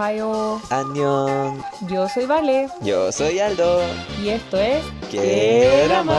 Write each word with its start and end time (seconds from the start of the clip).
Ohio. 0.00 0.60
Yo 1.86 2.08
soy 2.08 2.24
Vale. 2.24 2.68
Yo 2.80 3.12
soy 3.12 3.38
Aldo. 3.38 3.82
Y 4.22 4.30
esto 4.30 4.56
es. 4.56 4.82
¡Qué 5.10 5.84
drama! 5.88 6.18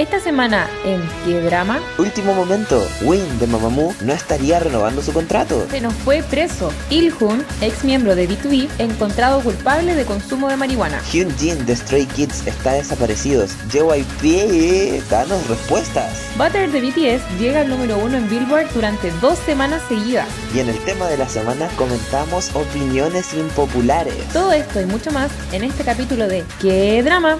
Esta 0.00 0.18
semana 0.18 0.66
en 0.86 0.98
¿Qué 1.26 1.42
drama? 1.42 1.78
Último 1.98 2.32
momento. 2.32 2.88
Win 3.02 3.38
de 3.38 3.46
Mamamoo 3.46 3.94
no 4.00 4.14
estaría 4.14 4.58
renovando 4.58 5.02
su 5.02 5.12
contrato. 5.12 5.66
Se 5.70 5.82
nos 5.82 5.92
fue 5.92 6.22
preso. 6.22 6.72
Il-hun, 6.88 7.44
ex 7.60 7.84
miembro 7.84 8.16
de 8.16 8.26
B2B, 8.26 8.70
encontrado 8.78 9.42
culpable 9.42 9.94
de 9.94 10.06
consumo 10.06 10.48
de 10.48 10.56
marihuana. 10.56 11.02
Hyun 11.12 11.30
Jin 11.36 11.66
de 11.66 11.76
Stray 11.76 12.06
Kids 12.06 12.46
está 12.46 12.72
desaparecido. 12.72 13.44
JYP, 13.70 15.02
danos 15.10 15.46
respuestas. 15.48 16.18
Butter 16.38 16.72
de 16.72 16.80
BTS 16.80 17.38
llega 17.38 17.60
al 17.60 17.68
número 17.68 17.98
uno 17.98 18.16
en 18.16 18.26
Billboard 18.30 18.72
durante 18.72 19.10
dos 19.20 19.38
semanas 19.40 19.82
seguidas. 19.86 20.28
Y 20.54 20.60
en 20.60 20.70
el 20.70 20.78
tema 20.78 21.08
de 21.08 21.18
la 21.18 21.28
semana 21.28 21.68
comentamos 21.76 22.56
opiniones 22.56 23.34
impopulares. 23.34 24.16
Todo 24.32 24.50
esto 24.52 24.80
y 24.80 24.86
mucho 24.86 25.10
más 25.10 25.30
en 25.52 25.62
este 25.62 25.84
capítulo 25.84 26.26
de 26.26 26.42
¿Qué 26.58 27.02
drama? 27.02 27.36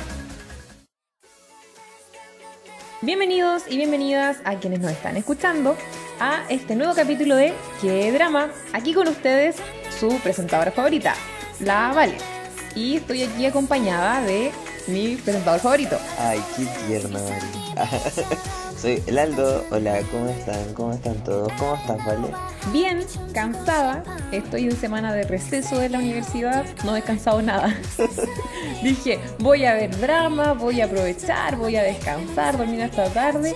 Bienvenidos 3.02 3.62
y 3.66 3.78
bienvenidas 3.78 4.42
a 4.44 4.56
quienes 4.56 4.80
nos 4.80 4.90
están 4.90 5.16
escuchando 5.16 5.74
a 6.20 6.44
este 6.50 6.76
nuevo 6.76 6.92
capítulo 6.94 7.34
de 7.34 7.54
¿Qué 7.80 8.12
drama? 8.12 8.50
Aquí 8.74 8.92
con 8.92 9.08
ustedes 9.08 9.56
su 9.98 10.08
presentadora 10.18 10.70
favorita, 10.70 11.14
la 11.60 11.94
Vale. 11.94 12.18
Y 12.74 12.96
estoy 12.96 13.22
aquí 13.22 13.46
acompañada 13.46 14.20
de 14.20 14.52
mi 14.90 15.16
presentador 15.16 15.60
favorito. 15.60 15.98
Ay, 16.18 16.42
qué 16.56 16.66
tierna. 16.86 17.20
Soy 18.80 19.02
el 19.06 19.18
Aldo. 19.18 19.64
Hola, 19.70 20.00
¿cómo 20.10 20.28
están? 20.28 20.74
¿Cómo 20.74 20.92
están 20.92 21.22
todos? 21.22 21.52
¿Cómo 21.58 21.74
estás, 21.74 22.04
Vale? 22.04 22.28
Bien, 22.72 23.04
cansada. 23.32 24.02
Estoy 24.32 24.64
en 24.64 24.76
semana 24.76 25.12
de 25.12 25.24
receso 25.24 25.78
de 25.78 25.90
la 25.90 25.98
universidad. 25.98 26.64
No 26.84 26.92
he 26.92 26.96
descansado 26.96 27.42
nada. 27.42 27.74
Dije, 28.82 29.18
voy 29.38 29.64
a 29.64 29.74
ver 29.74 29.96
drama, 29.98 30.54
voy 30.54 30.80
a 30.80 30.86
aprovechar, 30.86 31.56
voy 31.56 31.76
a 31.76 31.82
descansar, 31.82 32.56
dormir 32.56 32.82
hasta 32.82 33.10
tarde. 33.10 33.54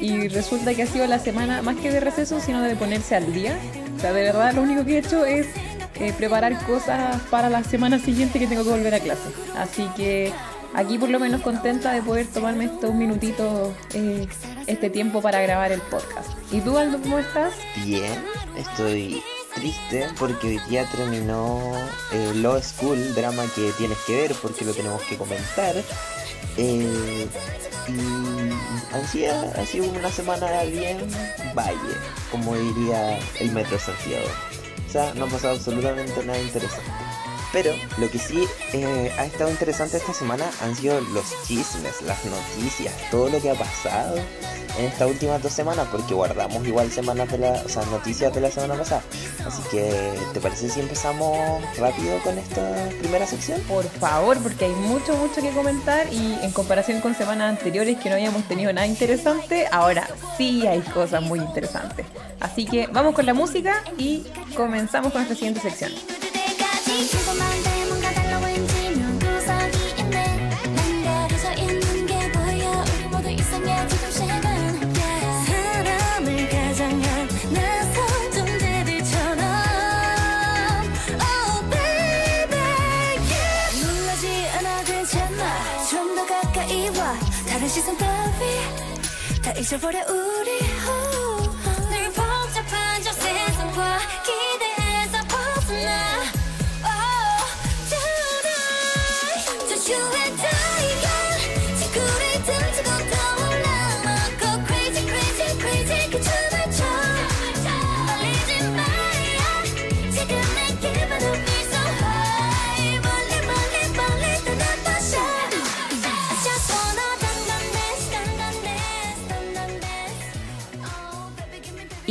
Y 0.00 0.28
resulta 0.28 0.74
que 0.74 0.82
ha 0.82 0.86
sido 0.86 1.06
la 1.06 1.18
semana 1.18 1.62
más 1.62 1.76
que 1.76 1.90
de 1.90 2.00
receso, 2.00 2.40
sino 2.40 2.60
de 2.60 2.76
ponerse 2.76 3.16
al 3.16 3.32
día. 3.32 3.56
O 3.96 4.00
sea, 4.00 4.12
de 4.12 4.22
verdad 4.22 4.52
lo 4.52 4.62
único 4.62 4.84
que 4.84 4.96
he 4.96 4.98
hecho 4.98 5.24
es 5.24 5.46
eh, 5.94 6.12
preparar 6.16 6.58
cosas 6.66 7.20
para 7.30 7.48
la 7.48 7.62
semana 7.62 7.98
siguiente 7.98 8.38
que 8.38 8.46
tengo 8.46 8.64
que 8.64 8.70
volver 8.70 8.94
a 8.94 9.00
clase. 9.00 9.30
Así 9.56 9.86
que 9.96 10.32
aquí 10.74 10.98
por 10.98 11.08
lo 11.10 11.18
menos 11.18 11.42
contenta 11.42 11.92
de 11.92 12.02
poder 12.02 12.26
tomarme 12.26 12.66
estos 12.66 12.94
minutitos, 12.94 13.72
eh, 13.94 14.26
este 14.66 14.90
tiempo 14.90 15.20
para 15.22 15.40
grabar 15.42 15.72
el 15.72 15.80
podcast. 15.80 16.30
¿Y 16.50 16.60
tú, 16.60 16.76
Aldo, 16.78 17.00
cómo 17.00 17.18
estás? 17.18 17.54
Bien, 17.84 18.24
estoy 18.56 19.22
triste 19.54 20.08
porque 20.18 20.48
hoy 20.48 20.60
día 20.68 20.86
terminó 20.90 21.60
eh, 22.12 22.32
Law 22.36 22.60
School, 22.62 23.14
drama 23.14 23.44
que 23.54 23.70
tienes 23.76 23.98
que 24.06 24.22
ver 24.22 24.34
porque 24.40 24.64
lo 24.64 24.72
tenemos 24.72 25.02
que 25.02 25.16
comentar. 25.16 25.74
Eh, 26.56 27.26
y 27.88 29.24
ha 29.24 29.66
sido 29.66 29.90
una 29.90 30.10
semana 30.10 30.62
bien 30.64 30.98
valle, 31.54 31.76
como 32.30 32.54
diría 32.54 33.18
el 33.40 33.52
Metro 33.52 33.78
Santiago. 33.78 34.28
O 34.88 34.92
sea, 34.92 35.14
no 35.14 35.24
ha 35.24 35.28
pasado 35.28 35.54
absolutamente 35.54 36.24
nada 36.24 36.38
interesante. 36.38 36.90
Pero 37.52 37.74
lo 37.98 38.10
que 38.10 38.18
sí 38.18 38.48
eh, 38.72 39.12
ha 39.18 39.26
estado 39.26 39.50
interesante 39.50 39.98
esta 39.98 40.14
semana 40.14 40.50
han 40.62 40.74
sido 40.74 41.00
los 41.00 41.24
chismes, 41.46 42.00
las 42.02 42.24
noticias, 42.24 42.94
todo 43.10 43.28
lo 43.28 43.40
que 43.40 43.50
ha 43.50 43.54
pasado 43.54 44.16
en 44.78 44.86
estas 44.86 45.08
últimas 45.08 45.42
dos 45.42 45.52
semanas, 45.52 45.86
porque 45.90 46.14
guardamos 46.14 46.66
igual 46.66 46.90
semanas 46.90 47.30
de 47.30 47.38
la, 47.38 47.50
o 47.52 47.90
noticias 47.90 48.34
de 48.34 48.40
la 48.40 48.50
semana 48.50 48.74
pasada. 48.74 49.02
Así 49.46 49.62
que, 49.70 50.14
¿te 50.32 50.40
parece 50.40 50.70
si 50.70 50.80
empezamos 50.80 51.38
rápido 51.76 52.18
con 52.22 52.38
esta 52.38 52.88
primera 52.98 53.26
sección? 53.26 53.60
Por 53.62 53.84
favor, 53.84 54.38
porque 54.38 54.66
hay 54.66 54.72
mucho, 54.72 55.14
mucho 55.16 55.42
que 55.42 55.50
comentar 55.50 56.10
y 56.12 56.38
en 56.42 56.52
comparación 56.52 57.00
con 57.00 57.14
semanas 57.14 57.50
anteriores 57.50 57.98
que 57.98 58.08
no 58.08 58.14
habíamos 58.14 58.44
tenido 58.48 58.72
nada 58.72 58.86
interesante, 58.86 59.66
ahora 59.70 60.08
sí 60.36 60.66
hay 60.66 60.80
cosas 60.80 61.22
muy 61.22 61.38
interesantes. 61.38 62.06
Así 62.40 62.64
que 62.64 62.86
vamos 62.86 63.14
con 63.14 63.26
la 63.26 63.34
música 63.34 63.84
y 63.98 64.26
comenzamos 64.56 65.12
con 65.12 65.20
nuestra 65.20 65.36
siguiente 65.36 65.60
sección. 65.60 65.92
시선 87.72 87.96
따위 87.96 88.46
다 89.42 89.50
잊어버려 89.52 90.04
우리 90.06 90.71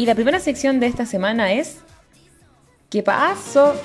Y 0.02 0.08
la 0.08 0.16
primera 0.16 0.40
sección 0.40 0.80
de 0.80 0.88
esta 0.88 1.06
semana 1.06 1.54
es 1.54 1.78
¿Qué 2.90 3.04
pasó? 3.04 3.80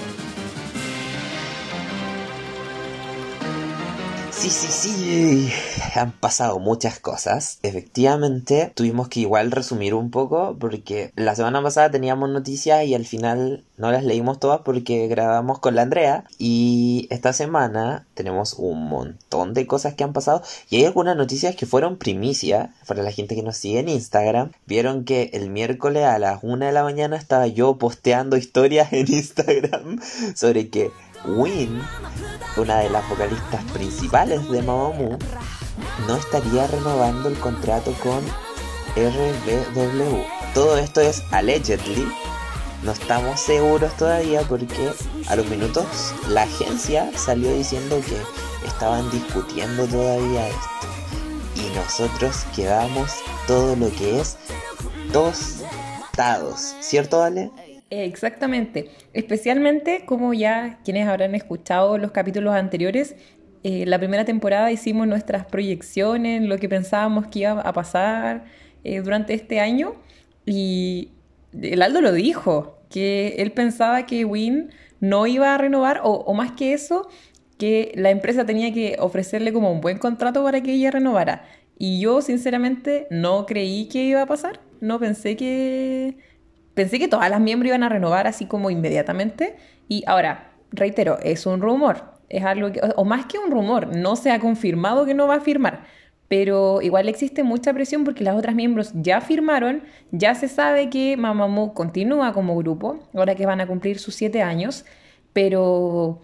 Sí, 4.31 4.49
sí, 4.49 4.67
sí. 4.67 5.53
Han 5.97 6.13
pasado 6.13 6.59
muchas 6.59 6.99
cosas. 6.99 7.59
Efectivamente, 7.63 8.73
tuvimos 8.75 9.09
que 9.09 9.21
igual 9.21 9.51
resumir 9.51 9.95
un 9.95 10.11
poco 10.11 10.57
porque 10.59 11.13
la 11.17 11.35
semana 11.35 11.63
pasada 11.63 11.91
teníamos 11.91 12.29
noticias 12.31 12.85
y 12.85 12.95
al 12.95 13.07
final 13.07 13.65
no 13.77 13.91
las 13.91 14.05
leímos 14.05 14.39
todas 14.39 14.61
porque 14.61 15.09
grabamos 15.09 15.59
con 15.59 15.75
la 15.75 15.83
Andrea. 15.83 16.25
Y 16.39 17.07
esta 17.11 17.33
semana 17.33 18.07
tenemos 18.15 18.55
un 18.59 18.89
montón 18.89 19.55
de 19.55 19.67
cosas 19.67 19.95
que 19.95 20.05
han 20.05 20.13
pasado 20.13 20.43
y 20.69 20.77
hay 20.77 20.85
algunas 20.85 21.17
noticias 21.17 21.57
que 21.57 21.67
fueron 21.67 21.97
primicia 21.97 22.75
para 22.87 23.03
la 23.03 23.13
gente 23.13 23.35
que 23.35 23.43
nos 23.43 23.57
sigue 23.57 23.81
en 23.81 23.89
Instagram. 23.89 24.53
Vieron 24.67 25.05
que 25.05 25.31
el 25.33 25.51
miércoles 25.51 26.05
a 26.05 26.19
las 26.19 26.41
1 26.43 26.67
de 26.67 26.73
la 26.73 26.83
mañana 26.83 27.17
estaba 27.17 27.47
yo 27.47 27.79
posteando 27.79 28.37
historias 28.37 28.93
en 28.93 29.11
Instagram 29.11 30.01
sobre 30.35 30.69
que 30.69 30.91
Win, 31.25 31.81
una 32.57 32.79
de 32.79 32.91
las 32.91 33.09
vocalistas 33.09 33.65
principales 33.73 34.49
de 34.49 34.63
Mamamoo, 34.63 35.19
no 36.07 36.17
estaría 36.17 36.67
renovando 36.67 37.29
el 37.29 37.39
contrato 37.39 37.93
con 38.03 38.23
RBW. 38.97 40.23
Todo 40.55 40.79
esto 40.79 41.01
es 41.01 41.23
allegedly. 41.31 42.07
No 42.83 42.93
estamos 42.93 43.41
seguros 43.41 43.97
todavía 43.97 44.43
porque 44.43 44.93
a 45.29 45.37
los 45.37 45.47
minutos 45.49 46.15
la 46.29 46.43
agencia 46.43 47.11
salió 47.17 47.53
diciendo 47.53 48.01
que 48.07 48.67
estaban 48.67 49.11
discutiendo 49.11 49.87
todavía 49.87 50.49
esto. 50.49 50.67
Y 51.57 51.75
nosotros 51.75 52.45
quedamos 52.55 53.13
todo 53.47 53.77
lo 53.77 53.91
que 53.91 54.21
es 54.21 54.37
tostados. 55.13 56.75
¿Cierto, 56.81 57.23
Ale? 57.23 57.51
Exactamente. 57.91 58.91
Especialmente 59.13 60.05
como 60.07 60.35
ya 60.35 60.81
quienes 60.85 61.07
habrán 61.09 61.35
escuchado 61.35 61.99
los 61.99 62.11
capítulos 62.11 62.55
anteriores, 62.55 63.15
eh, 63.69 63.85
la 63.85 63.99
primera 63.99 64.25
temporada 64.25 64.71
hicimos 64.71 65.09
nuestras 65.09 65.45
proyecciones, 65.45 66.41
lo 66.43 66.57
que 66.59 66.69
pensábamos 66.69 67.27
que 67.27 67.41
iba 67.41 67.61
a 67.61 67.73
pasar 67.73 68.45
eh, 68.85 69.01
durante 69.01 69.35
este 69.35 69.59
año 69.59 69.95
y 70.47 71.11
el 71.61 71.83
Aldo 71.83 72.01
lo 72.01 72.13
dijo, 72.13 72.79
que 72.91 73.35
él 73.39 73.51
pensaba 73.51 74.07
que 74.07 74.25
Win 74.25 74.71
no 75.01 75.27
iba 75.27 75.53
a 75.53 75.59
renovar 75.59 76.03
o, 76.05 76.13
o 76.13 76.33
más 76.33 76.53
que 76.53 76.75
eso, 76.75 77.09
que 77.59 77.91
la 77.97 78.11
empresa 78.11 78.47
tenía 78.47 78.73
que 78.73 78.99
ofrecerle 79.01 79.53
como 79.53 79.73
un 79.73 79.81
buen 79.81 79.99
contrato 79.99 80.45
para 80.45 80.63
que 80.63 80.75
ella 80.75 80.93
renovara. 80.93 81.45
Y 81.77 81.99
yo 81.99 82.23
sinceramente 82.23 83.09
no 83.11 83.47
creí 83.47 83.89
que 83.89 84.05
iba 84.05 84.23
a 84.23 84.27
pasar, 84.27 84.61
no 84.81 85.01
pensé 85.01 85.37
que 85.37 86.19
pensé 86.75 87.01
que 87.01 87.09
todas 87.09 87.31
las 87.31 87.41
miembros 87.41 87.71
iban 87.71 87.83
a 87.83 87.89
renovar 87.89 88.29
así 88.29 88.47
como 88.47 88.71
inmediatamente. 88.71 89.57
Y 89.89 90.05
ahora, 90.07 90.53
reitero, 90.71 91.19
es 91.21 91.47
un 91.47 91.61
rumor. 91.61 92.16
Es 92.29 92.45
algo 92.45 92.73
que, 92.73 92.81
o 92.97 93.05
más 93.05 93.27
que 93.27 93.39
un 93.39 93.51
rumor, 93.51 93.97
no 93.97 94.17
se 94.17 94.31
ha 94.31 94.41
confirmado 94.41 95.07
que 95.07 95.15
no 95.15 95.27
va 95.29 95.37
a 95.37 95.41
firmar. 95.41 95.85
pero 96.29 96.83
igual 96.83 97.09
existe 97.09 97.43
mucha 97.45 97.73
presión 97.73 98.05
porque 98.05 98.25
las 98.25 98.37
otras 98.37 98.55
miembros 98.55 98.91
ya 98.95 99.21
firmaron, 99.21 99.83
ya 100.11 100.35
se 100.35 100.49
sabe 100.49 100.91
que 100.91 101.17
Mamamoo 101.17 101.73
continúa 101.75 102.33
como 102.33 102.57
grupo, 102.57 102.99
ahora 103.15 103.35
que 103.37 103.47
van 103.47 103.61
a 103.61 103.67
cumplir 103.67 103.99
sus 103.99 104.15
siete 104.15 104.43
años, 104.43 104.85
pero 105.33 106.21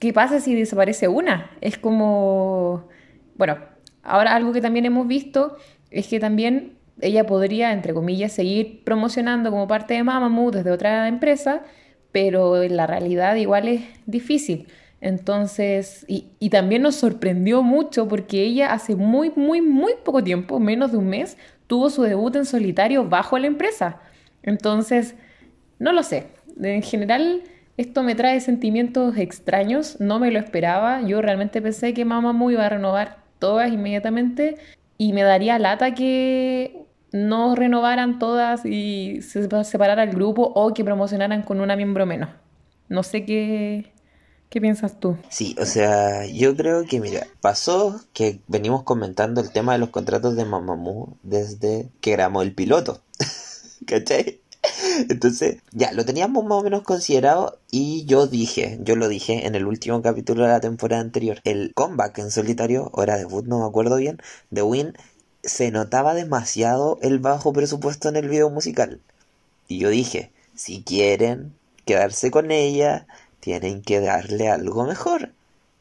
¿qué 0.00 0.12
pasa 0.12 0.40
si 0.40 0.54
desaparece 0.54 1.08
una? 1.08 1.50
Es 1.60 1.76
como, 1.78 2.88
bueno, 3.36 3.58
ahora 4.02 4.34
algo 4.34 4.52
que 4.52 4.60
también 4.62 4.86
hemos 4.86 5.06
visto 5.06 5.56
es 5.90 6.06
que 6.08 6.18
también 6.20 6.78
ella 7.00 7.26
podría, 7.26 7.72
entre 7.72 7.92
comillas, 7.94 8.32
seguir 8.32 8.84
promocionando 8.84 9.50
como 9.50 9.66
parte 9.68 9.94
de 9.94 10.02
Mamamoo 10.04 10.50
desde 10.50 10.70
otra 10.70 11.08
empresa, 11.08 11.62
pero 12.12 12.62
en 12.62 12.76
la 12.76 12.86
realidad 12.86 13.36
igual 13.36 13.68
es 13.68 13.82
difícil. 14.06 14.66
Entonces, 15.02 16.04
y, 16.06 16.28
y 16.38 16.50
también 16.50 16.82
nos 16.82 16.94
sorprendió 16.94 17.64
mucho 17.64 18.06
porque 18.06 18.44
ella 18.44 18.72
hace 18.72 18.94
muy, 18.94 19.32
muy, 19.34 19.60
muy 19.60 19.94
poco 20.04 20.22
tiempo, 20.22 20.60
menos 20.60 20.92
de 20.92 20.98
un 20.98 21.08
mes, 21.08 21.36
tuvo 21.66 21.90
su 21.90 22.02
debut 22.02 22.36
en 22.36 22.46
solitario 22.46 23.08
bajo 23.08 23.36
la 23.36 23.48
empresa. 23.48 24.00
Entonces, 24.44 25.16
no 25.80 25.92
lo 25.92 26.04
sé. 26.04 26.28
En 26.62 26.82
general, 26.82 27.42
esto 27.76 28.04
me 28.04 28.14
trae 28.14 28.40
sentimientos 28.40 29.16
extraños, 29.16 30.00
no 30.00 30.20
me 30.20 30.30
lo 30.30 30.38
esperaba. 30.38 31.02
Yo 31.02 31.20
realmente 31.20 31.60
pensé 31.60 31.94
que 31.94 32.04
Mamamoo 32.04 32.52
iba 32.52 32.64
a 32.64 32.68
renovar 32.68 33.18
todas 33.40 33.72
inmediatamente 33.72 34.56
y 34.98 35.12
me 35.12 35.24
daría 35.24 35.58
lata 35.58 35.94
que 35.94 36.86
no 37.10 37.56
renovaran 37.56 38.20
todas 38.20 38.64
y 38.64 39.20
se 39.22 39.48
separara 39.64 40.04
el 40.04 40.10
grupo 40.10 40.52
o 40.54 40.72
que 40.72 40.84
promocionaran 40.84 41.42
con 41.42 41.60
una 41.60 41.74
miembro 41.74 42.06
menos. 42.06 42.28
No 42.88 43.02
sé 43.02 43.24
qué, 43.24 43.92
qué 44.52 44.60
piensas 44.60 45.00
tú. 45.00 45.16
Sí, 45.30 45.56
o 45.58 45.64
sea, 45.64 46.26
yo 46.26 46.54
creo 46.54 46.84
que, 46.84 47.00
mira, 47.00 47.26
pasó 47.40 47.98
que 48.12 48.38
venimos 48.48 48.82
comentando 48.82 49.40
el 49.40 49.50
tema 49.50 49.72
de 49.72 49.78
los 49.78 49.88
contratos 49.88 50.36
de 50.36 50.44
Mamamoo 50.44 51.16
desde 51.22 51.88
que 52.02 52.12
grabamos 52.12 52.44
el 52.44 52.54
piloto. 52.54 53.00
¿Cachai? 53.86 54.40
Entonces, 55.08 55.56
ya, 55.72 55.92
lo 55.92 56.04
teníamos 56.04 56.44
más 56.44 56.58
o 56.58 56.62
menos 56.62 56.82
considerado 56.82 57.58
y 57.70 58.04
yo 58.04 58.26
dije, 58.26 58.78
yo 58.82 58.94
lo 58.94 59.08
dije 59.08 59.46
en 59.46 59.54
el 59.54 59.66
último 59.66 60.02
capítulo 60.02 60.42
de 60.42 60.50
la 60.50 60.60
temporada 60.60 61.00
anterior, 61.00 61.40
el 61.44 61.72
comeback 61.74 62.18
en 62.18 62.30
solitario, 62.30 62.90
o 62.92 63.02
era 63.02 63.16
debut, 63.16 63.46
no 63.46 63.60
me 63.60 63.64
acuerdo 63.64 63.96
bien, 63.96 64.18
de 64.50 64.60
Win, 64.60 64.92
se 65.42 65.70
notaba 65.70 66.12
demasiado 66.12 66.98
el 67.00 67.20
bajo 67.20 67.54
presupuesto 67.54 68.10
en 68.10 68.16
el 68.16 68.28
video 68.28 68.50
musical. 68.50 69.00
Y 69.66 69.78
yo 69.78 69.88
dije, 69.88 70.30
si 70.54 70.82
quieren 70.82 71.54
quedarse 71.86 72.30
con 72.30 72.50
ella, 72.50 73.06
tienen 73.42 73.82
que 73.82 74.00
darle 74.00 74.48
algo 74.48 74.84
mejor. 74.84 75.32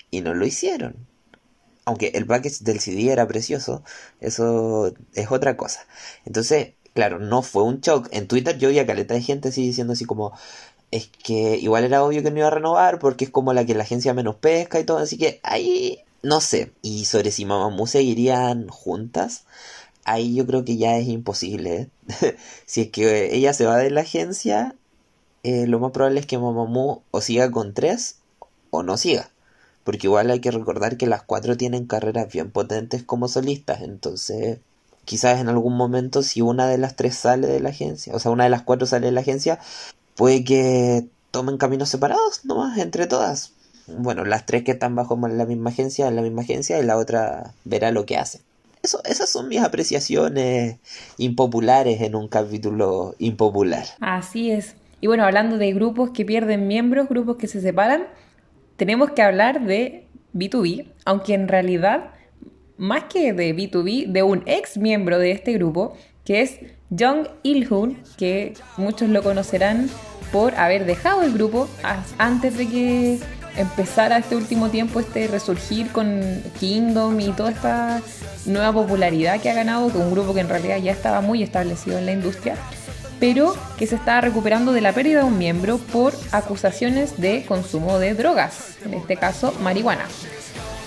Y 0.09 0.21
no 0.21 0.33
lo 0.33 0.45
hicieron. 0.45 0.95
Aunque 1.85 2.11
el 2.15 2.25
package 2.25 2.61
del 2.61 2.79
CD 2.79 3.11
era 3.11 3.27
precioso, 3.27 3.83
eso 4.19 4.93
es 5.13 5.31
otra 5.31 5.57
cosa. 5.57 5.85
Entonces, 6.25 6.73
claro, 6.93 7.19
no 7.19 7.43
fue 7.43 7.63
un 7.63 7.79
shock. 7.79 8.09
En 8.11 8.27
Twitter 8.27 8.57
yo 8.57 8.69
vi 8.69 8.79
a 8.79 8.85
caleta 8.87 9.13
de 9.13 9.21
gente 9.21 9.49
así 9.49 9.61
diciendo 9.61 9.93
así 9.93 10.05
como, 10.05 10.33
es 10.89 11.07
que 11.23 11.57
igual 11.57 11.83
era 11.83 12.03
obvio 12.03 12.23
que 12.23 12.31
no 12.31 12.39
iba 12.39 12.47
a 12.47 12.51
renovar 12.51 12.99
porque 12.99 13.25
es 13.25 13.31
como 13.31 13.53
la 13.53 13.65
que 13.65 13.75
la 13.75 13.83
agencia 13.83 14.13
menos 14.13 14.35
pesca 14.35 14.79
y 14.79 14.83
todo, 14.83 14.97
así 14.97 15.17
que 15.17 15.39
ahí 15.43 16.03
no 16.23 16.41
sé. 16.41 16.71
Y 16.81 17.05
sobre 17.05 17.31
si 17.31 17.45
Mamamoo 17.45 17.87
seguirían 17.87 18.69
juntas, 18.69 19.45
ahí 20.03 20.35
yo 20.35 20.47
creo 20.47 20.65
que 20.65 20.77
ya 20.77 20.97
es 20.97 21.07
imposible. 21.07 21.89
si 22.65 22.81
es 22.81 22.89
que 22.89 23.35
ella 23.35 23.53
se 23.53 23.65
va 23.65 23.77
de 23.77 23.91
la 23.91 24.01
agencia, 24.01 24.75
eh, 25.43 25.67
lo 25.67 25.79
más 25.79 25.91
probable 25.91 26.19
es 26.19 26.25
que 26.25 26.37
Mamamoo 26.37 27.03
o 27.11 27.21
siga 27.21 27.49
con 27.51 27.73
tres 27.73 28.17
o 28.69 28.83
no 28.83 28.97
siga. 28.97 29.29
Porque 29.83 30.07
igual 30.07 30.29
hay 30.29 30.39
que 30.39 30.51
recordar 30.51 30.97
que 30.97 31.07
las 31.07 31.23
cuatro 31.23 31.57
tienen 31.57 31.87
carreras 31.87 32.31
bien 32.31 32.51
potentes 32.51 33.03
como 33.03 33.27
solistas, 33.27 33.81
entonces 33.81 34.59
quizás 35.05 35.39
en 35.39 35.49
algún 35.49 35.75
momento 35.75 36.21
si 36.21 36.41
una 36.41 36.67
de 36.67 36.77
las 36.77 36.95
tres 36.95 37.15
sale 37.15 37.47
de 37.47 37.59
la 37.59 37.69
agencia, 37.69 38.13
o 38.15 38.19
sea, 38.19 38.31
una 38.31 38.43
de 38.43 38.51
las 38.51 38.61
cuatro 38.61 38.85
sale 38.85 39.07
de 39.07 39.11
la 39.11 39.21
agencia, 39.21 39.59
puede 40.15 40.43
que 40.43 41.07
tomen 41.31 41.57
caminos 41.57 41.89
separados 41.89 42.45
nomás 42.45 42.77
entre 42.77 43.07
todas. 43.07 43.53
Bueno, 43.87 44.25
las 44.25 44.45
tres 44.45 44.63
que 44.63 44.71
están 44.71 44.95
bajo 44.95 45.17
la 45.27 45.45
misma 45.45 45.71
agencia, 45.71 46.07
en 46.07 46.15
la 46.15 46.21
misma 46.21 46.43
agencia, 46.43 46.79
y 46.79 46.85
la 46.85 46.97
otra 46.97 47.53
verá 47.65 47.91
lo 47.91 48.05
que 48.05 48.17
hace. 48.17 48.41
Eso, 48.83 49.01
esas 49.03 49.29
son 49.29 49.47
mis 49.47 49.61
apreciaciones 49.61 50.77
impopulares 51.17 52.01
en 52.01 52.15
un 52.15 52.27
capítulo 52.27 53.15
impopular. 53.19 53.85
Así 53.99 54.51
es. 54.51 54.75
Y 55.01 55.07
bueno, 55.07 55.25
hablando 55.25 55.57
de 55.57 55.73
grupos 55.73 56.11
que 56.11 56.23
pierden 56.23 56.67
miembros, 56.67 57.09
grupos 57.09 57.37
que 57.37 57.47
se 57.47 57.59
separan, 57.59 58.03
tenemos 58.77 59.11
que 59.11 59.23
hablar 59.23 59.65
de 59.65 60.07
B2B, 60.33 60.85
aunque 61.05 61.33
en 61.33 61.47
realidad, 61.47 62.11
más 62.77 63.05
que 63.05 63.33
de 63.33 63.55
B2B, 63.55 64.07
de 64.07 64.23
un 64.23 64.43
ex 64.45 64.77
miembro 64.77 65.17
de 65.17 65.31
este 65.31 65.53
grupo, 65.53 65.97
que 66.23 66.41
es 66.41 66.59
Jung 66.89 67.27
Il-hoon, 67.43 67.97
que 68.17 68.53
muchos 68.77 69.09
lo 69.09 69.23
conocerán 69.23 69.89
por 70.31 70.53
haber 70.55 70.85
dejado 70.85 71.23
el 71.23 71.33
grupo 71.33 71.67
antes 72.17 72.57
de 72.57 72.67
que 72.67 73.19
empezara 73.57 74.17
este 74.17 74.35
último 74.35 74.69
tiempo 74.69 74.99
este 74.99 75.27
resurgir 75.27 75.91
con 75.91 76.21
Kingdom 76.59 77.19
y 77.19 77.31
toda 77.31 77.51
esta 77.51 78.01
nueva 78.45 78.71
popularidad 78.71 79.41
que 79.41 79.49
ha 79.49 79.53
ganado, 79.53 79.89
con 79.89 80.03
un 80.03 80.11
grupo 80.11 80.33
que 80.33 80.39
en 80.41 80.49
realidad 80.49 80.77
ya 80.77 80.91
estaba 80.91 81.21
muy 81.21 81.43
establecido 81.43 81.97
en 81.97 82.05
la 82.05 82.13
industria, 82.13 82.55
pero 83.21 83.55
que 83.77 83.85
se 83.85 83.95
estaba 83.95 84.19
recuperando 84.19 84.73
de 84.73 84.81
la 84.81 84.93
pérdida 84.93 85.19
de 85.19 85.25
un 85.25 85.37
miembro 85.37 85.77
por 85.77 86.11
acusaciones 86.31 87.21
de 87.21 87.45
consumo 87.45 87.99
de 87.99 88.15
drogas, 88.15 88.79
en 88.83 88.95
este 88.95 89.15
caso 89.15 89.53
marihuana. 89.61 90.05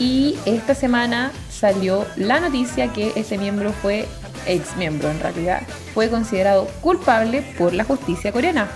Y 0.00 0.34
esta 0.44 0.74
semana 0.74 1.30
salió 1.48 2.04
la 2.16 2.40
noticia 2.40 2.92
que 2.92 3.12
ese 3.14 3.38
miembro 3.38 3.72
fue, 3.72 4.06
ex 4.48 4.76
miembro 4.76 5.12
en 5.12 5.20
realidad, 5.20 5.62
fue 5.94 6.10
considerado 6.10 6.66
culpable 6.80 7.42
por 7.56 7.72
la 7.72 7.84
justicia 7.84 8.32
coreana 8.32 8.68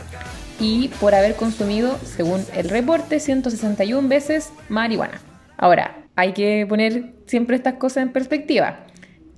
y 0.61 0.89
por 1.01 1.17
haber 1.17 1.35
consumido, 1.35 1.99
según 2.05 2.45
el 2.55 2.69
reporte, 2.69 3.19
161 3.19 4.09
veces 4.09 4.53
marihuana. 4.69 5.21
Ahora, 5.57 6.05
hay 6.15 6.33
que 6.33 6.65
poner 6.69 7.15
siempre 7.27 7.57
estas 7.57 7.75
cosas 7.75 8.05
en 8.05 8.13
perspectiva. 8.13 8.87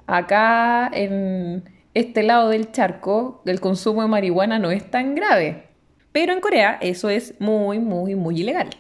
Acá 0.07 0.91
en 0.93 1.65
este 1.95 2.23
lado 2.23 2.51
del 2.51 2.71
charco, 2.73 3.43
el 3.47 3.61
consumo 3.61 4.03
de 4.03 4.09
marihuana 4.09 4.59
no 4.59 4.71
es 4.71 4.91
tan 4.91 5.15
grave. 5.15 5.65
Pero 6.13 6.33
en 6.33 6.41
Corea 6.41 6.79
eso 6.81 7.09
es 7.09 7.35
muy, 7.41 7.79
muy, 7.79 8.15
muy 8.15 8.41
ilegal. 8.41 8.71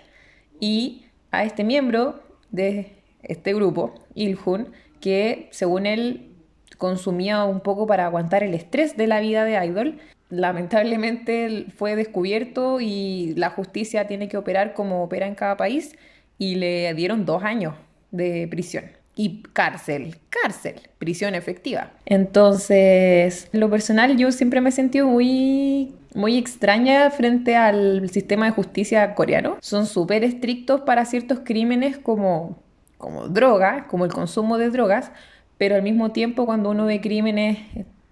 Y 0.60 1.06
a 1.30 1.44
este 1.44 1.64
miembro 1.64 2.22
de 2.50 3.02
este 3.22 3.54
grupo, 3.54 3.94
Ilhun, 4.14 4.72
que 5.00 5.48
según 5.50 5.86
él 5.86 6.30
consumía 6.78 7.44
un 7.44 7.60
poco 7.60 7.86
para 7.86 8.06
aguantar 8.06 8.42
el 8.42 8.54
estrés 8.54 8.96
de 8.96 9.06
la 9.06 9.20
vida 9.20 9.44
de 9.44 9.64
idol, 9.64 9.98
lamentablemente 10.28 11.66
fue 11.76 11.96
descubierto 11.96 12.80
y 12.80 13.34
la 13.36 13.50
justicia 13.50 14.06
tiene 14.06 14.28
que 14.28 14.36
operar 14.36 14.72
como 14.72 15.02
opera 15.02 15.26
en 15.26 15.34
cada 15.34 15.56
país 15.56 15.96
y 16.38 16.54
le 16.54 16.92
dieron 16.94 17.26
dos 17.26 17.42
años 17.42 17.74
de 18.10 18.46
prisión. 18.48 18.99
Y 19.22 19.42
cárcel, 19.52 20.16
cárcel, 20.30 20.80
prisión 20.96 21.34
efectiva. 21.34 21.90
Entonces, 22.06 23.50
en 23.52 23.60
lo 23.60 23.68
personal, 23.68 24.16
yo 24.16 24.32
siempre 24.32 24.62
me 24.62 24.70
he 24.70 24.72
sentido 24.72 25.08
muy, 25.08 25.92
muy 26.14 26.38
extraña 26.38 27.10
frente 27.10 27.54
al 27.54 28.08
sistema 28.08 28.46
de 28.46 28.52
justicia 28.52 29.14
coreano. 29.14 29.58
Son 29.60 29.84
súper 29.84 30.24
estrictos 30.24 30.80
para 30.80 31.04
ciertos 31.04 31.40
crímenes 31.44 31.98
como, 31.98 32.62
como 32.96 33.28
droga, 33.28 33.88
como 33.88 34.06
el 34.06 34.10
consumo 34.10 34.56
de 34.56 34.70
drogas, 34.70 35.12
pero 35.58 35.74
al 35.74 35.82
mismo 35.82 36.12
tiempo 36.12 36.46
cuando 36.46 36.70
uno 36.70 36.86
ve 36.86 37.02
crímenes 37.02 37.58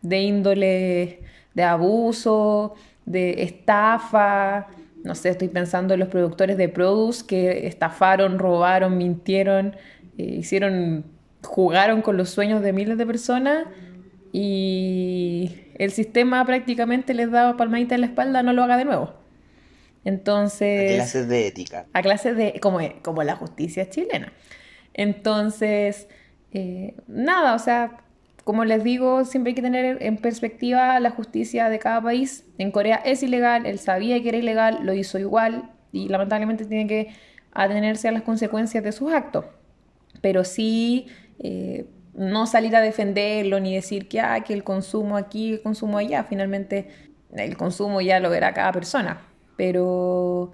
de 0.02 0.20
índole 0.20 1.20
de 1.54 1.62
abuso, 1.62 2.74
de 3.06 3.44
estafa, 3.44 4.66
no 5.04 5.14
sé, 5.14 5.30
estoy 5.30 5.48
pensando 5.48 5.94
en 5.94 6.00
los 6.00 6.08
productores 6.10 6.56
de 6.56 6.68
Produce 6.68 7.24
que 7.26 7.66
estafaron, 7.66 8.38
robaron, 8.38 8.98
mintieron, 8.98 9.76
eh, 10.18 10.24
hicieron, 10.38 11.04
jugaron 11.42 12.02
con 12.02 12.16
los 12.16 12.30
sueños 12.30 12.60
de 12.62 12.72
miles 12.72 12.98
de 12.98 13.06
personas 13.06 13.66
y 14.32 15.52
el 15.76 15.92
sistema 15.92 16.44
prácticamente 16.44 17.14
les 17.14 17.30
daba 17.30 17.56
palmadita 17.56 17.94
en 17.94 18.02
la 18.02 18.08
espalda, 18.08 18.42
no 18.42 18.52
lo 18.52 18.64
haga 18.64 18.76
de 18.76 18.84
nuevo. 18.84 19.14
Entonces 20.04 20.94
Clases 20.94 21.28
de 21.28 21.46
ética. 21.46 21.86
a 21.92 22.02
clases 22.02 22.36
de 22.36 22.60
como, 22.60 22.80
como 23.02 23.22
la 23.22 23.36
justicia 23.36 23.88
chilena. 23.88 24.32
Entonces, 24.94 26.08
eh, 26.52 26.96
nada, 27.06 27.54
o 27.54 27.58
sea, 27.58 27.98
como 28.44 28.64
les 28.64 28.82
digo, 28.82 29.24
siempre 29.24 29.50
hay 29.50 29.54
que 29.54 29.62
tener 29.62 30.02
en 30.02 30.16
perspectiva 30.16 30.98
la 30.98 31.10
justicia 31.10 31.68
de 31.68 31.78
cada 31.78 32.02
país. 32.02 32.44
En 32.58 32.70
Corea 32.70 32.96
es 32.96 33.22
ilegal, 33.22 33.66
él 33.66 33.78
sabía 33.78 34.20
que 34.22 34.30
era 34.30 34.38
ilegal, 34.38 34.80
lo 34.82 34.94
hizo 34.94 35.18
igual 35.18 35.70
y 35.92 36.08
lamentablemente 36.08 36.64
tiene 36.64 36.86
que 36.86 37.08
atenerse 37.52 38.08
a 38.08 38.12
las 38.12 38.22
consecuencias 38.22 38.82
de 38.82 38.92
sus 38.92 39.12
actos. 39.12 39.44
Pero 40.20 40.44
sí, 40.44 41.06
eh, 41.38 41.86
no 42.14 42.46
salir 42.46 42.74
a 42.74 42.80
defenderlo 42.80 43.60
ni 43.60 43.74
decir 43.74 44.08
que, 44.08 44.20
ah, 44.20 44.42
que 44.44 44.52
el 44.52 44.64
consumo 44.64 45.16
aquí, 45.16 45.52
el 45.52 45.62
consumo 45.62 45.98
allá. 45.98 46.24
Finalmente, 46.24 46.88
el 47.32 47.56
consumo 47.56 48.00
ya 48.00 48.20
lo 48.20 48.30
verá 48.30 48.52
cada 48.54 48.72
persona. 48.72 49.20
Pero 49.56 50.52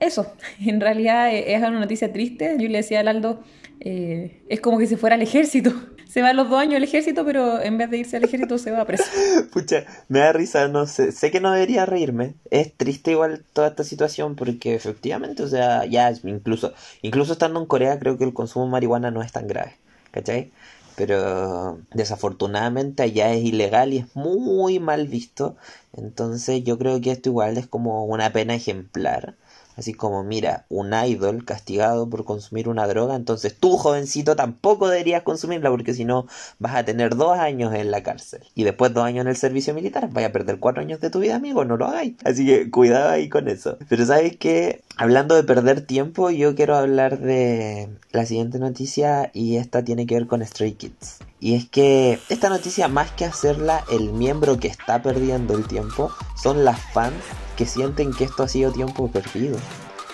eso, 0.00 0.32
en 0.64 0.80
realidad 0.80 1.32
eh, 1.32 1.54
es 1.54 1.58
una 1.60 1.80
noticia 1.80 2.12
triste. 2.12 2.56
Yo 2.58 2.68
le 2.68 2.78
decía 2.78 3.00
al 3.00 3.08
Aldo, 3.08 3.42
eh, 3.80 4.42
es 4.48 4.60
como 4.60 4.78
que 4.78 4.86
se 4.86 4.96
fuera 4.96 5.16
al 5.16 5.22
ejército. 5.22 5.72
Se 6.14 6.22
va 6.22 6.28
a 6.28 6.32
los 6.32 6.48
dos 6.48 6.60
años 6.60 6.76
al 6.76 6.84
ejército, 6.84 7.24
pero 7.24 7.60
en 7.60 7.76
vez 7.76 7.90
de 7.90 7.98
irse 7.98 8.16
al 8.16 8.22
ejército 8.22 8.56
se 8.56 8.70
va 8.70 8.84
preso. 8.84 9.02
Pucha, 9.52 9.84
me 10.06 10.20
da 10.20 10.32
risa, 10.32 10.68
no 10.68 10.86
sé, 10.86 11.10
sé 11.10 11.32
que 11.32 11.40
no 11.40 11.50
debería 11.50 11.86
reírme. 11.86 12.34
Es 12.52 12.72
triste 12.72 13.10
igual 13.10 13.44
toda 13.52 13.66
esta 13.66 13.82
situación 13.82 14.36
porque 14.36 14.76
efectivamente, 14.76 15.42
o 15.42 15.48
sea, 15.48 15.84
ya 15.86 16.12
incluso, 16.22 16.72
incluso 17.02 17.32
estando 17.32 17.58
en 17.58 17.66
Corea 17.66 17.98
creo 17.98 18.16
que 18.16 18.22
el 18.22 18.32
consumo 18.32 18.66
de 18.66 18.70
marihuana 18.70 19.10
no 19.10 19.22
es 19.22 19.32
tan 19.32 19.48
grave, 19.48 19.74
¿cachai? 20.12 20.52
Pero 20.94 21.80
desafortunadamente 21.92 23.02
allá 23.02 23.32
es 23.32 23.42
ilegal 23.44 23.92
y 23.92 23.98
es 23.98 24.14
muy 24.14 24.78
mal 24.78 25.08
visto. 25.08 25.56
Entonces 25.96 26.62
yo 26.62 26.78
creo 26.78 27.00
que 27.00 27.10
esto 27.10 27.30
igual 27.30 27.58
es 27.58 27.66
como 27.66 28.04
una 28.04 28.32
pena 28.32 28.54
ejemplar. 28.54 29.34
Así 29.76 29.92
como, 29.92 30.22
mira, 30.22 30.66
un 30.68 30.92
idol 30.94 31.44
castigado 31.44 32.08
por 32.08 32.24
consumir 32.24 32.68
una 32.68 32.86
droga, 32.86 33.16
entonces 33.16 33.56
tú, 33.58 33.76
jovencito, 33.76 34.36
tampoco 34.36 34.88
deberías 34.88 35.22
consumirla 35.22 35.70
porque 35.70 35.94
si 35.94 36.04
no 36.04 36.26
vas 36.58 36.76
a 36.76 36.84
tener 36.84 37.16
dos 37.16 37.38
años 37.38 37.74
en 37.74 37.90
la 37.90 38.02
cárcel. 38.02 38.42
Y 38.54 38.64
después 38.64 38.94
dos 38.94 39.04
años 39.04 39.22
en 39.22 39.28
el 39.28 39.36
servicio 39.36 39.74
militar, 39.74 40.08
vaya 40.12 40.28
a 40.28 40.32
perder 40.32 40.58
cuatro 40.58 40.82
años 40.82 41.00
de 41.00 41.10
tu 41.10 41.20
vida, 41.20 41.36
amigo, 41.36 41.64
no 41.64 41.76
lo 41.76 41.86
hagáis. 41.86 42.14
Así 42.24 42.46
que 42.46 42.70
cuidado 42.70 43.10
ahí 43.10 43.28
con 43.28 43.48
eso. 43.48 43.78
Pero 43.88 44.06
sabes 44.06 44.36
que, 44.36 44.82
hablando 44.96 45.34
de 45.34 45.42
perder 45.42 45.80
tiempo, 45.80 46.30
yo 46.30 46.54
quiero 46.54 46.76
hablar 46.76 47.18
de 47.18 47.88
la 48.12 48.26
siguiente 48.26 48.58
noticia 48.58 49.30
y 49.32 49.56
esta 49.56 49.84
tiene 49.84 50.06
que 50.06 50.14
ver 50.14 50.26
con 50.26 50.44
Stray 50.44 50.72
Kids. 50.72 51.18
Y 51.40 51.54
es 51.54 51.68
que 51.68 52.18
esta 52.28 52.48
noticia, 52.48 52.88
más 52.88 53.10
que 53.10 53.24
hacerla 53.24 53.84
el 53.90 54.12
miembro 54.12 54.58
que 54.58 54.68
está 54.68 55.02
perdiendo 55.02 55.54
el 55.54 55.66
tiempo, 55.66 56.10
son 56.40 56.64
las 56.64 56.80
fans 56.92 57.22
que 57.56 57.66
sienten 57.66 58.12
que 58.12 58.24
esto 58.24 58.44
ha 58.44 58.48
sido 58.48 58.72
tiempo 58.72 59.10
perdido. 59.10 59.58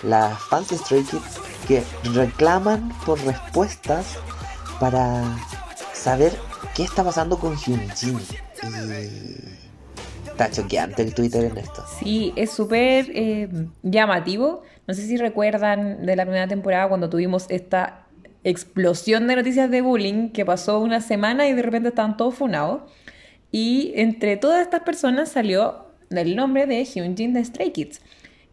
Las 0.03 0.39
fans 0.39 0.69
de 0.69 0.77
Stray 0.77 1.03
Kids 1.03 1.39
que 1.67 1.83
reclaman 2.13 2.91
por 3.05 3.19
respuestas 3.23 4.17
para 4.79 5.37
saber 5.93 6.33
qué 6.75 6.83
está 6.83 7.03
pasando 7.03 7.37
con 7.37 7.55
Hyunjin. 7.55 8.19
Y 8.63 9.61
está 10.31 10.49
choqueante 10.49 11.03
el 11.03 11.13
Twitter 11.13 11.45
en 11.45 11.57
esto. 11.57 11.83
Sí, 11.99 12.33
es 12.35 12.51
súper 12.51 13.05
eh, 13.13 13.49
llamativo. 13.83 14.63
No 14.87 14.93
sé 14.93 15.03
si 15.03 15.17
recuerdan 15.17 16.05
de 16.05 16.15
la 16.15 16.23
primera 16.23 16.47
temporada 16.47 16.87
cuando 16.87 17.09
tuvimos 17.09 17.45
esta 17.49 18.07
explosión 18.43 19.27
de 19.27 19.35
noticias 19.35 19.69
de 19.69 19.81
bullying 19.81 20.29
que 20.29 20.45
pasó 20.45 20.79
una 20.79 21.01
semana 21.01 21.47
y 21.47 21.53
de 21.53 21.61
repente 21.61 21.89
estaban 21.89 22.17
todos 22.17 22.35
funados. 22.35 22.81
Y 23.51 23.93
entre 23.95 24.37
todas 24.37 24.61
estas 24.61 24.81
personas 24.81 25.29
salió 25.29 25.85
el 26.09 26.35
nombre 26.35 26.65
de 26.65 26.83
Hyunjin 26.83 27.33
de 27.33 27.43
Stray 27.43 27.71
Kids, 27.71 28.01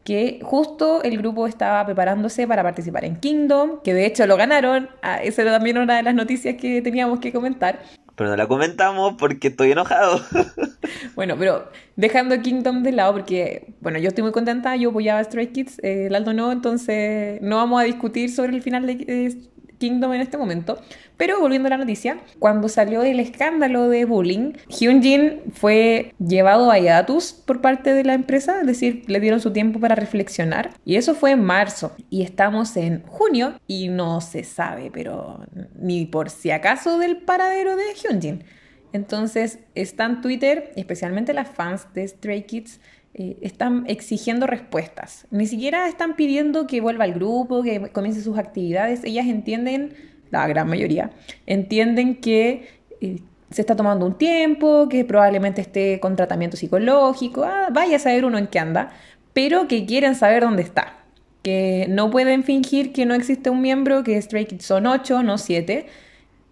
que 0.09 0.41
justo 0.43 1.03
el 1.03 1.19
grupo 1.19 1.47
estaba 1.47 1.85
preparándose 1.85 2.47
para 2.49 2.62
participar 2.62 3.05
en 3.05 3.17
Kingdom, 3.17 3.83
que 3.85 3.93
de 3.93 4.07
hecho 4.07 4.27
lo 4.27 4.38
ganaron. 4.38 4.88
Ah, 5.03 5.23
esa 5.23 5.43
era 5.43 5.53
también 5.53 5.77
una 5.77 5.99
de 5.99 6.03
las 6.03 6.15
noticias 6.15 6.55
que 6.59 6.81
teníamos 6.81 7.21
que 7.21 7.31
comentar. 7.31 7.79
Pero 8.15 8.31
no 8.31 8.37
la 8.37 8.47
comentamos 8.47 9.17
porque 9.19 9.49
estoy 9.49 9.73
enojado. 9.73 10.21
Bueno, 11.15 11.35
pero 11.37 11.69
dejando 11.97 12.41
Kingdom 12.41 12.85
de 12.85 12.93
lado, 12.93 13.12
porque, 13.12 13.75
bueno, 13.81 13.99
yo 13.99 14.09
estoy 14.09 14.23
muy 14.23 14.31
contenta, 14.31 14.77
yo 14.77 14.91
apoyaba 14.91 15.19
a 15.19 15.25
Stray 15.25 15.49
Kids, 15.49 15.81
eh, 15.83 16.07
el 16.07 16.15
Aldo 16.15 16.33
no, 16.33 16.53
entonces 16.53 17.43
no 17.43 17.57
vamos 17.57 17.81
a 17.81 17.85
discutir 17.85 18.31
sobre 18.31 18.55
el 18.55 18.62
final 18.62 18.87
de 18.87 18.93
eh, 18.93 19.37
Kingdom 19.78 20.12
en 20.12 20.20
este 20.20 20.37
momento. 20.37 20.78
Pero 21.16 21.40
volviendo 21.40 21.66
a 21.66 21.70
la 21.70 21.78
noticia, 21.78 22.18
cuando 22.38 22.68
salió 22.68 23.02
el 23.02 23.20
escándalo 23.20 23.88
de 23.88 24.04
bullying, 24.04 24.52
Hyunjin 24.68 25.40
fue 25.52 26.14
llevado 26.18 26.70
a 26.70 26.78
hiatus 26.78 27.32
por 27.32 27.61
parte 27.61 27.92
de 27.94 28.04
la 28.04 28.14
empresa, 28.14 28.61
es 28.61 28.66
decir, 28.66 29.04
le 29.06 29.20
dieron 29.20 29.40
su 29.40 29.52
tiempo 29.52 29.80
para 29.80 29.94
reflexionar. 29.94 30.70
Y 30.85 30.97
eso 30.97 31.14
fue 31.14 31.32
en 31.32 31.42
marzo. 31.42 31.97
Y 32.11 32.23
estamos 32.23 32.76
en 32.76 33.02
junio 33.02 33.54
y 33.66 33.88
no 33.88 34.20
se 34.20 34.44
sabe, 34.44 34.90
pero 34.92 35.47
ni 35.75 36.06
por 36.06 36.30
si 36.30 36.50
acaso 36.50 36.99
del 36.99 37.18
paradero 37.18 37.76
de 37.76 37.85
Hyunjin. 37.94 38.44
Entonces, 38.92 39.58
está 39.75 40.06
en 40.06 40.20
Twitter, 40.23 40.73
especialmente 40.76 41.35
las 41.35 41.49
fans 41.49 41.87
de 41.94 42.08
Stray 42.08 42.44
Kids, 42.44 42.80
eh, 43.21 43.37
están 43.41 43.83
exigiendo 43.89 44.47
respuestas. 44.47 45.27
Ni 45.33 45.49
siquiera 45.49 45.89
están 45.89 46.15
pidiendo 46.15 46.69
que 46.69 46.81
vuelva 46.81 47.03
al 47.03 47.15
grupo, 47.15 47.65
que 47.65 47.91
comience 47.91 48.23
sus 48.23 48.39
actividades. 48.39 49.03
Ellas 49.03 49.27
entienden, 49.27 49.93
la 50.31 50.47
gran 50.47 50.69
mayoría, 50.69 51.11
entienden 51.45 52.15
que 52.21 52.69
eh, 53.01 53.17
se 53.51 53.61
está 53.61 53.75
tomando 53.75 54.07
un 54.07 54.17
tiempo, 54.17 54.89
que 54.89 55.05
probablemente 55.05 55.61
esté 55.61 55.99
con 55.99 56.15
tratamiento 56.15 56.57
psicológico, 56.57 57.43
ah, 57.43 57.71
vaya 57.73 57.97
a 57.97 57.99
saber 57.99 58.25
uno 58.25 58.39
en 58.39 58.47
qué 58.47 58.61
anda, 58.61 58.91
pero 59.33 59.67
que 59.67 59.85
quieren 59.85 60.15
saber 60.15 60.45
dónde 60.45 60.63
está. 60.63 60.99
Que 61.43 61.87
no 61.89 62.11
pueden 62.11 62.45
fingir 62.45 62.93
que 62.93 63.05
no 63.05 63.15
existe 63.15 63.51
un 63.51 63.61
miembro, 63.61 64.05
que 64.05 64.23
Stray 64.23 64.47
Kids 64.47 64.65
son 64.65 64.87
ocho, 64.87 65.25
no 65.25 65.39
siete. 65.39 65.87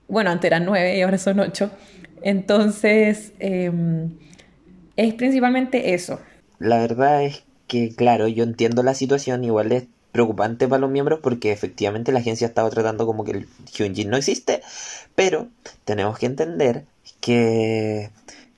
Bueno, 0.09 0.31
antes 0.31 0.49
eran 0.49 0.65
nueve 0.65 0.99
y 0.99 1.03
ahora 1.03 1.19
son 1.19 1.39
ocho. 1.39 1.71
Entonces, 2.23 3.35
eh, 3.39 3.71
es 4.97 5.15
principalmente 5.15 5.95
eso. 5.95 6.19
La 6.59 6.79
verdad 6.79 7.25
es 7.25 7.45
que, 7.67 7.95
claro, 7.95 8.29
yo 8.29 8.45
entiendo 8.45 8.83
la 8.83 8.95
situación, 8.95 9.45
igual 9.45 9.73
es 9.73 9.85
preocupante 10.13 10.67
para 10.67 10.81
los 10.81 10.91
miembros 10.91 11.21
porque 11.23 11.53
efectivamente 11.53 12.13
la 12.13 12.21
agencia 12.21 12.47
ha 12.47 12.49
estado 12.49 12.71
tratando 12.71 13.05
como 13.05 13.25
que 13.25 13.33
el 13.33 13.49
Hyunjin 13.75 14.09
no 14.09 14.17
existe, 14.17 14.63
pero 15.15 15.49
tenemos 15.85 16.19
que 16.19 16.27
entender 16.27 16.87
que 17.21 18.11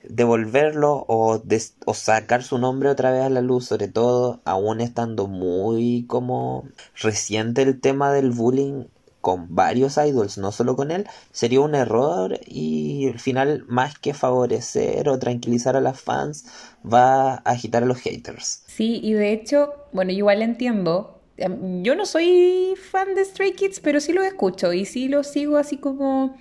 devolverlo 0.03 1.05
o, 1.07 1.41
o 1.85 1.93
sacar 1.93 2.43
su 2.43 2.57
nombre 2.57 2.89
otra 2.89 3.11
vez 3.11 3.23
a 3.23 3.29
la 3.29 3.41
luz, 3.41 3.65
sobre 3.65 3.89
todo 3.89 4.39
aún 4.45 4.79
estando 4.79 5.27
muy 5.27 6.05
como 6.07 6.65
reciente 6.95 7.61
el 7.61 7.81
tema 7.81 8.13
del 8.13 8.31
bullying 8.31 8.85
con 9.21 9.53
varios 9.55 9.97
idols, 9.97 10.37
no 10.37 10.51
solo 10.51 10.75
con 10.75 10.91
él, 10.91 11.05
sería 11.31 11.61
un 11.61 11.75
error 11.75 12.39
y 12.45 13.09
al 13.09 13.19
final 13.19 13.65
más 13.67 13.97
que 13.99 14.13
favorecer 14.13 15.09
o 15.09 15.19
tranquilizar 15.19 15.75
a 15.75 15.81
las 15.81 15.99
fans 15.99 16.45
va 16.85 17.33
a 17.33 17.35
agitar 17.45 17.83
a 17.83 17.85
los 17.85 17.99
haters. 17.99 18.63
Sí, 18.67 18.99
y 19.03 19.13
de 19.13 19.33
hecho, 19.33 19.73
bueno, 19.91 20.11
igual 20.11 20.41
entiendo. 20.41 21.21
Em, 21.37 21.83
Yo 21.83 21.95
no 21.95 22.05
soy 22.05 22.75
fan 22.91 23.15
de 23.15 23.25
Stray 23.25 23.53
Kids, 23.53 23.79
pero 23.81 23.99
sí 23.99 24.13
los 24.13 24.25
escucho 24.25 24.73
y 24.73 24.85
sí 24.85 25.07
los 25.07 25.27
sigo 25.27 25.57
así 25.57 25.77
como, 25.77 26.37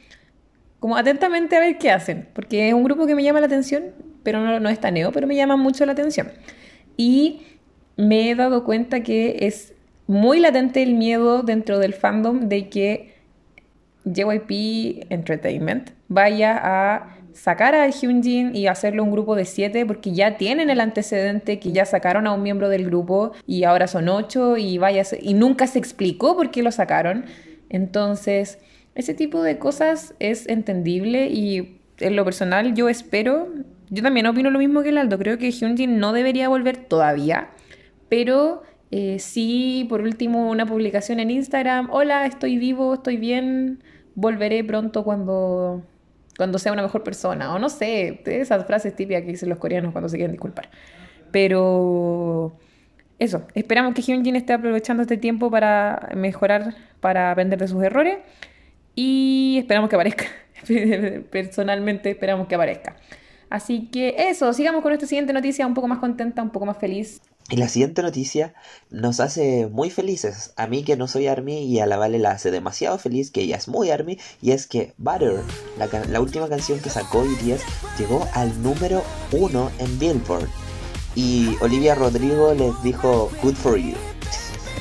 como 0.80 0.96
atentamente 0.96 1.56
a 1.56 1.60
ver 1.60 1.78
qué 1.78 1.90
hacen, 1.90 2.28
porque 2.34 2.68
es 2.68 2.74
un 2.74 2.84
grupo 2.84 3.06
que 3.06 3.14
me 3.14 3.22
llama 3.24 3.40
la 3.40 3.46
atención, 3.46 3.94
pero 4.22 4.40
no, 4.40 4.60
no 4.60 4.68
es 4.68 4.80
taneo, 4.80 5.12
pero 5.12 5.26
me 5.26 5.36
llama 5.36 5.56
mucho 5.56 5.84
la 5.86 5.92
atención. 5.92 6.30
Y 6.96 7.42
me 7.96 8.30
he 8.30 8.34
dado 8.34 8.64
cuenta 8.64 9.02
que 9.02 9.38
es 9.46 9.74
muy 10.08 10.40
latente 10.40 10.82
el 10.82 10.94
miedo 10.94 11.42
dentro 11.42 11.78
del 11.78 11.94
fandom 11.94 12.48
de 12.48 12.68
que 12.68 13.14
JYP 14.04 15.06
Entertainment 15.10 15.90
vaya 16.08 16.58
a 16.60 17.18
sacar 17.34 17.74
a 17.74 17.88
Hyunjin 17.88 18.56
y 18.56 18.66
hacerlo 18.66 19.04
un 19.04 19.12
grupo 19.12 19.36
de 19.36 19.44
siete 19.44 19.84
porque 19.84 20.12
ya 20.12 20.38
tienen 20.38 20.70
el 20.70 20.80
antecedente 20.80 21.60
que 21.60 21.72
ya 21.72 21.84
sacaron 21.84 22.26
a 22.26 22.32
un 22.32 22.42
miembro 22.42 22.70
del 22.70 22.86
grupo 22.86 23.32
y 23.46 23.64
ahora 23.64 23.86
son 23.86 24.08
ocho 24.08 24.56
y 24.56 24.78
vaya 24.78 25.02
y 25.20 25.34
nunca 25.34 25.66
se 25.66 25.78
explicó 25.78 26.34
por 26.34 26.50
qué 26.50 26.62
lo 26.62 26.72
sacaron. 26.72 27.26
Entonces, 27.68 28.58
ese 28.94 29.12
tipo 29.12 29.42
de 29.42 29.58
cosas 29.58 30.14
es 30.20 30.48
entendible 30.48 31.26
y 31.26 31.80
en 32.00 32.16
lo 32.16 32.24
personal 32.24 32.74
yo 32.74 32.88
espero, 32.88 33.48
yo 33.90 34.02
también 34.02 34.26
opino 34.26 34.50
lo 34.50 34.58
mismo 34.58 34.82
que 34.82 34.88
el 34.88 34.98
Aldo, 34.98 35.18
creo 35.18 35.36
que 35.36 35.50
Hyunjin 35.50 35.98
no 35.98 36.14
debería 36.14 36.48
volver 36.48 36.78
todavía, 36.78 37.50
pero 38.08 38.62
eh, 38.90 39.18
sí, 39.18 39.86
por 39.88 40.00
último, 40.00 40.50
una 40.50 40.64
publicación 40.66 41.20
en 41.20 41.30
Instagram. 41.30 41.88
Hola, 41.90 42.26
estoy 42.26 42.58
vivo, 42.58 42.94
estoy 42.94 43.16
bien. 43.16 43.82
Volveré 44.14 44.64
pronto 44.64 45.04
cuando, 45.04 45.82
cuando 46.36 46.58
sea 46.58 46.72
una 46.72 46.82
mejor 46.82 47.02
persona. 47.02 47.54
O 47.54 47.58
no 47.58 47.68
sé, 47.68 48.22
esas 48.26 48.66
frases 48.66 48.96
típicas 48.96 49.22
que 49.22 49.28
dicen 49.28 49.48
los 49.48 49.58
coreanos 49.58 49.92
cuando 49.92 50.08
se 50.08 50.16
quieren 50.16 50.32
disculpar. 50.32 50.70
Pero 51.30 52.56
eso, 53.18 53.46
esperamos 53.54 53.94
que 53.94 54.02
Hyunjin 54.02 54.36
esté 54.36 54.54
aprovechando 54.54 55.02
este 55.02 55.18
tiempo 55.18 55.50
para 55.50 56.10
mejorar, 56.16 56.74
para 57.00 57.30
aprender 57.30 57.58
de 57.58 57.68
sus 57.68 57.82
errores. 57.82 58.18
Y 58.94 59.56
esperamos 59.60 59.90
que 59.90 59.96
aparezca. 59.96 60.24
Personalmente 61.30 62.10
esperamos 62.10 62.48
que 62.48 62.54
aparezca. 62.54 62.96
Así 63.50 63.88
que 63.90 64.14
eso, 64.30 64.52
sigamos 64.52 64.82
con 64.82 64.92
esta 64.92 65.06
siguiente 65.06 65.32
noticia 65.32 65.66
un 65.66 65.74
poco 65.74 65.88
más 65.88 65.98
contenta, 65.98 66.42
un 66.42 66.50
poco 66.50 66.66
más 66.66 66.78
feliz. 66.78 67.20
Y 67.50 67.56
la 67.56 67.68
siguiente 67.68 68.02
noticia 68.02 68.52
nos 68.90 69.20
hace 69.20 69.68
muy 69.68 69.88
felices. 69.88 70.52
A 70.56 70.66
mí 70.66 70.84
que 70.84 70.98
no 70.98 71.08
soy 71.08 71.28
ARMY 71.28 71.60
y 71.60 71.80
a 71.80 71.86
la 71.86 71.96
Vale 71.96 72.18
la 72.18 72.32
hace 72.32 72.50
demasiado 72.50 72.98
feliz, 72.98 73.30
que 73.30 73.40
ella 73.40 73.56
es 73.56 73.68
muy 73.68 73.90
ARMY, 73.90 74.18
y 74.42 74.50
es 74.50 74.66
que 74.66 74.92
Butter, 74.98 75.40
la, 75.78 76.20
última 76.20 76.46
canción 76.50 76.78
que 76.80 76.90
sacó 76.90 77.22
BTS, 77.22 77.62
llegó 77.98 78.28
al 78.34 78.62
número 78.62 79.02
uno 79.32 79.70
en 79.78 79.98
Billboard. 79.98 80.46
Y 81.14 81.56
Olivia 81.62 81.94
Rodrigo 81.94 82.52
les 82.52 82.82
dijo, 82.82 83.30
good 83.42 83.54
for 83.54 83.78
you. 83.78 83.94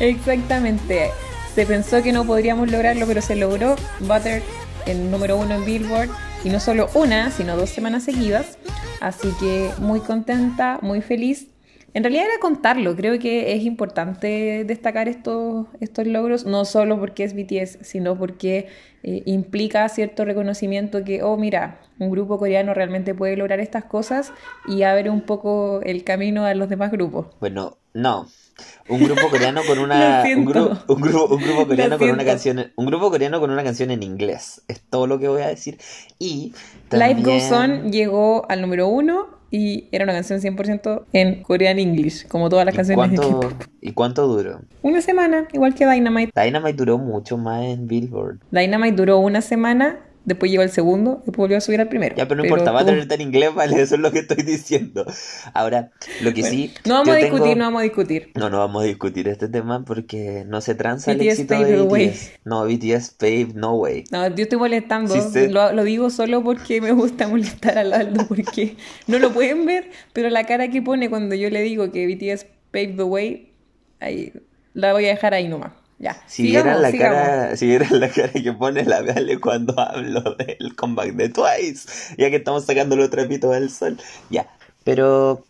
Exactamente. 0.01 1.11
Se 1.55 1.65
pensó 1.65 2.03
que 2.03 2.11
no 2.11 2.25
podríamos 2.25 2.69
lograrlo, 2.69 3.07
pero 3.07 3.21
se 3.21 3.37
logró. 3.37 3.77
Butter, 4.01 4.43
el 4.85 5.09
número 5.09 5.37
uno 5.37 5.55
en 5.55 5.65
Billboard. 5.65 6.09
Y 6.43 6.49
no 6.49 6.59
solo 6.59 6.89
una, 6.95 7.31
sino 7.31 7.55
dos 7.55 7.69
semanas 7.69 8.03
seguidas. 8.03 8.57
Así 8.99 9.29
que 9.39 9.71
muy 9.79 10.01
contenta, 10.01 10.79
muy 10.81 11.01
feliz. 11.01 11.47
En 11.97 12.03
realidad 12.03 12.25
era 12.25 12.39
contarlo, 12.39 12.95
creo 12.95 13.17
que 13.17 13.53
es 13.55 13.63
importante 13.63 14.63
destacar 14.65 15.07
estos, 15.07 15.65
estos 15.79 16.05
logros, 16.05 16.45
no 16.45 16.63
solo 16.63 16.99
porque 16.99 17.23
es 17.23 17.33
BTS, 17.33 17.79
sino 17.81 18.15
porque 18.15 18.67
eh, 19.01 19.23
implica 19.25 19.89
cierto 19.89 20.23
reconocimiento 20.23 21.03
que, 21.03 21.23
oh, 21.23 21.37
mira, 21.37 21.79
un 21.97 22.11
grupo 22.11 22.37
coreano 22.37 22.75
realmente 22.75 23.15
puede 23.15 23.35
lograr 23.35 23.59
estas 23.59 23.83
cosas 23.85 24.31
y 24.67 24.83
abre 24.83 25.09
un 25.09 25.21
poco 25.21 25.81
el 25.81 26.03
camino 26.03 26.45
a 26.45 26.53
los 26.53 26.69
demás 26.69 26.91
grupos. 26.91 27.27
Bueno, 27.39 27.77
no. 27.95 28.27
Un 28.89 29.03
grupo 29.03 29.29
coreano 29.31 29.61
con 29.67 29.79
una 29.85 30.23
un, 30.35 30.45
gru- 30.45 30.83
un 30.87 31.01
grupo, 31.01 31.33
un 31.33 31.41
grupo 31.41 31.67
coreano 31.67 31.97
con 31.97 32.09
una 32.11 32.25
canción 32.25 32.71
un 32.75 32.85
grupo 32.85 33.09
coreano 33.09 33.39
con 33.39 33.49
una 33.49 33.63
canción 33.63 33.89
en 33.89 34.03
inglés. 34.03 34.61
Es 34.67 34.81
todo 34.81 35.07
lo 35.07 35.17
que 35.17 35.27
voy 35.29 35.41
a 35.41 35.47
decir. 35.47 35.79
Y 36.19 36.53
Life 36.91 37.21
Goes 37.23 37.49
también- 37.49 37.85
On 37.85 37.91
llegó 37.91 38.45
al 38.51 38.61
número 38.61 38.87
uno 38.87 39.35
y 39.51 39.87
era 39.91 40.03
una 40.03 40.13
canción 40.13 40.39
100% 40.39 41.03
en 41.13 41.43
Korean 41.43 41.79
English, 41.79 42.27
como 42.27 42.49
todas 42.49 42.65
las 42.65 42.73
¿Y 42.73 42.77
canciones 42.77 43.11
de 43.11 43.17
cuánto, 43.17 43.39
K-pop. 43.39 43.63
¿Y 43.81 43.91
cuánto 43.93 44.27
duró? 44.27 44.61
Una 44.81 45.01
semana, 45.01 45.47
igual 45.53 45.73
que 45.73 45.85
Dynamite. 45.85 46.31
Dynamite 46.35 46.73
duró 46.73 46.97
mucho 46.97 47.37
más 47.37 47.63
en 47.63 47.87
Billboard. 47.87 48.39
Dynamite 48.51 48.95
duró 48.95 49.19
una 49.19 49.41
semana, 49.41 49.99
después 50.27 50.51
llegó 50.51 50.61
el 50.61 50.69
segundo, 50.69 51.15
después 51.25 51.37
volvió 51.37 51.57
a 51.57 51.61
subir 51.61 51.81
al 51.81 51.87
primero. 51.89 52.15
Ya, 52.15 52.27
pero 52.27 52.35
no 52.37 52.43
importa, 52.45 52.71
va 52.71 52.81
a 52.81 52.85
tener 52.85 53.11
en 53.11 53.21
inglés, 53.21 53.55
vale, 53.55 53.81
eso 53.81 53.95
es 53.95 54.01
lo 54.01 54.11
que 54.11 54.19
estoy 54.19 54.43
diciendo. 54.43 55.05
Ahora, 55.53 55.89
lo 56.21 56.33
que 56.33 56.43
sí. 56.43 56.73
No 56.85 56.95
vamos 56.95 57.09
a 57.15 57.17
discutir, 57.17 57.43
tengo- 57.45 57.55
no 57.55 57.63
vamos 57.65 57.79
a 57.79 57.83
discutir. 57.83 58.31
No, 58.35 58.49
no 58.51 58.59
vamos 58.59 58.83
a 58.83 58.85
discutir 58.85 59.27
este 59.27 59.47
tema 59.47 59.83
porque 59.85 60.43
no 60.45 60.61
se 60.61 60.75
tranza 60.75 61.11
el 61.11 61.17
BTS 61.17 61.29
éxito 61.31 61.55
paved 61.55 61.67
de 61.67 61.77
BTS. 61.81 61.91
way. 61.91 62.13
No, 62.45 62.65
BTS 62.65 63.11
paved 63.17 63.53
no 63.55 63.75
way. 63.75 64.03
No, 64.11 64.27
yo 64.27 64.43
estoy 64.43 64.59
molestando. 64.59 65.13
Sí. 65.31 65.47
Lo, 65.47 65.71
lo 65.73 65.83
digo 65.83 66.09
solo 66.09 66.43
porque 66.43 66.81
me 66.81 66.91
gusta 66.91 67.27
molestar 67.27 67.77
al 67.77 67.93
Aldo, 67.93 68.27
porque 68.27 68.75
no 69.07 69.17
lo 69.19 69.31
pueden 69.31 69.65
ver, 69.65 69.89
pero 70.13 70.29
la 70.29 70.43
cara 70.45 70.69
que 70.69 70.81
pone 70.81 71.09
cuando 71.09 71.33
yo 71.35 71.49
le 71.49 71.61
digo 71.61 71.91
que 71.91 72.05
BTS 72.05 72.45
paved 72.71 72.97
the 72.97 73.03
way, 73.03 73.53
ahí, 74.01 74.33
la 74.73 74.91
voy 74.93 75.05
a 75.05 75.09
dejar 75.09 75.33
ahí 75.33 75.47
nomás. 75.47 75.71
Ya. 75.99 76.15
Si 76.27 76.43
sigamos, 76.43 76.79
la 76.79 76.91
sigamos. 76.91 77.17
cara, 77.17 77.57
si 77.57 77.65
vieran 77.65 77.99
la 77.99 78.09
cara 78.09 78.31
que 78.31 78.53
pone 78.53 78.83
la 78.85 79.01
Vale 79.01 79.39
cuando 79.39 79.79
hablo 79.79 80.35
del 80.35 80.75
comeback 80.75 81.13
de 81.13 81.29
Twice, 81.29 82.15
ya 82.17 82.29
que 82.29 82.35
estamos 82.35 82.65
sacando 82.65 82.95
los 82.95 83.09
trapitos 83.09 83.51
del 83.51 83.71
sol, 83.71 83.97
ya. 84.29 84.47
Pero 84.83 85.43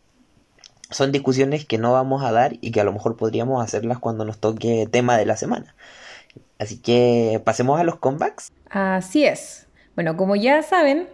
son 0.89 1.11
discusiones 1.11 1.65
que 1.65 1.77
no 1.77 1.91
vamos 1.91 2.23
a 2.23 2.31
dar 2.31 2.53
y 2.61 2.71
que 2.71 2.79
a 2.79 2.83
lo 2.83 2.93
mejor 2.93 3.17
podríamos 3.17 3.63
hacerlas 3.63 3.99
cuando 3.99 4.23
nos 4.23 4.39
toque 4.39 4.87
tema 4.89 5.17
de 5.17 5.25
la 5.25 5.35
semana. 5.35 5.75
Así 6.59 6.77
que 6.77 7.41
pasemos 7.43 7.79
a 7.79 7.83
los 7.83 7.97
comebacks. 7.97 8.51
Así 8.69 9.25
es. 9.25 9.67
Bueno, 9.95 10.15
como 10.15 10.35
ya 10.35 10.63
saben, 10.63 11.07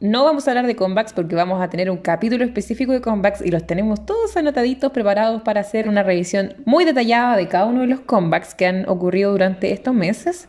no 0.00 0.24
vamos 0.24 0.46
a 0.46 0.50
hablar 0.50 0.66
de 0.66 0.76
comebacks 0.76 1.12
porque 1.12 1.34
vamos 1.34 1.62
a 1.62 1.70
tener 1.70 1.90
un 1.90 1.96
capítulo 1.96 2.44
específico 2.44 2.92
de 2.92 3.00
comebacks 3.00 3.40
y 3.40 3.50
los 3.50 3.66
tenemos 3.66 4.04
todos 4.04 4.36
anotaditos, 4.36 4.92
preparados 4.92 5.42
para 5.42 5.60
hacer 5.60 5.88
una 5.88 6.02
revisión 6.02 6.54
muy 6.66 6.84
detallada 6.84 7.36
de 7.36 7.48
cada 7.48 7.64
uno 7.64 7.80
de 7.80 7.86
los 7.86 8.00
comebacks 8.00 8.54
que 8.54 8.66
han 8.66 8.88
ocurrido 8.88 9.32
durante 9.32 9.72
estos 9.72 9.94
meses. 9.94 10.48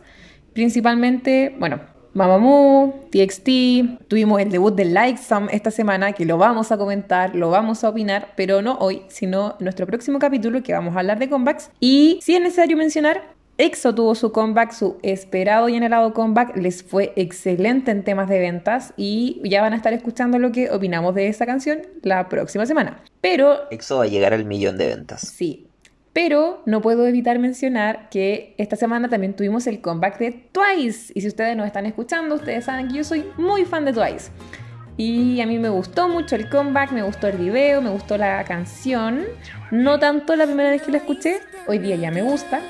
Principalmente, 0.52 1.56
bueno, 1.58 1.80
Mamamoo, 2.12 3.06
TXT, 3.10 4.08
tuvimos 4.08 4.40
el 4.40 4.50
debut 4.50 4.74
de 4.74 4.84
Lightsome 4.84 5.48
esta 5.52 5.70
semana 5.70 6.12
que 6.12 6.24
lo 6.24 6.36
vamos 6.36 6.72
a 6.72 6.76
comentar, 6.76 7.34
lo 7.34 7.48
vamos 7.50 7.84
a 7.84 7.90
opinar, 7.90 8.32
pero 8.36 8.60
no 8.60 8.76
hoy, 8.80 9.02
sino 9.08 9.56
en 9.58 9.64
nuestro 9.64 9.86
próximo 9.86 10.18
capítulo 10.18 10.62
que 10.62 10.72
vamos 10.72 10.96
a 10.96 10.98
hablar 10.98 11.18
de 11.18 11.28
comebacks. 11.28 11.70
Y 11.80 12.18
si 12.22 12.34
es 12.34 12.42
necesario 12.42 12.76
mencionar, 12.76 13.37
EXO 13.60 13.92
tuvo 13.92 14.14
su 14.14 14.30
comeback, 14.30 14.70
su 14.70 14.98
esperado 15.02 15.68
y 15.68 15.76
anhelado 15.76 16.14
comeback, 16.14 16.56
les 16.56 16.84
fue 16.84 17.12
excelente 17.16 17.90
en 17.90 18.04
temas 18.04 18.28
de 18.28 18.38
ventas 18.38 18.94
y 18.96 19.40
ya 19.42 19.62
van 19.62 19.72
a 19.72 19.76
estar 19.76 19.92
escuchando 19.92 20.38
lo 20.38 20.52
que 20.52 20.70
opinamos 20.70 21.12
de 21.16 21.26
esa 21.26 21.44
canción 21.44 21.80
la 22.02 22.28
próxima 22.28 22.66
semana. 22.66 23.02
Pero 23.20 23.68
EXO 23.72 23.98
va 23.98 24.04
a 24.04 24.06
llegar 24.06 24.32
al 24.32 24.44
millón 24.44 24.78
de 24.78 24.86
ventas. 24.86 25.22
Sí, 25.22 25.66
pero 26.12 26.62
no 26.66 26.80
puedo 26.80 27.04
evitar 27.08 27.40
mencionar 27.40 28.08
que 28.10 28.54
esta 28.58 28.76
semana 28.76 29.08
también 29.08 29.34
tuvimos 29.34 29.66
el 29.66 29.80
comeback 29.80 30.18
de 30.20 30.30
Twice. 30.52 31.12
Y 31.16 31.20
si 31.20 31.26
ustedes 31.26 31.56
nos 31.56 31.66
están 31.66 31.84
escuchando, 31.84 32.36
ustedes 32.36 32.64
saben 32.64 32.86
que 32.86 32.98
yo 32.98 33.04
soy 33.04 33.24
muy 33.38 33.64
fan 33.64 33.84
de 33.84 33.92
Twice. 33.92 34.30
Y 34.96 35.40
a 35.40 35.46
mí 35.46 35.58
me 35.58 35.68
gustó 35.68 36.08
mucho 36.08 36.36
el 36.36 36.48
comeback, 36.48 36.92
me 36.92 37.02
gustó 37.02 37.26
el 37.26 37.38
video, 37.38 37.82
me 37.82 37.90
gustó 37.90 38.16
la 38.18 38.44
canción. 38.44 39.24
No 39.72 39.98
tanto 39.98 40.36
la 40.36 40.46
primera 40.46 40.70
vez 40.70 40.82
que 40.82 40.92
la 40.92 40.98
escuché, 40.98 41.40
hoy 41.66 41.78
día 41.78 41.96
ya 41.96 42.12
me 42.12 42.22
gusta. 42.22 42.60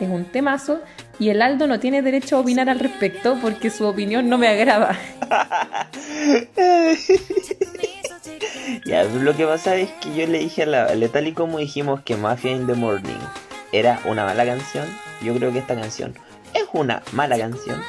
Es 0.00 0.08
un 0.08 0.24
temazo. 0.24 0.80
Y 1.18 1.28
el 1.28 1.42
Aldo 1.42 1.66
no 1.66 1.78
tiene 1.78 2.02
derecho 2.02 2.36
a 2.36 2.40
opinar 2.40 2.68
al 2.68 2.80
respecto 2.80 3.38
porque 3.40 3.70
su 3.70 3.86
opinión 3.86 4.28
no 4.28 4.38
me 4.38 4.48
agrada. 4.48 4.98
Ya, 8.84 9.04
lo 9.04 9.36
que 9.36 9.44
pasa 9.46 9.76
es 9.76 9.90
que 10.00 10.14
yo 10.14 10.26
le 10.26 10.38
dije 10.38 10.62
a 10.62 10.66
la 10.66 10.84
Ale, 10.84 11.08
tal 11.08 11.26
y 11.26 11.32
como 11.32 11.58
dijimos 11.58 12.00
que 12.02 12.16
Mafia 12.16 12.52
in 12.52 12.66
the 12.66 12.74
Morning 12.74 13.18
era 13.72 14.00
una 14.04 14.24
mala 14.24 14.44
canción, 14.44 14.86
yo 15.22 15.34
creo 15.34 15.52
que 15.52 15.58
esta 15.58 15.74
canción 15.74 16.14
es 16.54 16.64
una 16.72 17.02
mala 17.12 17.38
canción, 17.38 17.80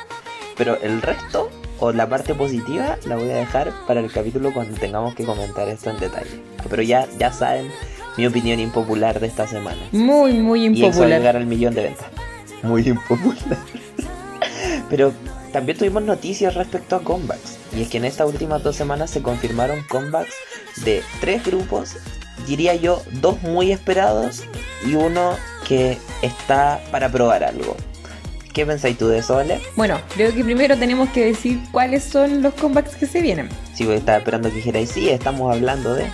pero 0.58 0.78
el 0.82 1.02
resto 1.02 1.50
o 1.80 1.92
la 1.92 2.08
parte 2.08 2.34
positiva 2.34 2.98
la 3.06 3.16
voy 3.16 3.30
a 3.30 3.36
dejar 3.36 3.72
para 3.88 4.00
el 4.00 4.12
capítulo 4.12 4.54
cuando 4.54 4.80
tengamos 4.80 5.16
que 5.16 5.26
comentar 5.26 5.68
esto 5.68 5.90
en 5.90 6.00
detalle. 6.00 6.42
Pero 6.70 6.82
ya, 6.82 7.08
ya 7.18 7.32
saben 7.32 7.70
mi 8.18 8.26
opinión 8.26 8.60
impopular 8.60 9.20
de 9.20 9.28
esta 9.28 9.48
semana. 9.48 9.82
Muy, 9.92 10.34
muy 10.34 10.66
Y 10.66 10.66
eso 10.66 10.74
va 10.74 10.86
a 10.86 10.88
impopular. 10.88 11.20
llegar 11.20 11.38
al 11.38 11.46
millón 11.46 11.74
de 11.74 11.84
ventas. 11.84 12.08
Muy 12.62 12.88
impopular. 12.88 13.58
Pero 14.90 15.14
también 15.52 15.78
tuvimos 15.78 16.04
noticias 16.04 16.54
respecto 16.56 16.96
a 16.96 17.04
comebacks. 17.04 17.58
Y 17.76 17.82
es 17.82 17.90
que 17.90 17.98
en 17.98 18.06
estas 18.06 18.28
últimas 18.28 18.64
dos 18.64 18.76
semanas 18.76 19.10
se 19.10 19.22
confirmaron 19.22 19.84
comebacks 19.90 20.34
de 20.84 21.04
tres 21.22 21.44
grupos. 21.46 21.96
Diría 22.48 22.76
yo, 22.76 23.02
dos 23.14 23.42
muy 23.42 23.72
esperados 23.72 24.44
y 24.86 24.96
uno 24.96 25.36
que 25.68 25.98
está 26.22 26.82
para 26.92 27.10
probar 27.10 27.44
algo. 27.44 27.76
¿Qué 28.54 28.68
pensáis 28.68 28.98
tú 28.98 29.08
de 29.08 29.18
eso, 29.20 29.38
Ale? 29.38 29.60
Bueno, 29.76 30.00
creo 30.14 30.32
que 30.34 30.44
primero 30.44 30.78
tenemos 30.78 31.10
que 31.10 31.26
decir 31.26 31.60
cuáles 31.72 32.04
son 32.04 32.44
los 32.44 32.54
comebacks 32.54 32.96
que 32.96 33.08
se. 33.08 33.24
Si 33.74 33.86
vos 33.86 33.96
estaba 33.96 34.20
esperando 34.20 34.50
que 34.50 34.58
dijerais, 34.58 34.92
sí, 34.92 35.10
estamos 35.10 35.52
hablando 35.52 35.96
de... 35.96 36.06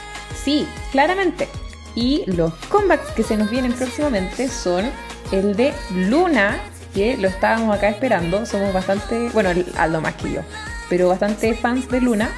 Sí, 0.42 0.66
claramente. 0.92 1.50
Y 1.96 2.24
los 2.28 2.54
comebacks 2.70 3.12
que 3.12 3.24
se 3.24 3.38
nos 3.38 3.50
vienen 3.50 3.74
próximamente 3.74 4.48
son 4.48 4.90
el 5.32 5.56
de 5.56 5.74
Luna, 5.94 6.60
que 6.94 7.18
lo 7.18 7.28
estábamos 7.28 7.76
acá 7.76 7.90
esperando. 7.90 8.46
Somos 8.46 8.74
bastante, 8.74 9.30
bueno, 9.30 9.50
Aldo 9.78 10.02
más 10.02 10.16
que 10.16 10.32
yo, 10.34 10.42
pero 10.90 11.10
bastante 11.10 11.54
fans 11.54 11.90
de 11.90 12.02
Luna 12.02 12.30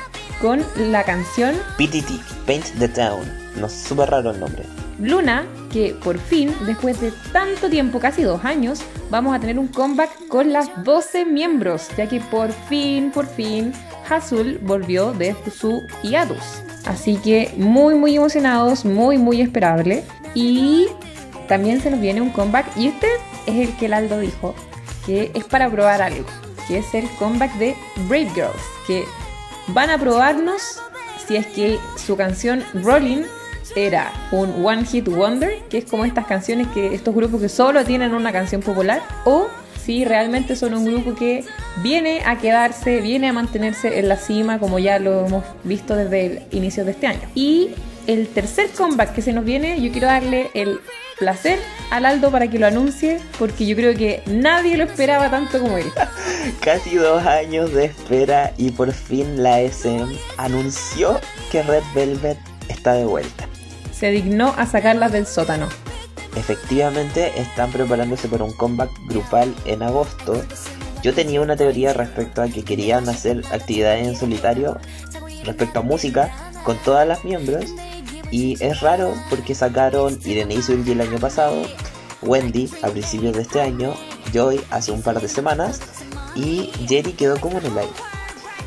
con 0.42 0.64
la 0.76 1.04
canción 1.04 1.56
PTT, 1.78 2.46
Paint 2.46 2.66
the 2.80 2.88
Town. 2.88 3.22
No, 3.56 3.70
súper 3.70 4.10
raro 4.10 4.32
el 4.32 4.40
nombre. 4.40 4.64
Luna, 5.00 5.46
que 5.72 5.96
por 6.04 6.20
fin, 6.20 6.54
después 6.66 7.02
de 7.02 7.12
tanto 7.32 7.70
tiempo, 7.70 8.00
casi 8.00 8.24
dos 8.24 8.44
años, 8.46 8.82
vamos 9.10 9.36
a 9.36 9.40
tener 9.40 9.58
un 9.58 9.68
comeback 9.68 10.28
con 10.28 10.54
las 10.54 10.84
12 10.84 11.26
miembros, 11.26 11.90
ya 11.98 12.08
que 12.08 12.20
por 12.20 12.52
fin, 12.52 13.12
por 13.12 13.26
fin, 13.26 13.74
Hazul 14.10 14.60
volvió 14.60 15.12
de 15.14 15.36
su 15.52 15.82
hiatus. 16.04 16.62
Así 16.86 17.16
que 17.18 17.54
muy, 17.58 17.96
muy 17.96 18.16
emocionados, 18.16 18.86
muy, 18.86 19.18
muy 19.18 19.42
esperable. 19.42 20.04
Y 20.34 20.88
también 21.48 21.82
se 21.82 21.92
nos 21.92 22.00
viene 22.00 22.22
un 22.22 22.30
comeback, 22.30 22.78
y 22.78 22.88
este 22.88 23.08
es 23.46 23.68
el 23.68 23.76
que 23.78 23.88
el 23.88 23.94
Aldo 23.94 24.20
dijo, 24.20 24.56
que 25.06 25.32
es 25.34 25.44
para 25.44 25.70
probar 25.70 26.02
algo, 26.02 26.26
que 26.68 26.78
es 26.78 26.94
el 26.94 27.10
comeback 27.20 27.54
de 27.56 27.76
Brave 28.08 28.30
Girls, 28.34 28.64
que 28.88 29.04
van 29.68 29.90
a 29.90 29.98
probarnos 29.98 30.80
si 31.28 31.36
es 31.36 31.48
que 31.48 31.80
su 31.98 32.16
canción 32.16 32.64
Rolling 32.74 33.24
era 33.76 34.12
un 34.32 34.66
One 34.66 34.86
Hit 34.86 35.08
Wonder, 35.08 35.60
que 35.70 35.80
es 35.80 35.86
como 35.86 36.06
estas 36.06 36.26
canciones 36.26 36.68
que 36.68 36.94
estos 36.94 37.14
grupos 37.16 37.42
que 37.42 37.50
solo 37.50 37.84
tienen 37.86 38.14
una 38.14 38.32
canción 38.32 38.62
popular, 38.62 39.02
o 39.26 39.48
si 39.84 40.06
realmente 40.06 40.56
son 40.56 40.74
un 40.74 40.86
grupo 40.86 41.16
que 41.16 41.44
viene 41.78 42.22
a 42.26 42.38
quedarse, 42.38 43.02
viene 43.02 43.30
a 43.30 43.34
mantenerse 43.34 44.00
en 44.00 44.08
la 44.10 44.18
cima, 44.18 44.60
como 44.60 44.80
ya 44.80 45.00
lo 45.00 45.26
hemos 45.26 45.44
visto 45.64 45.96
desde 45.96 46.26
el 46.26 46.42
inicio 46.52 46.86
de 46.86 46.92
este 46.92 47.08
año. 47.08 47.28
Y 47.36 47.72
el 48.08 48.28
tercer 48.28 48.70
comeback 48.72 49.14
que 49.14 49.22
se 49.22 49.34
nos 49.34 49.46
viene, 49.46 49.82
yo 49.82 49.92
quiero 49.92 50.08
darle 50.08 50.52
el 50.54 50.80
placer 51.18 51.60
al 51.92 52.06
Aldo 52.06 52.32
para 52.32 52.48
que 52.48 52.58
lo 52.58 52.68
anuncie, 52.68 53.20
porque 53.38 53.66
yo 53.66 53.76
creo 53.76 53.96
que 53.96 54.24
nadie 54.26 54.78
lo 54.78 54.84
esperaba 54.84 55.30
tanto 55.30 55.60
como 55.60 55.78
él. 55.78 55.86
Casi 56.62 56.96
dos 56.96 57.26
años 57.26 57.74
de 57.74 57.86
espera 57.86 58.54
y 58.58 58.72
por 58.72 58.92
fin 58.92 59.44
la 59.44 59.62
SM 59.62 60.16
anunció 60.38 61.20
que 61.52 61.62
Red 61.64 61.84
Velvet 61.94 62.38
está 62.70 62.94
de 62.94 63.06
vuelta. 63.06 63.48
Se 63.92 64.10
dignó 64.10 64.54
a 64.58 64.66
sacarlas 64.66 65.12
del 65.12 65.28
sótano. 65.28 65.70
Efectivamente 66.36 67.40
están 67.40 67.72
preparándose 67.72 68.28
para 68.28 68.46
un 68.46 68.54
comeback 68.54 68.92
grupal 69.08 69.54
en 69.66 69.84
agosto. 69.84 70.42
Yo 71.04 71.14
tenía 71.14 71.42
una 71.42 71.56
teoría 71.56 71.94
respecto 71.94 72.42
a 72.42 72.48
que 72.48 72.64
querían 72.64 73.10
hacer 73.10 73.44
actividades 73.52 74.08
en 74.08 74.16
solitario 74.16 74.78
respecto 75.44 75.80
a 75.80 75.84
música 75.84 76.32
con 76.64 76.78
todas 76.78 77.08
las 77.08 77.26
miembros 77.26 77.66
y 78.30 78.64
es 78.64 78.80
raro 78.80 79.14
porque 79.30 79.56
sacaron 79.56 80.20
Irene 80.24 80.56
Isulgi 80.56 80.92
el 80.92 81.02
año 81.02 81.18
pasado, 81.18 81.64
Wendy 82.22 82.70
a 82.82 82.88
principios 82.90 83.36
de 83.36 83.42
este 83.42 83.60
año, 83.60 83.94
Joy 84.32 84.62
hace 84.70 84.92
un 84.92 85.02
par 85.02 85.20
de 85.20 85.28
semanas 85.28 85.82
y 86.36 86.72
Jerry 86.88 87.12
quedó 87.14 87.40
como 87.40 87.58
en 87.58 87.66
el 87.66 87.78
aire. 87.78 87.94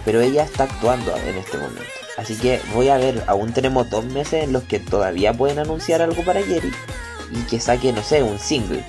Pero 0.05 0.21
ella 0.21 0.45
está 0.45 0.65
actuando 0.65 1.17
en 1.17 1.37
este 1.37 1.57
momento. 1.57 1.83
Así 2.19 2.37
que 2.37 2.61
voy 2.75 2.91
a 2.91 2.99
ver, 2.99 3.25
aún 3.27 3.55
tenemos 3.55 3.89
dos 3.89 4.05
meses 4.05 4.45
en 4.45 4.53
los 4.53 4.65
que 4.65 4.79
todavía 4.79 5.33
pueden 5.33 5.59
anunciar 5.59 6.03
algo 6.03 6.23
para 6.25 6.43
Jerry 6.43 6.71
y 7.33 7.41
que 7.49 7.61
saque, 7.61 7.93
no 7.93 8.03
sé, 8.03 8.23
un 8.23 8.39
single. 8.39 8.85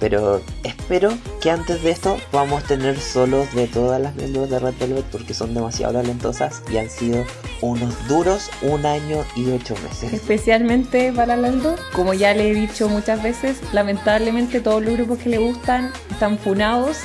Pero 0.00 0.40
espero 0.64 1.12
que 1.42 1.50
antes 1.50 1.82
de 1.82 1.90
esto 1.90 2.16
vamos 2.32 2.64
a 2.64 2.66
tener 2.66 2.98
solos 2.98 3.54
de 3.54 3.66
todas 3.66 4.00
las 4.00 4.14
miembros 4.14 4.48
de 4.48 4.58
Red 4.58 4.74
Velvet 4.80 5.04
porque 5.12 5.34
son 5.34 5.52
demasiado 5.52 5.92
talentosas 5.92 6.62
y 6.72 6.78
han 6.78 6.88
sido 6.88 7.22
unos 7.60 8.08
duros 8.08 8.50
un 8.62 8.86
año 8.86 9.24
y 9.36 9.50
ocho 9.50 9.74
meses. 9.84 10.14
Especialmente 10.14 11.12
para 11.12 11.36
Lando, 11.36 11.76
como 11.92 12.14
ya 12.14 12.32
le 12.32 12.50
he 12.50 12.54
dicho 12.54 12.88
muchas 12.88 13.22
veces, 13.22 13.58
lamentablemente 13.74 14.60
todos 14.60 14.82
los 14.82 14.94
grupos 14.94 15.18
que 15.18 15.28
le 15.28 15.38
gustan 15.38 15.92
están 16.10 16.38
funados, 16.38 16.96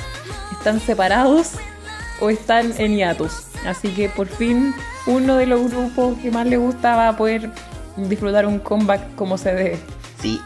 están 0.52 0.80
separados 0.80 1.52
o 2.20 2.30
están 2.30 2.72
en 2.78 2.96
hiatus. 2.96 3.42
Así 3.66 3.88
que 3.90 4.08
por 4.08 4.26
fin 4.26 4.74
uno 5.06 5.36
de 5.36 5.44
los 5.44 5.70
grupos 5.70 6.16
que 6.18 6.30
más 6.30 6.46
le 6.46 6.56
gusta 6.56 6.96
va 6.96 7.08
a 7.08 7.16
poder 7.18 7.50
disfrutar 7.96 8.46
un 8.46 8.58
comeback 8.58 9.14
como 9.16 9.36
se 9.36 9.54
debe. 9.54 9.95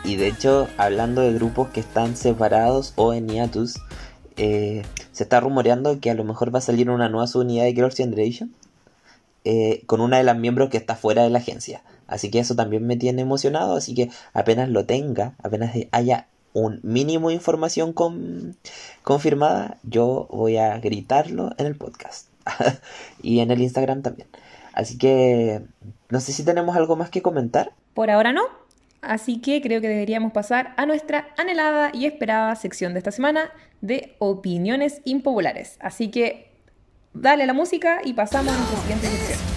Y 0.05 0.17
de 0.17 0.29
hecho, 0.29 0.69
hablando 0.77 1.23
de 1.23 1.33
grupos 1.33 1.69
que 1.71 1.81
están 1.81 2.17
separados 2.17 2.93
o 2.97 3.15
en 3.15 3.29
hiatus, 3.29 3.79
eh, 4.37 4.83
se 5.13 5.23
está 5.23 5.41
rumoreando 5.41 5.99
que 6.01 6.11
a 6.11 6.15
lo 6.15 6.25
mejor 6.25 6.55
va 6.55 6.59
a 6.59 6.63
salir 6.63 6.91
una 6.91 7.09
nueva 7.09 7.27
subunidad 7.27 7.65
de 7.65 7.73
Girls' 7.75 7.97
Generation 7.97 8.55
eh, 9.45 9.83
con 9.87 10.01
una 10.01 10.19
de 10.19 10.25
las 10.25 10.37
miembros 10.37 10.69
que 10.69 10.77
está 10.77 10.97
fuera 10.97 11.23
de 11.23 11.31
la 11.31 11.39
agencia. 11.39 11.83
Así 12.07 12.31
que 12.31 12.41
eso 12.41 12.57
también 12.57 12.87
me 12.87 12.97
tiene 12.97 13.23
emocionado, 13.23 13.77
así 13.77 13.95
que 13.95 14.11
apenas 14.35 14.69
lo 14.69 14.85
tenga, 14.85 15.35
apenas 15.43 15.75
haya 15.93 16.27
un 16.53 16.81
mínimo 16.83 17.29
de 17.29 17.37
información 17.37 17.93
con- 17.93 18.57
confirmada, 19.03 19.79
yo 19.85 20.27
voy 20.31 20.57
a 20.57 20.77
gritarlo 20.79 21.53
en 21.57 21.67
el 21.67 21.77
podcast 21.77 22.27
y 23.23 23.39
en 23.39 23.51
el 23.51 23.61
Instagram 23.63 24.03
también. 24.03 24.29
Así 24.73 24.99
que 24.99 25.63
no 26.09 26.21
sé 26.21 26.33
si 26.33 26.45
tenemos 26.45 26.77
algo 26.77 26.97
más 26.97 27.09
que 27.11 27.23
comentar. 27.23 27.73
Por 27.95 28.11
ahora 28.11 28.33
no. 28.33 28.60
Así 29.03 29.41
que 29.41 29.63
creo 29.63 29.81
que 29.81 29.89
deberíamos 29.89 30.33
pasar 30.33 30.75
a 30.77 30.87
nuestra 30.87 31.29
anhelada 31.39 31.91
y 31.93 32.07
esperada 32.07 32.55
sección 32.57 32.93
de 32.93 32.99
esta 32.99 33.13
semana 33.13 33.51
de 33.81 34.15
opiniones 34.19 35.01
impopulares. 35.05 35.77
Así 35.81 36.11
que 36.11 36.53
dale 37.15 37.47
la 37.47 37.55
música 37.55 38.01
y 38.05 38.13
pasamos 38.13 38.55
a 38.55 38.57
nuestra 38.59 38.81
siguiente 38.81 39.07
sección. 39.09 39.50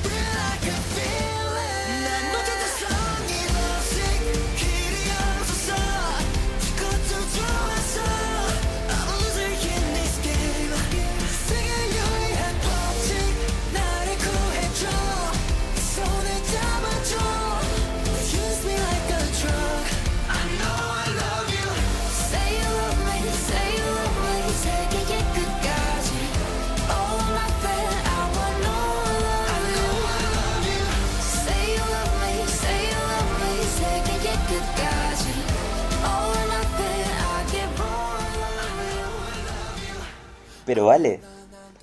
Pero 40.83 40.89
vale, 40.89 41.21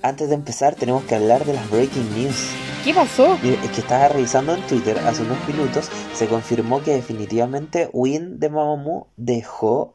antes 0.02 0.28
de 0.28 0.34
empezar 0.34 0.74
tenemos 0.74 1.04
que 1.04 1.14
hablar 1.14 1.46
de 1.46 1.54
las 1.54 1.70
breaking 1.70 2.14
news. 2.14 2.50
¿Qué 2.84 2.92
pasó? 2.92 3.38
Es 3.42 3.70
que 3.70 3.80
estaba 3.80 4.08
revisando 4.08 4.54
en 4.54 4.60
Twitter 4.66 4.98
hace 4.98 5.22
unos 5.22 5.38
minutos, 5.48 5.88
se 6.12 6.28
confirmó 6.28 6.82
que 6.82 6.92
definitivamente 6.92 7.88
Win 7.94 8.38
de 8.38 8.50
Mamamoo 8.50 9.06
dejó 9.16 9.94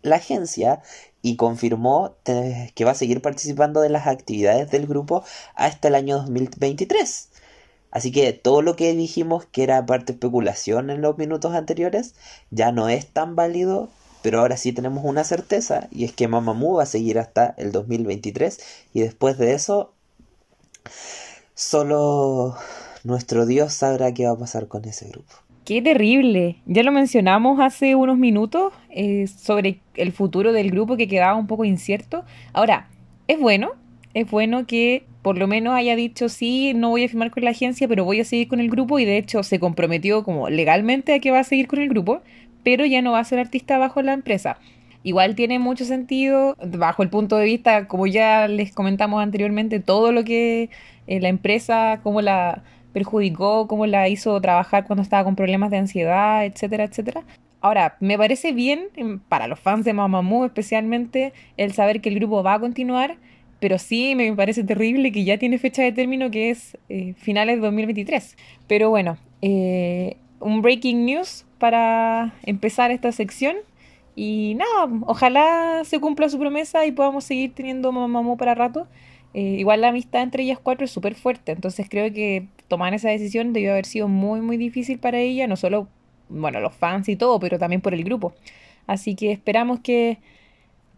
la 0.00 0.16
agencia 0.16 0.80
y 1.20 1.36
confirmó 1.36 2.16
que 2.24 2.84
va 2.86 2.92
a 2.92 2.94
seguir 2.94 3.20
participando 3.20 3.82
de 3.82 3.90
las 3.90 4.06
actividades 4.06 4.70
del 4.70 4.86
grupo 4.86 5.22
hasta 5.54 5.88
el 5.88 5.94
año 5.94 6.16
2023. 6.16 7.28
Así 7.90 8.10
que 8.10 8.32
todo 8.32 8.62
lo 8.62 8.74
que 8.74 8.94
dijimos 8.94 9.44
que 9.44 9.64
era 9.64 9.84
parte 9.84 10.12
especulación 10.12 10.88
en 10.88 11.02
los 11.02 11.18
minutos 11.18 11.54
anteriores 11.54 12.14
ya 12.50 12.72
no 12.72 12.88
es 12.88 13.06
tan 13.06 13.36
válido, 13.36 13.90
pero 14.26 14.40
ahora 14.40 14.56
sí 14.56 14.72
tenemos 14.72 15.04
una 15.04 15.22
certeza 15.22 15.86
y 15.92 16.02
es 16.02 16.10
que 16.10 16.26
Mamamoo 16.26 16.78
va 16.78 16.82
a 16.82 16.86
seguir 16.86 17.16
hasta 17.20 17.54
el 17.58 17.70
2023 17.70 18.58
y 18.92 19.02
después 19.02 19.38
de 19.38 19.54
eso 19.54 19.92
Solo 21.54 22.56
nuestro 23.04 23.46
Dios 23.46 23.72
sabrá 23.72 24.12
qué 24.12 24.26
va 24.26 24.32
a 24.32 24.36
pasar 24.36 24.66
con 24.66 24.84
ese 24.84 25.08
grupo. 25.10 25.32
Qué 25.64 25.80
terrible. 25.80 26.56
Ya 26.66 26.82
lo 26.82 26.90
mencionamos 26.90 27.60
hace 27.60 27.94
unos 27.94 28.18
minutos 28.18 28.72
eh, 28.90 29.28
sobre 29.28 29.78
el 29.94 30.10
futuro 30.10 30.52
del 30.52 30.72
grupo 30.72 30.96
que 30.96 31.06
quedaba 31.06 31.36
un 31.36 31.46
poco 31.46 31.64
incierto. 31.64 32.24
Ahora, 32.52 32.88
es 33.28 33.38
bueno, 33.38 33.74
es 34.12 34.28
bueno 34.28 34.66
que 34.66 35.06
por 35.22 35.38
lo 35.38 35.46
menos 35.46 35.74
haya 35.74 35.96
dicho 35.96 36.28
sí, 36.28 36.72
no 36.74 36.90
voy 36.90 37.04
a 37.04 37.08
firmar 37.08 37.30
con 37.30 37.42
la 37.42 37.50
agencia, 37.50 37.88
pero 37.88 38.04
voy 38.04 38.20
a 38.20 38.24
seguir 38.24 38.48
con 38.48 38.60
el 38.60 38.70
grupo 38.70 38.98
y 38.98 39.04
de 39.04 39.18
hecho 39.18 39.42
se 39.42 39.58
comprometió 39.58 40.22
como 40.22 40.48
legalmente 40.48 41.14
a 41.14 41.18
que 41.18 41.30
va 41.30 41.40
a 41.40 41.44
seguir 41.44 41.66
con 41.66 41.80
el 41.80 41.88
grupo, 41.88 42.22
pero 42.66 42.84
ya 42.84 43.00
no 43.00 43.12
va 43.12 43.20
a 43.20 43.24
ser 43.24 43.38
artista 43.38 43.78
bajo 43.78 44.02
la 44.02 44.12
empresa. 44.12 44.58
Igual 45.04 45.36
tiene 45.36 45.60
mucho 45.60 45.84
sentido 45.84 46.56
bajo 46.76 47.04
el 47.04 47.10
punto 47.10 47.36
de 47.36 47.44
vista, 47.44 47.86
como 47.86 48.08
ya 48.08 48.48
les 48.48 48.74
comentamos 48.74 49.22
anteriormente, 49.22 49.78
todo 49.78 50.10
lo 50.10 50.24
que 50.24 50.68
eh, 51.06 51.20
la 51.20 51.28
empresa, 51.28 52.00
cómo 52.02 52.22
la 52.22 52.64
perjudicó, 52.92 53.68
cómo 53.68 53.86
la 53.86 54.08
hizo 54.08 54.40
trabajar 54.40 54.84
cuando 54.84 55.04
estaba 55.04 55.22
con 55.22 55.36
problemas 55.36 55.70
de 55.70 55.76
ansiedad, 55.76 56.44
etcétera, 56.44 56.82
etcétera. 56.82 57.22
Ahora, 57.60 57.96
me 58.00 58.18
parece 58.18 58.50
bien 58.50 58.88
em, 58.96 59.20
para 59.20 59.46
los 59.46 59.60
fans 59.60 59.84
de 59.84 59.92
Mamamoo 59.92 60.44
especialmente 60.44 61.32
el 61.56 61.72
saber 61.72 62.00
que 62.00 62.08
el 62.08 62.16
grupo 62.16 62.42
va 62.42 62.54
a 62.54 62.58
continuar, 62.58 63.16
pero 63.60 63.78
sí 63.78 64.16
me 64.16 64.32
parece 64.32 64.64
terrible 64.64 65.12
que 65.12 65.22
ya 65.22 65.38
tiene 65.38 65.58
fecha 65.58 65.82
de 65.82 65.92
término 65.92 66.32
que 66.32 66.50
es 66.50 66.76
eh, 66.88 67.14
finales 67.16 67.58
de 67.58 67.62
2023. 67.62 68.36
Pero 68.66 68.90
bueno, 68.90 69.18
eh, 69.40 70.16
un 70.40 70.62
breaking 70.62 71.04
news 71.04 71.44
para 71.58 72.34
empezar 72.42 72.90
esta 72.90 73.12
sección. 73.12 73.56
Y 74.14 74.54
nada, 74.54 74.90
ojalá 75.06 75.82
se 75.84 76.00
cumpla 76.00 76.28
su 76.28 76.38
promesa 76.38 76.86
y 76.86 76.92
podamos 76.92 77.24
seguir 77.24 77.54
teniendo 77.54 77.92
Mamamoo 77.92 78.36
para 78.36 78.54
rato. 78.54 78.86
Eh, 79.34 79.56
igual 79.58 79.82
la 79.82 79.88
amistad 79.88 80.22
entre 80.22 80.44
ellas 80.44 80.58
cuatro 80.62 80.86
es 80.86 80.90
súper 80.90 81.14
fuerte, 81.14 81.52
entonces 81.52 81.88
creo 81.90 82.10
que 82.10 82.46
tomar 82.68 82.94
esa 82.94 83.10
decisión 83.10 83.52
debió 83.52 83.72
haber 83.72 83.84
sido 83.84 84.08
muy, 84.08 84.40
muy 84.40 84.56
difícil 84.56 84.98
para 84.98 85.18
ella, 85.18 85.46
no 85.46 85.56
solo, 85.56 85.88
bueno, 86.30 86.58
los 86.60 86.74
fans 86.74 87.06
y 87.10 87.16
todo, 87.16 87.38
pero 87.38 87.58
también 87.58 87.82
por 87.82 87.92
el 87.92 88.02
grupo. 88.02 88.32
Así 88.86 89.14
que 89.14 89.32
esperamos 89.32 89.80
que, 89.80 90.18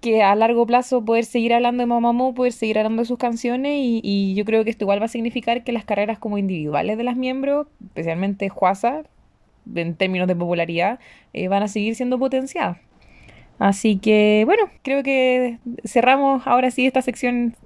que 0.00 0.22
a 0.22 0.36
largo 0.36 0.66
plazo 0.66 1.04
poder 1.04 1.24
seguir 1.24 1.52
hablando 1.52 1.82
de 1.82 1.86
Mamamoo, 1.86 2.32
poder 2.34 2.52
seguir 2.52 2.78
hablando 2.78 3.02
de 3.02 3.06
sus 3.06 3.18
canciones 3.18 3.72
y, 3.76 4.00
y 4.04 4.34
yo 4.36 4.44
creo 4.44 4.62
que 4.62 4.70
esto 4.70 4.84
igual 4.84 5.00
va 5.00 5.06
a 5.06 5.08
significar 5.08 5.64
que 5.64 5.72
las 5.72 5.84
carreras 5.84 6.20
como 6.20 6.38
individuales 6.38 6.96
de 6.96 7.04
las 7.04 7.16
miembros, 7.16 7.66
especialmente 7.84 8.48
Juasa, 8.50 9.02
en 9.74 9.94
términos 9.94 10.28
de 10.28 10.36
popularidad, 10.36 10.98
eh, 11.32 11.48
van 11.48 11.62
a 11.62 11.68
seguir 11.68 11.94
siendo 11.94 12.18
potenciadas. 12.18 12.78
Así 13.58 13.98
que 13.98 14.44
bueno, 14.46 14.70
creo 14.82 15.02
que 15.02 15.58
cerramos 15.84 16.46
ahora 16.46 16.70
sí 16.70 16.86
esta 16.86 17.02
sección 17.02 17.56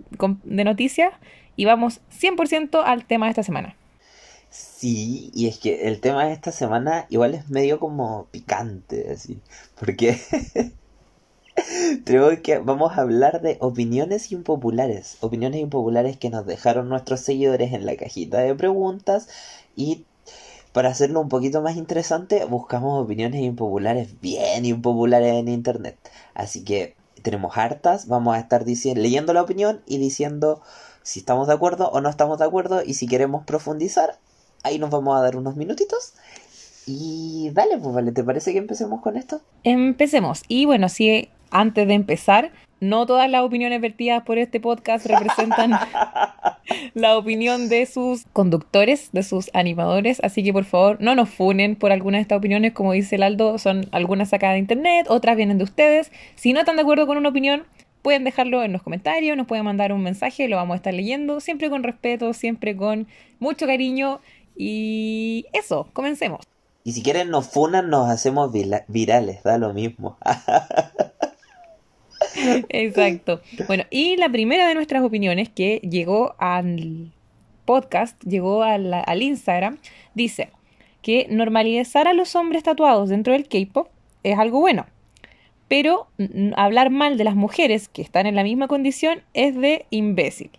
de 0.44 0.64
noticias 0.64 1.12
y 1.56 1.66
vamos 1.66 2.00
100% 2.10 2.82
al 2.84 3.04
tema 3.04 3.26
de 3.26 3.30
esta 3.30 3.42
semana. 3.42 3.76
Sí, 4.50 5.30
y 5.34 5.48
es 5.48 5.58
que 5.58 5.88
el 5.88 6.00
tema 6.00 6.26
de 6.26 6.32
esta 6.32 6.52
semana 6.52 7.06
igual 7.08 7.34
es 7.34 7.48
medio 7.48 7.78
como 7.78 8.26
picante, 8.30 9.10
así, 9.10 9.38
porque 9.78 10.18
creo 12.04 12.42
que 12.42 12.58
vamos 12.58 12.92
a 12.92 13.02
hablar 13.02 13.40
de 13.40 13.56
opiniones 13.60 14.30
impopulares, 14.32 15.16
opiniones 15.20 15.60
impopulares 15.60 16.16
que 16.18 16.30
nos 16.30 16.46
dejaron 16.46 16.88
nuestros 16.88 17.20
seguidores 17.20 17.72
en 17.72 17.86
la 17.86 17.96
cajita 17.96 18.40
de 18.40 18.54
preguntas 18.54 19.28
y 19.74 20.04
para 20.72 20.88
hacerlo 20.88 21.20
un 21.20 21.28
poquito 21.28 21.62
más 21.62 21.76
interesante 21.76 22.44
buscamos 22.44 23.02
opiniones 23.02 23.42
impopulares 23.42 24.20
bien 24.20 24.64
impopulares 24.64 25.34
en 25.34 25.48
internet. 25.48 25.96
Así 26.34 26.64
que 26.64 26.94
tenemos 27.22 27.56
hartas, 27.56 28.08
vamos 28.08 28.34
a 28.34 28.40
estar 28.40 28.64
leyendo 28.66 29.32
la 29.32 29.42
opinión 29.42 29.80
y 29.86 29.98
diciendo 29.98 30.62
si 31.02 31.20
estamos 31.20 31.48
de 31.48 31.54
acuerdo 31.54 31.90
o 31.90 32.00
no 32.00 32.08
estamos 32.08 32.38
de 32.38 32.44
acuerdo 32.44 32.82
y 32.84 32.94
si 32.94 33.06
queremos 33.06 33.44
profundizar, 33.44 34.18
ahí 34.62 34.78
nos 34.78 34.90
vamos 34.90 35.16
a 35.16 35.22
dar 35.22 35.36
unos 35.36 35.56
minutitos. 35.56 36.14
Y 36.86 37.50
dale, 37.52 37.78
pues 37.78 37.94
vale, 37.94 38.12
¿te 38.12 38.24
parece 38.24 38.52
que 38.52 38.58
empecemos 38.58 39.00
con 39.02 39.16
esto? 39.16 39.40
Empecemos. 39.62 40.42
Y 40.48 40.66
bueno, 40.66 40.88
sí, 40.88 41.28
antes 41.50 41.86
de 41.86 41.94
empezar, 41.94 42.52
no 42.82 43.06
todas 43.06 43.30
las 43.30 43.42
opiniones 43.42 43.80
vertidas 43.80 44.24
por 44.24 44.38
este 44.38 44.58
podcast 44.58 45.06
representan 45.06 45.70
la 46.94 47.16
opinión 47.16 47.68
de 47.68 47.86
sus 47.86 48.24
conductores, 48.32 49.10
de 49.12 49.22
sus 49.22 49.50
animadores, 49.54 50.18
así 50.24 50.42
que 50.42 50.52
por 50.52 50.64
favor 50.64 50.96
no 51.00 51.14
nos 51.14 51.30
funen 51.30 51.76
por 51.76 51.92
algunas 51.92 52.18
de 52.18 52.22
estas 52.22 52.38
opiniones, 52.38 52.72
como 52.72 52.92
dice 52.92 53.14
el 53.14 53.22
Aldo, 53.22 53.56
son 53.58 53.86
algunas 53.92 54.30
sacadas 54.30 54.54
de 54.54 54.58
internet, 54.58 55.06
otras 55.08 55.36
vienen 55.36 55.58
de 55.58 55.64
ustedes. 55.64 56.10
Si 56.34 56.52
no 56.52 56.58
están 56.58 56.74
de 56.74 56.82
acuerdo 56.82 57.06
con 57.06 57.16
una 57.16 57.28
opinión, 57.28 57.62
pueden 58.02 58.24
dejarlo 58.24 58.64
en 58.64 58.72
los 58.72 58.82
comentarios, 58.82 59.36
nos 59.36 59.46
pueden 59.46 59.64
mandar 59.64 59.92
un 59.92 60.02
mensaje, 60.02 60.48
lo 60.48 60.56
vamos 60.56 60.74
a 60.74 60.76
estar 60.78 60.92
leyendo, 60.92 61.38
siempre 61.38 61.70
con 61.70 61.84
respeto, 61.84 62.32
siempre 62.32 62.76
con 62.76 63.06
mucho 63.38 63.66
cariño 63.66 64.20
Y 64.56 65.46
eso, 65.52 65.88
comencemos. 65.92 66.40
Y 66.84 66.92
si 66.92 67.02
quieren 67.04 67.30
nos 67.30 67.46
funan, 67.48 67.90
nos 67.90 68.10
hacemos 68.10 68.50
virales, 68.88 69.42
da 69.44 69.56
lo 69.56 69.72
mismo. 69.72 70.18
Exacto. 72.68 73.40
Bueno, 73.66 73.84
y 73.90 74.16
la 74.16 74.28
primera 74.28 74.66
de 74.66 74.74
nuestras 74.74 75.02
opiniones 75.02 75.48
que 75.48 75.78
llegó 75.78 76.34
al 76.38 77.12
podcast, 77.64 78.22
llegó 78.24 78.62
al, 78.62 78.92
al 78.92 79.22
Instagram, 79.22 79.78
dice 80.14 80.50
que 81.02 81.26
normalizar 81.30 82.08
a 82.08 82.12
los 82.12 82.34
hombres 82.36 82.62
tatuados 82.62 83.08
dentro 83.08 83.32
del 83.32 83.48
K-pop 83.48 83.88
es 84.22 84.38
algo 84.38 84.60
bueno, 84.60 84.86
pero 85.68 86.06
hablar 86.56 86.90
mal 86.90 87.16
de 87.18 87.24
las 87.24 87.34
mujeres 87.34 87.88
que 87.88 88.02
están 88.02 88.26
en 88.26 88.34
la 88.34 88.44
misma 88.44 88.68
condición 88.68 89.22
es 89.34 89.56
de 89.56 89.86
imbécil. 89.90 90.50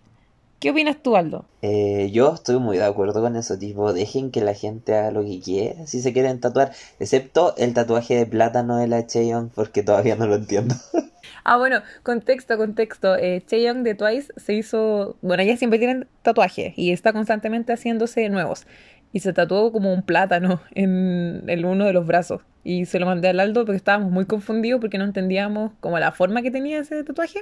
¿Qué 0.64 0.70
opinas 0.70 0.96
tú, 1.02 1.14
Aldo? 1.14 1.44
Eh, 1.60 2.08
yo 2.10 2.32
estoy 2.32 2.58
muy 2.58 2.78
de 2.78 2.84
acuerdo 2.84 3.20
con 3.20 3.36
eso, 3.36 3.58
tipo, 3.58 3.92
dejen 3.92 4.30
que 4.30 4.40
la 4.40 4.54
gente 4.54 4.94
haga 4.94 5.10
lo 5.10 5.22
que 5.22 5.38
quiera, 5.38 5.86
si 5.86 6.00
se 6.00 6.14
quieren 6.14 6.40
tatuar, 6.40 6.72
excepto 6.98 7.54
el 7.58 7.74
tatuaje 7.74 8.16
de 8.16 8.24
plátano 8.24 8.78
de 8.78 8.86
la 8.86 9.06
Cheon, 9.06 9.50
porque 9.54 9.82
todavía 9.82 10.16
no 10.16 10.26
lo 10.26 10.36
entiendo. 10.36 10.74
Ah, 11.46 11.58
bueno, 11.58 11.82
contexto, 12.02 12.56
contexto. 12.56 13.16
Eh, 13.16 13.42
Chaeyoung 13.46 13.82
de 13.82 13.94
Twice 13.94 14.32
se 14.36 14.54
hizo, 14.54 15.16
bueno, 15.20 15.42
ella 15.42 15.58
siempre 15.58 15.78
tiene 15.78 16.06
tatuajes 16.22 16.72
y 16.76 16.90
está 16.90 17.12
constantemente 17.12 17.74
haciéndose 17.74 18.30
nuevos. 18.30 18.66
Y 19.14 19.20
se 19.20 19.32
tatuó 19.32 19.72
como 19.72 19.94
un 19.94 20.02
plátano 20.02 20.60
en, 20.74 21.64
uno 21.64 21.86
de 21.86 21.94
los 21.94 22.06
brazos. 22.06 22.42
Y 22.64 22.84
se 22.84 22.98
lo 22.98 23.06
mandé 23.06 23.28
al 23.28 23.40
Aldo 23.40 23.64
porque 23.64 23.76
estábamos 23.76 24.10
muy 24.10 24.26
confundidos 24.26 24.80
porque 24.80 24.98
no 24.98 25.04
entendíamos 25.04 25.72
como 25.80 25.98
la 25.98 26.12
forma 26.12 26.42
que 26.42 26.50
tenía 26.50 26.80
ese 26.80 27.02
tatuaje. 27.04 27.40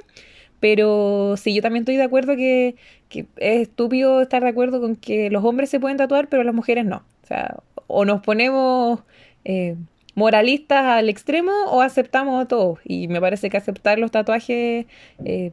Pero 0.61 1.35
sí, 1.35 1.53
yo 1.53 1.61
también 1.61 1.81
estoy 1.81 1.97
de 1.97 2.03
acuerdo 2.03 2.35
que, 2.37 2.75
que 3.09 3.27
es 3.37 3.63
estúpido 3.63 4.21
estar 4.21 4.43
de 4.43 4.49
acuerdo 4.49 4.79
con 4.79 4.95
que 4.95 5.29
los 5.29 5.43
hombres 5.43 5.69
se 5.69 5.79
pueden 5.79 5.97
tatuar, 5.97 6.29
pero 6.29 6.43
las 6.43 6.55
mujeres 6.55 6.85
no. 6.85 7.03
O 7.23 7.27
sea, 7.27 7.57
o 7.87 8.05
nos 8.05 8.21
ponemos 8.21 9.01
eh, 9.45 9.75
moralistas 10.15 10.85
al 10.85 11.09
extremo 11.09 11.51
o 11.67 11.81
aceptamos 11.81 12.41
a 12.41 12.47
todos. 12.47 12.79
Y 12.85 13.07
me 13.07 13.19
parece 13.19 13.49
que 13.49 13.57
aceptar 13.57 13.99
los 13.99 14.11
tatuajes 14.11 14.85
eh, 15.25 15.51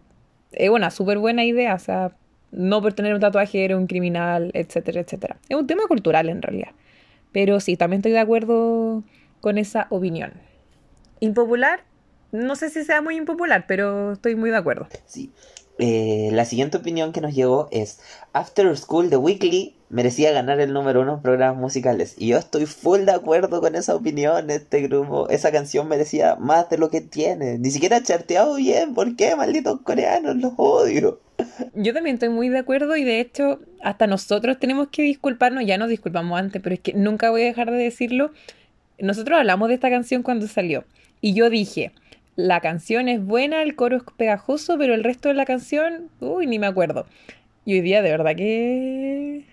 es 0.53 0.71
una 0.71 0.91
súper 0.91 1.19
buena 1.19 1.45
idea. 1.45 1.75
O 1.75 1.79
sea, 1.79 2.13
no 2.53 2.83
por 2.83 2.93
tener 2.93 3.15
un 3.15 3.21
tatuaje 3.21 3.65
eres 3.65 3.77
un 3.77 3.87
criminal, 3.87 4.51
etcétera, 4.55 5.01
etcétera. 5.01 5.37
Es 5.49 5.57
un 5.57 5.67
tema 5.67 5.85
cultural 5.87 6.29
en 6.29 6.43
realidad. 6.43 6.71
Pero 7.33 7.61
sí, 7.61 7.77
también 7.77 8.01
estoy 8.01 8.13
de 8.13 8.19
acuerdo 8.19 9.05
con 9.41 9.59
esa 9.59 9.87
opinión. 9.91 10.33
Impopular, 11.21 11.85
no 12.33 12.57
sé 12.57 12.71
si 12.71 12.85
sea 12.85 13.03
muy 13.03 13.17
impopular, 13.17 13.65
pero 13.67 14.13
estoy 14.13 14.35
muy 14.35 14.51
de 14.51 14.57
acuerdo. 14.57 14.89
Sí. 15.07 15.33
Eh, 15.79 16.29
la 16.33 16.45
siguiente 16.45 16.77
opinión 16.77 17.13
que 17.13 17.23
nos 17.23 17.35
llegó 17.35 17.69
es 17.71 18.01
After 18.35 18.77
School 18.77 19.09
The 19.09 19.17
Weekly 19.17 19.77
merecía 19.89 20.31
ganar 20.31 20.61
el 20.61 20.75
número 20.75 21.01
uno 21.01 21.15
en 21.15 21.23
programas 21.23 21.57
musicales. 21.57 22.15
Y 22.19 22.29
yo 22.29 22.39
estoy 22.39 22.67
full 22.67 23.01
de 23.01 23.13
acuerdo 23.13 23.61
con 23.61 23.75
esa 23.75 23.95
opinión. 23.95 24.51
Este 24.51 24.83
grupo, 24.83 25.29
esa 25.31 25.51
canción 25.51 25.89
merecía 25.89 26.37
más 26.37 26.69
de 26.69 26.77
lo 26.79 26.91
que 26.91 27.01
tiene. 27.01 27.59
Ni 27.59 27.71
siquiera 27.71 27.97
ha 27.97 28.03
charteado 28.03 28.57
bien. 28.57 28.95
¿Por 28.95 29.17
qué? 29.17 29.35
Malditos 29.37 29.81
coreanos, 29.81 30.37
los 30.37 30.53
odio. 30.57 31.21
Yo 31.75 31.95
también 31.95 32.15
estoy 32.15 32.29
muy 32.29 32.49
de 32.49 32.59
acuerdo 32.59 32.97
y 32.97 33.05
de 33.05 33.21
hecho 33.21 33.61
hasta 33.83 34.07
nosotros 34.07 34.59
tenemos 34.59 34.89
que 34.89 35.03
disculparnos, 35.03 35.65
ya 35.65 35.79
nos 35.79 35.89
disculpamos 35.89 36.39
antes, 36.39 36.61
pero 36.63 36.75
es 36.75 36.81
que 36.81 36.93
nunca 36.95 37.31
voy 37.31 37.43
a 37.43 37.47
dejar 37.47 37.71
de 37.71 37.79
decirlo. 37.79 38.33
Nosotros 38.99 39.39
hablamos 39.39 39.69
de 39.69 39.75
esta 39.75 39.91
canción 39.91 40.23
cuando 40.23 40.47
salió 40.47 40.85
y 41.21 41.35
yo 41.35 41.51
dije, 41.51 41.93
la 42.37 42.61
canción 42.61 43.09
es 43.09 43.25
buena, 43.25 43.63
el 43.63 43.75
coro 43.75 43.97
es 43.97 44.03
pegajoso, 44.17 44.79
pero 44.79 44.95
el 44.95 45.05
resto 45.05 45.29
de 45.29 45.35
la 45.35 45.45
canción, 45.45 46.11
uy, 46.21 46.47
ni 46.47 46.59
me 46.59 46.67
acuerdo. 46.67 47.07
Y 47.65 47.75
hoy 47.75 47.81
día 47.83 48.03
de 48.03 48.11
verdad 48.11 48.35
que 48.37 49.45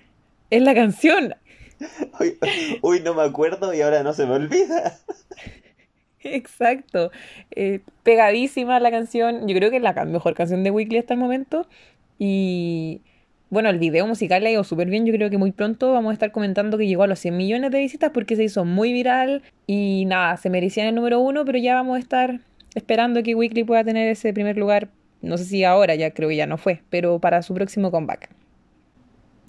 es 0.50 0.62
la 0.62 0.73
canción. 0.73 1.36
Uy, 2.82 3.02
no 3.02 3.13
me 3.13 3.21
acuerdo 3.21 3.71
y 3.71 3.82
ahora 3.82 4.02
no 4.02 4.13
se 4.13 4.26
me 4.26 4.34
olvida. 4.34 4.97
Exacto. 6.23 7.12
Eh, 7.51 7.82
pegadísima 8.03 8.80
la 8.80 8.91
canción. 8.91 9.47
Yo 9.47 9.56
creo 9.56 9.69
que 9.69 9.77
es 9.77 9.84
la 9.84 9.93
mejor 10.06 10.34
canción 10.34 10.63
de 10.63 10.71
Weekly 10.71 10.99
hasta 10.99 11.13
el 11.13 11.19
momento. 11.19 11.67
Y 12.19 13.01
bueno, 13.49 13.69
el 13.69 13.80
video 13.80 14.08
musical 14.08 14.43
le 14.43 14.49
ha 14.49 14.51
ido 14.53 14.63
súper 14.63 14.89
bien. 14.89 15.06
Yo 15.06 15.13
creo 15.13 15.30
que 15.30 15.38
muy 15.38 15.51
pronto 15.51 15.93
vamos 15.93 16.12
a 16.12 16.13
estar 16.13 16.32
comentando 16.32 16.77
que 16.77 16.88
llegó 16.88 17.03
a 17.03 17.08
los 17.08 17.19
100 17.19 17.38
millones 17.38 17.71
de 17.71 17.80
visitas 17.80 18.12
porque 18.13 18.36
se 18.36 18.43
hizo 18.43 18.65
muy 18.65 18.93
viral. 18.93 19.43
Y 19.67 20.06
nada, 20.08 20.38
se 20.38 20.49
merecían 20.49 20.88
el 20.88 20.95
número 20.95 21.19
uno, 21.19 21.45
pero 21.45 21.58
ya 21.58 21.75
vamos 21.75 21.97
a 21.97 21.99
estar 21.99 22.39
esperando 22.75 23.23
que 23.23 23.36
Weekly 23.36 23.63
pueda 23.63 23.84
tener 23.84 24.08
ese 24.10 24.34
primer 24.34 24.58
lugar. 24.58 24.89
No 25.21 25.38
sé 25.38 25.45
si 25.45 25.63
ahora, 25.63 25.95
ya 25.95 26.12
creo 26.12 26.30
que 26.30 26.36
ya 26.36 26.45
no 26.47 26.58
fue, 26.58 26.82
pero 26.89 27.19
para 27.19 27.41
su 27.41 27.53
próximo 27.53 27.91
comeback. 27.91 28.30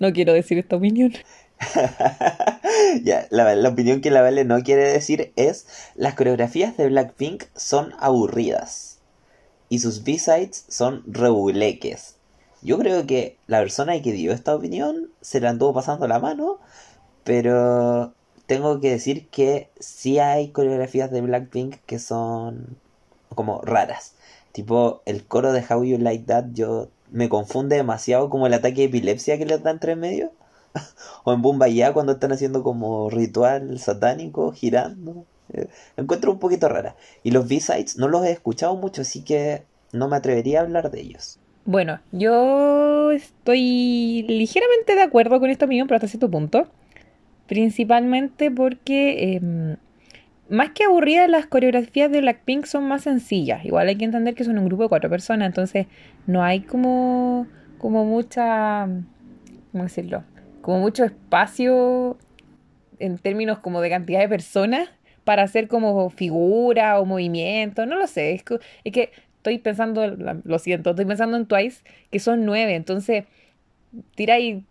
No 0.01 0.13
quiero 0.13 0.33
decir 0.33 0.59
esta 0.59 0.77
opinión. 0.77 1.13
ya, 3.03 3.27
la, 3.31 3.69
opinión 3.69 4.01
que 4.01 4.11
la 4.11 4.23
Vale 4.23 4.45
no 4.45 4.63
quiere 4.63 4.93
decir 4.93 5.33
es 5.37 5.67
las 5.95 6.15
coreografías 6.15 6.77
de 6.77 6.89
Blackpink 6.89 7.45
son 7.57 7.95
aburridas 7.99 8.99
y 9.69 9.81
sus 9.81 10.05
B-sides 10.05 10.65
son 10.69 11.03
reguleques. 11.07 12.17
Yo 12.63 12.79
creo 12.79 13.07
que 13.07 13.39
la 13.47 13.61
persona 13.61 14.01
que 14.03 14.13
dio 14.13 14.33
esta 14.33 14.55
opinión 14.55 15.11
se 15.21 15.41
la 15.41 15.51
anduvo 15.51 15.75
pasando 15.75 16.09
la 16.09 16.19
mano, 16.19 16.59
pero 17.25 18.15
tengo 18.47 18.81
que 18.81 18.91
decir 18.91 19.29
que 19.29 19.71
sí 19.79 20.19
hay 20.19 20.49
coreografías 20.51 21.11
de 21.11 21.21
Blackpink 21.21 21.77
que 21.87 21.99
son 21.99 22.79
como 23.35 23.61
raras. 23.63 24.15
Tipo, 24.53 25.03
el 25.05 25.25
coro 25.27 25.53
de 25.53 25.65
How 25.69 25.85
You 25.85 25.99
Like 25.99 26.25
That 26.25 26.47
yo 26.53 26.89
me 27.11 27.29
confunde 27.29 27.77
demasiado 27.77 28.31
como 28.31 28.47
el 28.47 28.55
ataque 28.55 28.83
de 28.83 28.85
epilepsia 28.87 29.39
que 29.39 29.47
les 29.47 29.63
da 29.63 29.71
entre 29.71 29.97
medio. 29.97 30.33
O 31.25 31.33
en 31.33 31.43
Bumbayá 31.43 31.93
cuando 31.93 32.13
están 32.13 32.33
haciendo 32.33 32.63
como 32.63 33.11
ritual 33.11 33.79
satánico, 33.79 34.53
girando. 34.53 35.27
Eh, 35.53 35.69
encuentro 35.97 36.33
un 36.33 36.39
poquito 36.39 36.69
rara. 36.69 36.97
Y 37.23 37.31
los 37.31 37.49
B-sides 37.49 37.99
no 37.99 38.09
los 38.09 38.25
he 38.25 38.31
escuchado 38.31 38.77
mucho, 38.77 39.03
así 39.03 39.23
que 39.23 39.63
no 39.93 40.09
me 40.09 40.17
atrevería 40.17 40.61
a 40.61 40.63
hablar 40.63 40.91
de 40.91 41.01
ellos. 41.01 41.39
Bueno, 41.65 42.01
yo 42.13 43.11
estoy 43.13 44.25
ligeramente 44.27 44.95
de 44.95 45.03
acuerdo 45.03 45.39
con 45.39 45.51
esta 45.51 45.67
opinión, 45.67 45.87
pero 45.87 45.97
hasta 45.97 46.09
cierto 46.09 46.31
punto. 46.31 46.67
Principalmente 47.47 48.51
porque, 48.51 49.37
em, 49.37 49.77
más 50.49 50.71
que 50.71 50.85
aburridas, 50.85 51.29
las 51.29 51.47
coreografías 51.47 52.11
de 52.11 52.21
Blackpink 52.21 52.65
son 52.65 52.85
más 52.85 53.03
sencillas. 53.03 53.65
Igual 53.65 53.89
hay 53.89 53.97
que 53.97 54.05
entender 54.05 54.35
que 54.35 54.45
son 54.45 54.59
un 54.59 54.67
grupo 54.67 54.85
de 54.85 54.89
cuatro 54.89 55.11
personas, 55.11 55.47
entonces 55.47 55.87
no 56.27 56.43
hay 56.43 56.61
como, 56.61 57.47
como 57.79 58.05
mucha, 58.05 58.89
¿cómo 59.73 59.85
decirlo? 59.85 60.25
Como 60.69 60.81
mucho 60.81 61.03
espacio 61.03 62.19
en 62.99 63.17
términos 63.17 63.59
como 63.59 63.81
de 63.81 63.89
cantidad 63.89 64.21
de 64.21 64.29
personas 64.29 64.91
para 65.25 65.43
hacer 65.43 65.67
como 65.67 66.11
figura 66.11 67.01
o 67.01 67.07
movimiento, 67.07 67.87
no 67.87 67.97
lo 67.97 68.07
sé, 68.07 68.35
es, 68.35 68.45
es 68.85 68.93
que 68.93 69.11
estoy 69.37 69.57
pensando, 69.61 70.07
lo 70.07 70.59
siento, 70.59 70.91
estoy 70.91 71.07
pensando 71.07 71.39
en 71.39 71.47
Twice, 71.47 71.83
que 72.11 72.19
son 72.19 72.45
nueve, 72.45 72.75
entonces 72.75 73.25
tiráis 74.15 74.63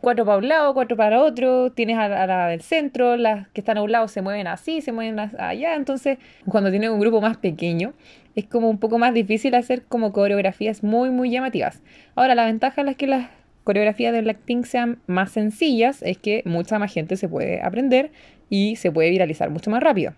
cuatro 0.00 0.24
para 0.24 0.38
un 0.38 0.48
lado, 0.48 0.72
cuatro 0.72 0.96
para 0.96 1.22
otro, 1.22 1.70
tienes 1.70 1.98
a, 1.98 2.08
la 2.08 2.22
a 2.22 2.26
la 2.26 2.48
del 2.48 2.62
centro, 2.62 3.18
las 3.18 3.46
que 3.48 3.60
están 3.60 3.76
a 3.76 3.82
un 3.82 3.92
lado 3.92 4.08
se 4.08 4.22
mueven 4.22 4.46
así, 4.46 4.80
se 4.80 4.92
mueven 4.92 5.18
allá, 5.18 5.74
entonces 5.74 6.16
cuando 6.48 6.70
tienes 6.70 6.88
un 6.88 6.98
grupo 6.98 7.20
más 7.20 7.36
pequeño 7.36 7.92
es 8.36 8.46
como 8.46 8.70
un 8.70 8.78
poco 8.78 8.96
más 8.96 9.12
difícil 9.12 9.54
hacer 9.54 9.82
como 9.82 10.14
coreografías 10.14 10.82
muy 10.82 11.10
muy 11.10 11.28
llamativas. 11.28 11.82
Ahora, 12.14 12.34
la 12.34 12.46
ventaja 12.46 12.80
en 12.80 12.86
la 12.86 12.94
que 12.94 13.06
las 13.06 13.28
coreografías 13.66 14.12
de 14.14 14.22
Blackpink 14.22 14.64
sean 14.64 15.00
más 15.08 15.32
sencillas 15.32 16.00
es 16.02 16.16
que 16.18 16.42
mucha 16.46 16.78
más 16.78 16.92
gente 16.94 17.16
se 17.16 17.28
puede 17.28 17.60
aprender 17.60 18.12
y 18.48 18.76
se 18.76 18.92
puede 18.92 19.10
viralizar 19.10 19.50
mucho 19.50 19.70
más 19.72 19.82
rápido. 19.82 20.14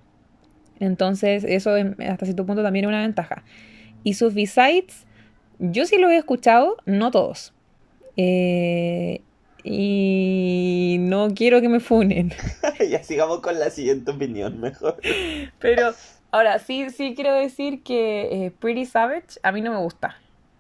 Entonces, 0.81 1.45
eso 1.45 1.75
en- 1.79 1.97
hasta 2.03 2.27
cierto 2.27 2.45
punto 2.45 2.63
también 2.63 2.85
es 2.85 2.89
una 2.91 3.01
ventaja. 3.01 3.43
Y 4.05 4.15
sus 4.15 4.35
B-sides, 4.35 5.07
yo 5.59 5.87
sí 5.87 5.97
lo 5.97 6.11
he 6.11 6.17
escuchado, 6.19 6.77
no 6.85 7.11
todos. 7.11 7.55
Eh, 8.19 9.23
y 9.65 10.97
no 11.01 11.29
quiero 11.35 11.61
que 11.63 11.71
me 11.71 11.81
funen. 11.81 12.33
ya 12.91 13.03
sigamos 13.03 13.41
con 13.41 13.59
la 13.59 13.71
siguiente 13.71 14.11
opinión, 14.11 14.61
mejor. 14.61 14.99
Pero 15.59 15.95
ahora 16.31 16.59
sí, 16.59 16.91
sí 16.91 17.15
quiero 17.15 17.35
decir 17.35 17.83
que 17.83 18.47
eh, 18.47 18.51
Pretty 18.51 18.85
Savage 18.85 19.41
a 19.43 19.53
mí 19.53 19.63
no 19.63 19.73
me 19.73 19.79
gusta. 19.79 20.17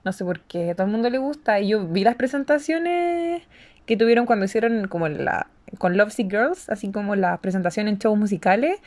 No 0.08 0.14
sé 0.14 0.24
por 0.24 0.40
qué, 0.40 0.70
a 0.70 0.74
todo 0.74 0.86
el 0.86 0.90
mundo 0.90 1.10
le 1.10 1.18
gusta. 1.18 1.60
Y 1.60 1.68
yo 1.68 1.86
vi 1.86 2.02
las 2.02 2.14
presentaciones 2.14 3.42
que 3.84 3.94
tuvieron 3.94 4.24
cuando 4.24 4.46
hicieron 4.46 4.88
como 4.88 5.06
la 5.06 5.48
con 5.76 5.98
Lovesick 5.98 6.30
Girls, 6.30 6.70
así 6.70 6.90
como 6.90 7.14
la 7.14 7.36
presentación 7.42 7.88
en 7.88 7.98
shows 7.98 8.18
musicales. 8.18 8.80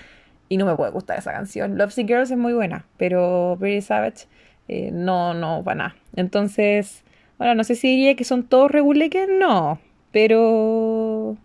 Y 0.49 0.57
no 0.57 0.65
me 0.65 0.75
puede 0.75 0.89
gustar 0.89 1.19
esa 1.19 1.31
canción. 1.31 1.77
Lovesick 1.77 2.07
Girls 2.07 2.31
es 2.31 2.39
muy 2.39 2.53
buena, 2.53 2.87
pero 2.97 3.55
Pretty 3.59 3.81
Savage 3.81 4.25
eh, 4.67 4.89
no, 4.91 5.35
no, 5.35 5.61
para 5.63 5.75
nada. 5.75 5.95
Entonces, 6.15 7.03
ahora 7.37 7.53
no 7.53 7.63
sé 7.63 7.75
si 7.75 7.89
diría 7.89 8.15
que 8.15 8.23
son 8.23 8.41
todos 8.41 8.71
reguleques, 8.71 9.29
no. 9.29 9.79
Pero, 10.11 11.37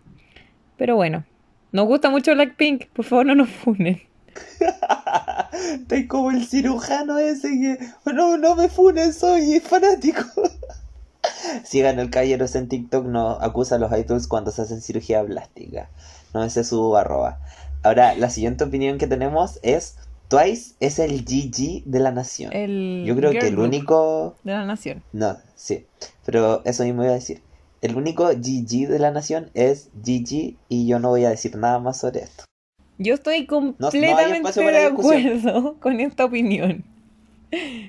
pero 0.78 0.96
bueno. 0.96 1.26
Nos 1.70 1.84
gusta 1.84 2.08
mucho 2.08 2.32
Blackpink, 2.32 2.86
por 2.94 3.04
favor 3.04 3.26
no 3.26 3.34
nos 3.34 3.50
funen. 3.50 4.00
Estoy 5.81 6.07
como 6.07 6.31
el 6.31 6.46
cirujano 6.46 7.18
ese 7.18 7.49
que. 7.49 7.79
No, 8.12 8.37
no 8.37 8.55
me 8.57 8.68
funes, 8.68 9.16
soy 9.16 9.61
fanático. 9.61 10.22
Sigan 11.64 11.99
el 11.99 12.11
Caballeros 12.11 12.55
en 12.55 12.68
TikTok, 12.68 13.07
no 13.07 13.31
acusa 13.40 13.77
a 13.77 13.79
los 13.79 13.92
idols 13.92 14.27
cuando 14.27 14.51
se 14.51 14.62
hacen 14.62 14.81
cirugía 14.81 15.25
plástica. 15.25 15.88
No 16.35 16.44
ese 16.44 16.61
es 16.61 16.68
su 16.68 16.96
arroba. 16.96 17.40
Ahora, 17.83 18.14
la 18.14 18.31
siguiente 18.31 18.64
opinión 18.64 18.99
que 18.99 19.07
tenemos 19.07 19.59
es 19.62 19.96
Twice 20.29 20.75
es 20.81 20.99
el 20.99 21.25
GG 21.25 21.85
de 21.85 22.01
la 22.01 22.11
nación. 22.11 22.53
El 22.53 23.05
Yo 23.07 23.14
creo 23.14 23.31
que 23.31 23.46
el 23.46 23.59
único... 23.59 24.35
de 24.42 24.53
la 24.53 24.64
nación. 24.64 25.03
No, 25.12 25.37
sí. 25.55 25.87
Pero 26.25 26.62
eso 26.64 26.83
mismo 26.83 27.05
iba 27.05 27.12
a 27.12 27.16
decir. 27.16 27.42
El 27.81 27.94
único 27.94 28.27
GG 28.27 28.88
de 28.88 28.99
la 28.99 29.12
nación 29.12 29.51
es 29.55 29.90
GG 29.94 30.57
y 30.68 30.87
yo 30.88 30.99
no 30.99 31.11
voy 31.11 31.25
a 31.25 31.31
decir 31.31 31.57
nada 31.57 31.79
más 31.79 31.99
sobre 32.01 32.20
esto. 32.20 32.44
Yo 32.98 33.14
estoy 33.14 33.46
completamente 33.46 34.62
de 34.62 34.87
acuerdo 34.87 35.76
con 35.80 36.00
esta 36.00 36.24
opinión. 36.24 36.85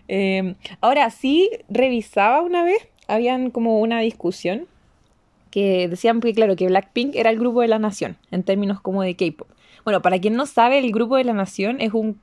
Eh, 0.07 0.55
ahora, 0.81 1.09
sí, 1.09 1.49
revisaba 1.69 2.41
una 2.41 2.63
vez, 2.63 2.87
habían 3.07 3.49
como 3.51 3.79
una 3.79 3.99
discusión 4.01 4.67
que 5.49 5.87
decían 5.87 6.19
que, 6.19 6.33
claro, 6.33 6.55
que 6.55 6.67
Blackpink 6.67 7.15
era 7.15 7.29
el 7.29 7.39
grupo 7.39 7.61
de 7.61 7.67
la 7.67 7.79
nación, 7.79 8.17
en 8.31 8.43
términos 8.43 8.81
como 8.81 9.01
de 9.01 9.15
K-pop. 9.15 9.47
Bueno, 9.83 10.01
para 10.01 10.19
quien 10.19 10.35
no 10.35 10.45
sabe, 10.45 10.79
el 10.79 10.91
grupo 10.91 11.15
de 11.15 11.23
la 11.23 11.33
nación 11.33 11.79
es 11.79 11.93
un 11.93 12.19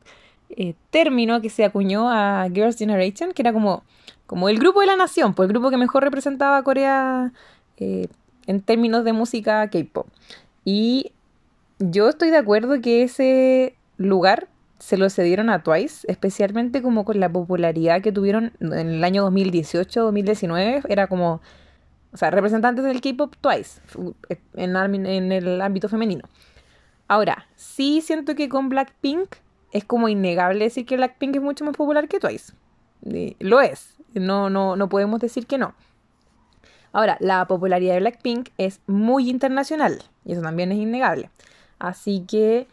eh, 0.51 0.75
término 0.91 1.41
que 1.41 1.49
se 1.51 1.65
acuñó 1.65 2.11
a 2.11 2.47
Girls' 2.53 2.77
Generation, 2.77 3.33
que 3.33 3.43
era 3.43 3.53
como, 3.53 3.83
como 4.27 4.49
el 4.49 4.59
grupo 4.59 4.81
de 4.81 4.87
la 4.87 4.97
nación, 4.97 5.35
pues 5.35 5.49
el 5.49 5.53
grupo 5.53 5.71
que 5.71 5.79
mejor 5.79 6.05
representaba 6.05 6.59
a 6.59 6.63
Corea 6.63 7.33
eh, 7.79 8.09
en 8.47 8.61
términos 8.61 9.05
de 9.05 9.15
música 9.15 9.69
K-pop. 9.71 10.07
Y 10.65 11.13
yo 11.79 12.09
estoy 12.09 12.31
de 12.31 12.39
acuerdo 12.39 12.81
que 12.81 13.03
ese 13.03 13.77
lugar 13.97 14.49
se 14.79 14.97
lo 14.97 15.09
cedieron 15.09 15.51
a 15.51 15.63
Twice, 15.63 16.07
especialmente 16.11 16.83
como 16.83 17.05
con 17.05 17.21
la 17.21 17.31
popularidad 17.31 18.03
que 18.03 18.13
tuvieron 18.13 18.53
en 18.61 18.73
el 18.73 19.05
año 19.05 19.29
2018-2019. 19.31 20.85
Era 20.89 21.07
como, 21.07 21.41
o 22.13 22.17
sea, 22.17 22.31
representantes 22.31 22.85
del 22.85 23.01
K-pop 23.01 23.35
Twice 23.41 23.81
en, 24.55 25.33
el 25.33 25.61
ámbito 25.61 25.89
femenino. 25.89 26.29
Ahora, 27.09 27.47
sí 27.57 28.01
siento 28.03 28.35
que 28.35 28.49
con 28.49 28.69
Blackpink 28.69 29.37
es 29.73 29.85
como 29.85 30.09
innegable 30.09 30.65
decir 30.65 30.87
que 30.87 30.97
Blackpink 30.97 31.37
es 31.37 31.43
mucho 31.43 31.65
más 31.65 31.77
popular 31.77 32.09
que 32.09 32.21
Twice. 32.21 32.53
Lo 33.41 33.61
es, 33.61 33.97
no, 34.15 34.51
no, 34.51 34.77
no 34.77 34.89
podemos 34.89 35.21
decir 35.21 35.47
que 35.47 35.59
no. 35.59 35.75
Ahora, 36.93 37.17
la 37.21 37.47
popularidad 37.47 37.95
de 37.95 38.01
Blackpink 38.01 38.51
es 38.57 38.81
muy 38.87 39.29
internacional 39.29 40.03
y 40.25 40.33
eso 40.33 40.43
también 40.43 40.73
es 40.73 40.79
innegable. 40.79 41.31
Así 41.85 42.25
que 42.27 42.67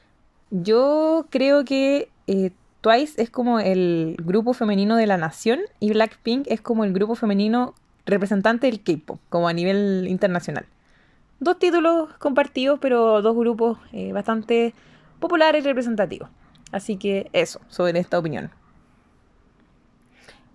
yo 0.52 1.28
creo 1.30 1.66
que 1.66 2.10
eh, 2.28 2.52
Twice 2.80 3.22
es 3.22 3.30
como 3.30 3.60
el 3.60 4.16
grupo 4.24 4.54
femenino 4.54 4.96
de 4.96 5.06
la 5.06 5.18
nación 5.18 5.60
y 5.82 5.92
Blackpink 5.92 6.48
es 6.48 6.62
como 6.62 6.86
el 6.86 6.94
grupo 6.94 7.16
femenino 7.16 7.76
representante 8.06 8.68
del 8.68 8.82
K-pop, 8.82 9.20
como 9.28 9.50
a 9.50 9.54
nivel 9.54 10.08
internacional. 10.08 10.66
Dos 11.42 11.60
títulos 11.60 12.14
compartidos, 12.20 12.80
pero 12.80 13.22
dos 13.22 13.36
grupos 13.36 13.80
eh, 13.92 14.14
bastante 14.14 14.74
populares 15.20 15.66
y 15.66 15.68
representativos. 15.68 16.30
Así 16.72 16.96
que 16.96 17.30
eso, 17.34 17.60
sobre 17.68 18.00
esta 18.00 18.18
opinión. 18.18 18.50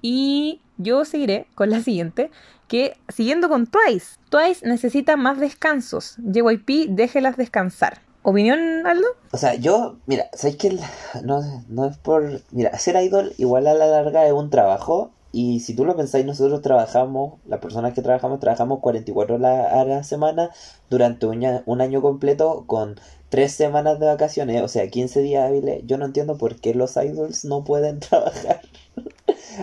Y 0.01 0.63
yo 0.79 1.05
seguiré 1.05 1.47
con 1.55 1.69
la 1.69 1.83
siguiente, 1.83 2.31
que 2.69 2.97
siguiendo 3.09 3.51
con 3.51 3.67
Twice, 3.67 4.19
Twice 4.31 4.67
necesita 4.67 5.17
más 5.17 5.39
descansos. 5.39 6.17
JYP, 6.19 6.89
déjelas 6.89 7.37
descansar. 7.37 8.06
¿Opinión, 8.29 8.85
Aldo? 8.85 9.07
O 9.31 9.37
sea, 9.37 9.55
yo, 9.55 9.99
mira, 10.07 10.29
¿sabes 10.33 10.57
que 10.57 10.77
no, 11.23 11.43
no 11.69 11.87
es 11.87 11.97
por... 11.97 12.43
Mira, 12.51 12.77
ser 12.77 13.01
idol 13.01 13.33
igual 13.39 13.69
a 13.69 13.75
la 13.75 13.87
larga 13.87 14.27
es 14.27 14.33
un 14.33 14.51
trabajo 14.51 15.13
y 15.31 15.61
si 15.61 15.77
tú 15.77 15.85
lo 15.85 15.95
pensáis, 15.95 16.27
nosotros 16.27 16.61
trabajamos, 16.61 17.35
las 17.47 17.61
personas 17.61 17.95
que 17.95 18.03
trabajamos, 18.03 18.41
trabajamos 18.41 18.81
44 18.81 19.37
horas 19.37 19.73
a 19.73 19.85
la 19.85 20.03
semana 20.03 20.51
durante 20.91 21.27
un, 21.27 21.41
un 21.67 21.81
año 21.81 22.03
completo 22.03 22.65
con 22.67 22.99
tres 23.29 23.53
semanas 23.53 24.01
de 24.01 24.07
vacaciones, 24.07 24.61
o 24.61 24.67
sea, 24.67 24.91
15 24.91 25.21
días 25.21 25.49
hábiles. 25.49 25.83
Yo 25.87 25.97
no 25.97 26.05
entiendo 26.05 26.37
por 26.37 26.57
qué 26.57 26.75
los 26.75 26.97
idols 26.97 27.45
no 27.45 27.63
pueden 27.63 28.01
trabajar 28.01 28.61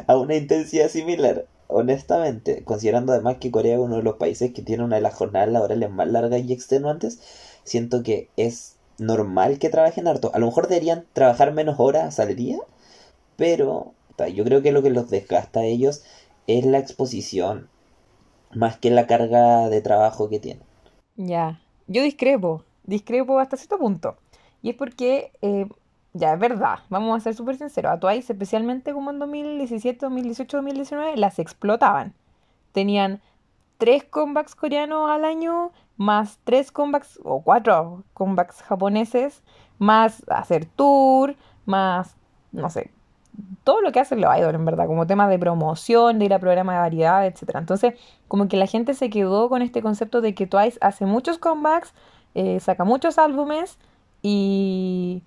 a 0.08 0.16
una 0.16 0.36
intensidad 0.36 0.88
similar. 0.88 1.48
Honestamente, 1.68 2.64
considerando 2.64 3.12
además 3.12 3.38
que 3.42 3.52
Corea 3.52 3.74
es 3.74 3.80
uno 3.82 3.98
de 3.98 4.04
los 4.04 4.16
países 4.16 4.54
que 4.54 4.62
tiene 4.62 4.86
una 4.86 4.96
de 4.96 5.02
las 5.02 5.16
jornadas 5.16 5.50
laborales 5.50 5.90
más 5.92 6.08
largas 6.08 6.42
y 6.46 6.54
extenuantes, 6.54 7.20
siento 7.64 8.04
que 8.04 8.30
es 8.38 8.78
normal 8.98 9.60
que 9.60 9.70
trabajen 9.70 10.08
harto. 10.08 10.32
A 10.34 10.40
lo 10.40 10.48
mejor 10.48 10.68
deberían 10.68 11.06
trabajar 11.14 11.54
menos 11.54 11.80
horas 11.80 12.20
al 12.20 12.36
día, 12.36 12.58
pero 13.36 13.94
yo 14.34 14.44
creo 14.44 14.62
que 14.62 14.72
lo 14.72 14.84
que 14.84 14.90
los 14.90 15.10
desgasta 15.10 15.62
a 15.62 15.66
ellos 15.66 16.04
es 16.48 16.66
la 16.66 16.78
exposición, 16.78 17.70
más 18.54 18.78
que 18.78 18.92
la 18.92 19.08
carga 19.08 19.70
de 19.70 19.82
trabajo 19.82 20.30
que 20.30 20.40
tienen. 20.40 20.64
Ya, 21.16 21.62
yo 21.88 22.04
discrepo, 22.04 22.64
discrepo 22.84 23.40
hasta 23.40 23.58
cierto 23.58 23.78
punto. 23.78 24.18
Y 24.62 24.70
es 24.70 24.76
porque, 24.76 25.32
eh, 25.42 25.68
ya, 26.14 26.34
es 26.34 26.40
verdad, 26.40 26.80
vamos 26.90 27.18
a 27.18 27.24
ser 27.24 27.36
súper 27.36 27.58
sinceros, 27.58 27.92
a 27.92 28.00
Twice, 28.00 28.34
especialmente 28.34 28.94
como 28.94 29.12
en 29.12 29.20
2017, 29.20 30.00
2018, 30.06 30.58
2019, 30.58 31.18
las 31.18 31.40
explotaban. 31.40 32.14
Tenían 32.72 33.22
tres 33.78 34.04
comebacks 34.04 34.56
coreanos 34.56 35.10
al 35.10 35.26
año, 35.26 35.72
más 35.98 36.40
tres 36.44 36.72
comebacks, 36.72 37.20
o 37.24 37.42
cuatro 37.42 38.04
comebacks 38.14 38.62
japoneses, 38.64 39.42
más 39.80 40.24
hacer 40.28 40.66
tour, 40.66 41.36
más, 41.66 42.16
no 42.52 42.70
sé, 42.70 42.92
todo 43.64 43.82
lo 43.82 43.92
que 43.92 44.00
hacen 44.00 44.22
los 44.22 44.36
idols, 44.38 44.56
en 44.56 44.66
verdad, 44.66 44.88
como 44.88 45.08
temas 45.08 45.30
de 45.30 45.40
promoción, 45.40 46.20
de 46.20 46.26
ir 46.26 46.34
a 46.34 46.40
programas 46.40 46.76
de 46.76 46.80
variedad, 46.80 47.26
etcétera. 47.26 47.60
Entonces, 47.60 47.96
como 48.28 48.48
que 48.48 48.58
la 48.58 48.68
gente 48.68 48.94
se 48.94 49.10
quedó 49.10 49.50
con 49.50 49.62
este 49.62 49.82
concepto 49.82 50.22
de 50.22 50.36
que 50.36 50.48
Twice 50.48 50.78
hace 50.82 51.06
muchos 51.06 51.38
comebacks, 51.38 51.94
eh, 52.36 52.60
saca 52.60 52.84
muchos 52.84 53.18
álbumes 53.18 53.78
y, 54.22 55.24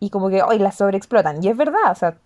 y 0.00 0.10
como 0.10 0.28
que 0.28 0.42
hoy 0.42 0.58
las 0.58 0.76
sobreexplotan. 0.76 1.42
Y 1.42 1.48
es 1.48 1.56
verdad, 1.56 1.90
o 1.90 1.94
sea, 1.94 2.16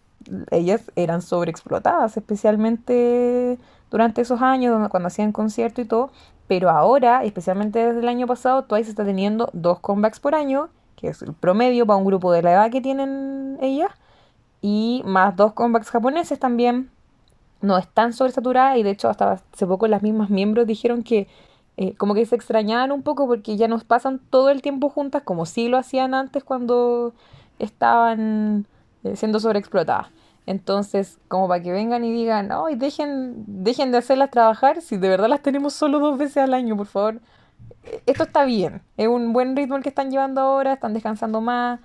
ellas 0.50 0.90
eran 0.96 1.22
sobreexplotadas, 1.22 2.16
especialmente 2.16 3.58
durante 3.90 4.20
esos 4.22 4.42
años 4.42 4.88
cuando 4.88 5.08
hacían 5.08 5.32
concierto 5.32 5.80
y 5.80 5.84
todo. 5.84 6.10
Pero 6.48 6.70
ahora, 6.70 7.24
especialmente 7.24 7.84
desde 7.84 8.00
el 8.00 8.08
año 8.08 8.26
pasado, 8.26 8.64
Twice 8.64 8.90
está 8.90 9.04
teniendo 9.04 9.50
dos 9.52 9.80
comebacks 9.80 10.20
por 10.20 10.34
año, 10.34 10.68
que 10.94 11.08
es 11.08 11.22
el 11.22 11.32
promedio 11.32 11.86
para 11.86 11.96
un 11.96 12.04
grupo 12.04 12.32
de 12.32 12.42
la 12.42 12.52
edad 12.52 12.70
que 12.70 12.80
tienen 12.80 13.58
ellas 13.60 13.90
y 14.60 15.02
más 15.04 15.36
dos 15.36 15.52
comebacks 15.52 15.90
japoneses 15.90 16.38
también. 16.38 16.90
No 17.60 17.78
están 17.78 18.12
sobresaturadas 18.12 18.76
y 18.78 18.82
de 18.82 18.90
hecho 18.90 19.08
hasta 19.08 19.32
hace 19.32 19.66
poco 19.66 19.88
las 19.88 20.02
mismas 20.02 20.30
miembros 20.30 20.66
dijeron 20.66 21.02
que 21.02 21.26
eh, 21.78 21.94
como 21.96 22.14
que 22.14 22.24
se 22.24 22.36
extrañaban 22.36 22.92
un 22.92 23.02
poco 23.02 23.26
porque 23.26 23.56
ya 23.56 23.68
nos 23.68 23.84
pasan 23.84 24.18
todo 24.30 24.50
el 24.50 24.62
tiempo 24.62 24.88
juntas 24.88 25.22
como 25.22 25.46
sí 25.46 25.68
lo 25.68 25.76
hacían 25.78 26.14
antes 26.14 26.42
cuando 26.44 27.12
estaban 27.58 28.66
eh, 29.04 29.16
siendo 29.16 29.40
sobreexplotadas. 29.40 30.08
Entonces, 30.46 31.18
como 31.28 31.48
para 31.48 31.62
que 31.62 31.72
vengan 31.72 32.04
y 32.04 32.12
digan, 32.12 32.50
ay, 32.52 32.76
dejen, 32.76 33.44
dejen 33.46 33.90
de 33.92 33.98
hacerlas 33.98 34.30
trabajar 34.30 34.80
si 34.82 34.96
de 34.96 35.08
verdad 35.08 35.28
las 35.28 35.42
tenemos 35.42 35.74
solo 35.74 35.98
dos 35.98 36.18
veces 36.18 36.38
al 36.38 36.54
año, 36.54 36.76
por 36.76 36.86
favor. 36.86 37.20
Eh, 37.84 38.02
Esto 38.06 38.24
está 38.24 38.44
bien, 38.44 38.82
es 38.96 39.08
un 39.08 39.32
buen 39.32 39.56
ritmo 39.56 39.76
el 39.76 39.82
que 39.82 39.88
están 39.90 40.10
llevando 40.10 40.40
ahora, 40.40 40.74
están 40.74 40.94
descansando 40.94 41.40
más. 41.40 41.80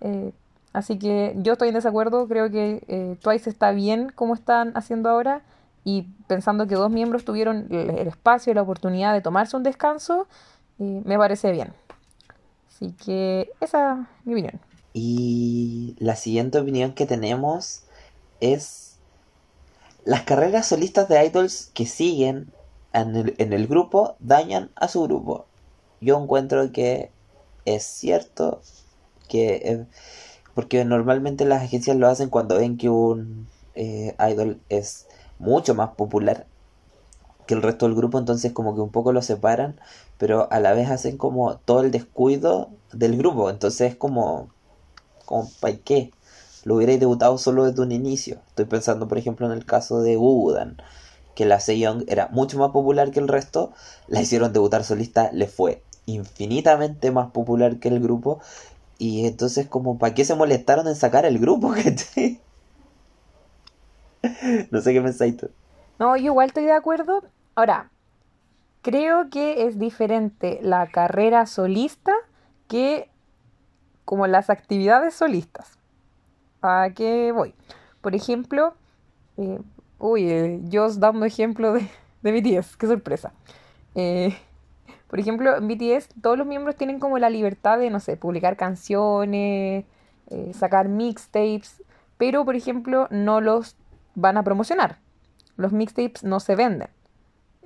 eh, 0.00 0.32
Así 0.72 0.98
que 0.98 1.34
yo 1.38 1.54
estoy 1.54 1.68
en 1.68 1.74
desacuerdo, 1.74 2.28
creo 2.28 2.50
que 2.50 2.84
eh, 2.88 3.16
Twice 3.22 3.48
está 3.50 3.72
bien 3.72 4.10
como 4.14 4.34
están 4.34 4.72
haciendo 4.76 5.08
ahora 5.10 5.42
y 5.84 6.02
pensando 6.28 6.66
que 6.66 6.74
dos 6.76 6.90
miembros 6.90 7.24
tuvieron 7.24 7.66
el, 7.70 7.90
el 7.90 8.08
espacio 8.08 8.52
y 8.52 8.54
la 8.54 8.62
oportunidad 8.62 9.12
de 9.14 9.22
tomarse 9.22 9.56
un 9.56 9.62
descanso, 9.64 10.28
eh, 10.78 11.02
me 11.04 11.16
parece 11.18 11.52
bien. 11.52 11.72
Así 12.68 12.92
que 12.92 13.50
esa 13.60 14.08
es 14.20 14.26
mi 14.26 14.32
opinión. 14.34 14.60
Y 14.92 15.96
la 15.98 16.16
siguiente 16.16 16.58
opinión 16.58 16.92
que 16.94 17.06
tenemos 17.06 17.87
es 18.40 18.96
las 20.04 20.22
carreras 20.22 20.66
solistas 20.66 21.08
de 21.08 21.24
idols 21.24 21.70
que 21.74 21.86
siguen 21.86 22.52
en 22.92 23.16
el, 23.16 23.34
en 23.38 23.52
el 23.52 23.66
grupo 23.66 24.16
dañan 24.20 24.70
a 24.74 24.88
su 24.88 25.02
grupo. 25.02 25.46
Yo 26.00 26.20
encuentro 26.20 26.72
que 26.72 27.10
es 27.64 27.84
cierto 27.84 28.60
que 29.28 29.54
eh, 29.56 29.86
porque 30.54 30.84
normalmente 30.84 31.44
las 31.44 31.62
agencias 31.62 31.96
lo 31.96 32.08
hacen 32.08 32.30
cuando 32.30 32.56
ven 32.56 32.78
que 32.78 32.88
un 32.88 33.46
eh, 33.74 34.16
idol 34.18 34.60
es 34.68 35.06
mucho 35.38 35.74
más 35.74 35.90
popular 35.90 36.46
que 37.46 37.54
el 37.54 37.62
resto 37.62 37.86
del 37.86 37.94
grupo, 37.94 38.18
entonces 38.18 38.52
como 38.52 38.74
que 38.74 38.80
un 38.80 38.90
poco 38.90 39.12
lo 39.12 39.22
separan, 39.22 39.80
pero 40.18 40.48
a 40.50 40.60
la 40.60 40.74
vez 40.74 40.90
hacen 40.90 41.16
como 41.16 41.58
todo 41.58 41.82
el 41.82 41.90
descuido 41.90 42.70
del 42.92 43.16
grupo, 43.16 43.50
entonces 43.50 43.92
es 43.92 43.96
como, 43.96 44.50
como 45.24 45.48
¿para 45.60 45.76
qué? 45.76 46.10
Lo 46.68 46.74
hubierais 46.74 47.00
debutado 47.00 47.38
solo 47.38 47.64
desde 47.64 47.80
un 47.80 47.92
inicio. 47.92 48.40
Estoy 48.48 48.66
pensando, 48.66 49.08
por 49.08 49.16
ejemplo, 49.16 49.46
en 49.46 49.52
el 49.52 49.64
caso 49.64 50.02
de 50.02 50.18
Wudan, 50.18 50.76
que 51.34 51.46
la 51.46 51.60
Sejong 51.60 52.04
era 52.08 52.28
mucho 52.30 52.58
más 52.58 52.72
popular 52.72 53.10
que 53.10 53.20
el 53.20 53.28
resto, 53.28 53.72
la 54.06 54.20
hicieron 54.20 54.52
debutar 54.52 54.84
solista, 54.84 55.30
le 55.32 55.46
fue 55.46 55.82
infinitamente 56.04 57.10
más 57.10 57.30
popular 57.30 57.78
que 57.78 57.88
el 57.88 58.00
grupo, 58.00 58.40
y 58.98 59.24
entonces 59.24 59.66
como, 59.66 59.96
¿para 59.96 60.12
qué 60.12 60.26
se 60.26 60.34
molestaron 60.34 60.86
en 60.88 60.94
sacar 60.94 61.24
el 61.24 61.38
grupo? 61.38 61.74
no 64.70 64.82
sé 64.82 64.92
qué 64.92 65.00
pensáis 65.00 65.38
tú. 65.38 65.48
No, 65.98 66.18
yo 66.18 66.26
igual 66.26 66.48
estoy 66.48 66.66
de 66.66 66.72
acuerdo, 66.72 67.22
Ahora, 67.54 67.90
creo 68.82 69.30
que 69.30 69.66
es 69.66 69.78
diferente 69.78 70.58
la 70.60 70.90
carrera 70.90 71.46
solista 71.46 72.12
que 72.68 73.08
como 74.04 74.26
las 74.26 74.50
actividades 74.50 75.14
solistas. 75.14 75.77
¿A 76.62 76.90
qué 76.94 77.32
voy? 77.32 77.54
Por 78.00 78.14
ejemplo, 78.14 78.74
eh, 79.36 79.60
uy, 79.98 80.30
eh, 80.30 80.60
yo 80.64 80.86
os 80.86 81.00
dando 81.00 81.24
ejemplo 81.24 81.72
de, 81.72 81.88
de 82.22 82.32
BTS, 82.32 82.76
qué 82.76 82.86
sorpresa. 82.86 83.32
Eh, 83.94 84.36
por 85.08 85.18
ejemplo, 85.18 85.56
en 85.56 85.66
BTS 85.68 86.08
todos 86.20 86.36
los 86.36 86.46
miembros 86.46 86.76
tienen 86.76 87.00
como 87.00 87.18
la 87.18 87.30
libertad 87.30 87.78
de, 87.78 87.90
no 87.90 87.98
sé, 87.98 88.16
publicar 88.16 88.56
canciones, 88.56 89.84
eh, 90.28 90.52
sacar 90.52 90.88
mixtapes, 90.88 91.82
pero 92.18 92.44
por 92.44 92.54
ejemplo 92.54 93.08
no 93.10 93.40
los 93.40 93.76
van 94.14 94.36
a 94.36 94.42
promocionar. 94.42 94.98
Los 95.56 95.72
mixtapes 95.72 96.24
no 96.24 96.40
se 96.40 96.54
venden. 96.54 96.88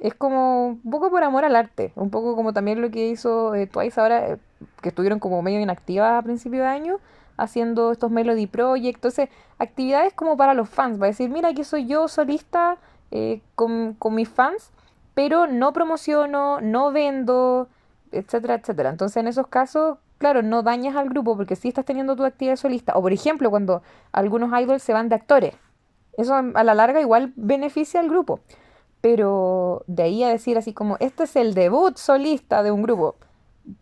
Es 0.01 0.15
como 0.15 0.69
un 0.69 0.91
poco 0.91 1.11
por 1.11 1.25
amor 1.25 1.45
al 1.45 1.57
arte, 1.57 1.93
un 1.97 2.11
poco 2.11 2.37
como 2.37 2.53
también 2.53 2.81
lo 2.81 2.91
que 2.91 3.09
hizo 3.09 3.55
eh, 3.55 3.67
Twice 3.67 4.01
ahora, 4.01 4.33
eh, 4.33 4.39
que 4.81 4.91
estuvieron 4.91 5.19
como 5.19 5.43
medio 5.43 5.61
inactivas 5.61 6.19
a 6.19 6.23
principio 6.23 6.61
de 6.61 6.67
año, 6.67 6.99
haciendo 7.43 7.93
estos 7.93 8.11
Melody 8.11 8.47
Project. 8.47 8.97
Entonces, 8.97 9.29
actividades 9.59 10.15
como 10.15 10.37
para 10.37 10.55
los 10.55 10.69
fans, 10.69 11.01
va 11.01 11.07
a 11.07 11.09
decir, 11.09 11.31
mira, 11.31 11.49
aquí 11.49 11.65
soy 11.65 11.87
yo 11.87 12.09
solista 12.09 12.79
eh, 13.11 13.41
con, 13.55 13.97
mis 14.11 14.29
fans, 14.29 14.71
pero 15.15 15.47
no 15.47 15.73
promociono, 15.73 16.61
no 16.61 16.93
vendo, 16.93 17.69
etcétera, 18.11 18.55
etcétera. 18.55 18.91
Entonces, 18.91 19.17
en 19.19 19.27
esos 19.27 19.47
casos, 19.47 19.99
claro, 20.19 20.43
no 20.43 20.63
dañas 20.63 20.97
al 20.97 21.09
grupo 21.09 21.37
porque 21.37 21.57
sí 21.57 21.69
estás 21.69 21.85
teniendo 21.85 22.17
tu 22.17 22.25
actividad 22.25 22.57
solista. 22.57 22.95
O, 22.97 23.03
por 23.03 23.13
ejemplo, 23.13 23.51
cuando 23.51 23.83
algunos 24.13 24.59
idols 24.61 24.83
se 24.83 24.93
van 24.93 25.09
de 25.09 25.17
actores. 25.17 25.55
Eso 26.17 26.35
a 26.35 26.65
la 26.65 26.75
larga 26.75 27.01
igual 27.01 27.33
beneficia 27.37 28.01
al 28.01 28.09
grupo. 28.09 28.41
Pero 29.03 29.85
de 29.89 30.05
ahí 30.05 30.23
a 30.23 30.29
decir 30.29 30.57
así 30.57 30.73
como, 30.73 30.97
este 31.01 31.25
es 31.25 31.37
el 31.37 31.55
debut 31.55 31.97
solista 31.97 32.63
de 32.63 32.71
un 32.71 32.83
grupo, 32.83 33.17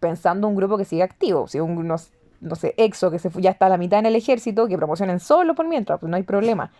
pensando 0.00 0.48
un 0.48 0.56
grupo 0.56 0.78
que 0.78 0.86
sigue 0.86 1.02
activo, 1.02 1.46
si 1.46 1.60
un, 1.60 1.94
no, 2.40 2.56
sé, 2.56 2.74
EXO 2.76 3.10
que 3.10 3.18
se 3.18 3.30
fue- 3.30 3.42
ya 3.42 3.50
está 3.50 3.66
a 3.66 3.68
la 3.68 3.76
mitad 3.78 3.98
en 4.00 4.06
el 4.06 4.16
ejército, 4.16 4.66
que 4.68 4.76
promocionen 4.76 5.20
solo 5.20 5.54
por 5.54 5.66
mientras, 5.68 6.00
pues 6.00 6.10
no 6.10 6.16
hay 6.16 6.22
problema. 6.22 6.70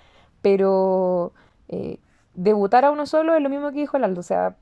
Pero 0.43 1.33
eh, 1.69 1.99
debutar 2.35 2.85
a 2.85 2.91
uno 2.91 3.07
solo 3.07 3.35
es 3.35 3.43
lo 3.43 3.49
mismo 3.51 3.71
que 3.73 3.81
dijo 3.81 3.97
el 3.97 4.05
Aldo, 4.05 4.21
o 4.21 4.23
sea, 4.25 4.57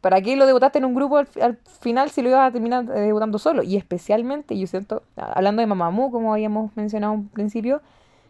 ¿para 0.00 0.20
qué 0.22 0.36
lo 0.36 0.46
debutaste 0.46 0.78
en 0.78 0.84
un 0.86 0.94
grupo 0.94 1.18
al, 1.18 1.28
al 1.42 1.58
final 1.80 2.10
si 2.10 2.22
lo 2.22 2.30
ibas 2.30 2.48
a 2.48 2.52
terminar 2.52 2.84
eh, 2.94 3.00
debutando 3.00 3.38
solo? 3.38 3.62
Y 3.62 3.76
especialmente, 3.76 4.58
yo 4.58 4.66
siento, 4.66 5.02
hablando 5.16 5.60
de 5.60 5.66
Mamamoo, 5.66 6.10
como 6.10 6.32
habíamos 6.32 6.74
mencionado 6.76 7.14
al 7.14 7.22
principio, 7.24 7.82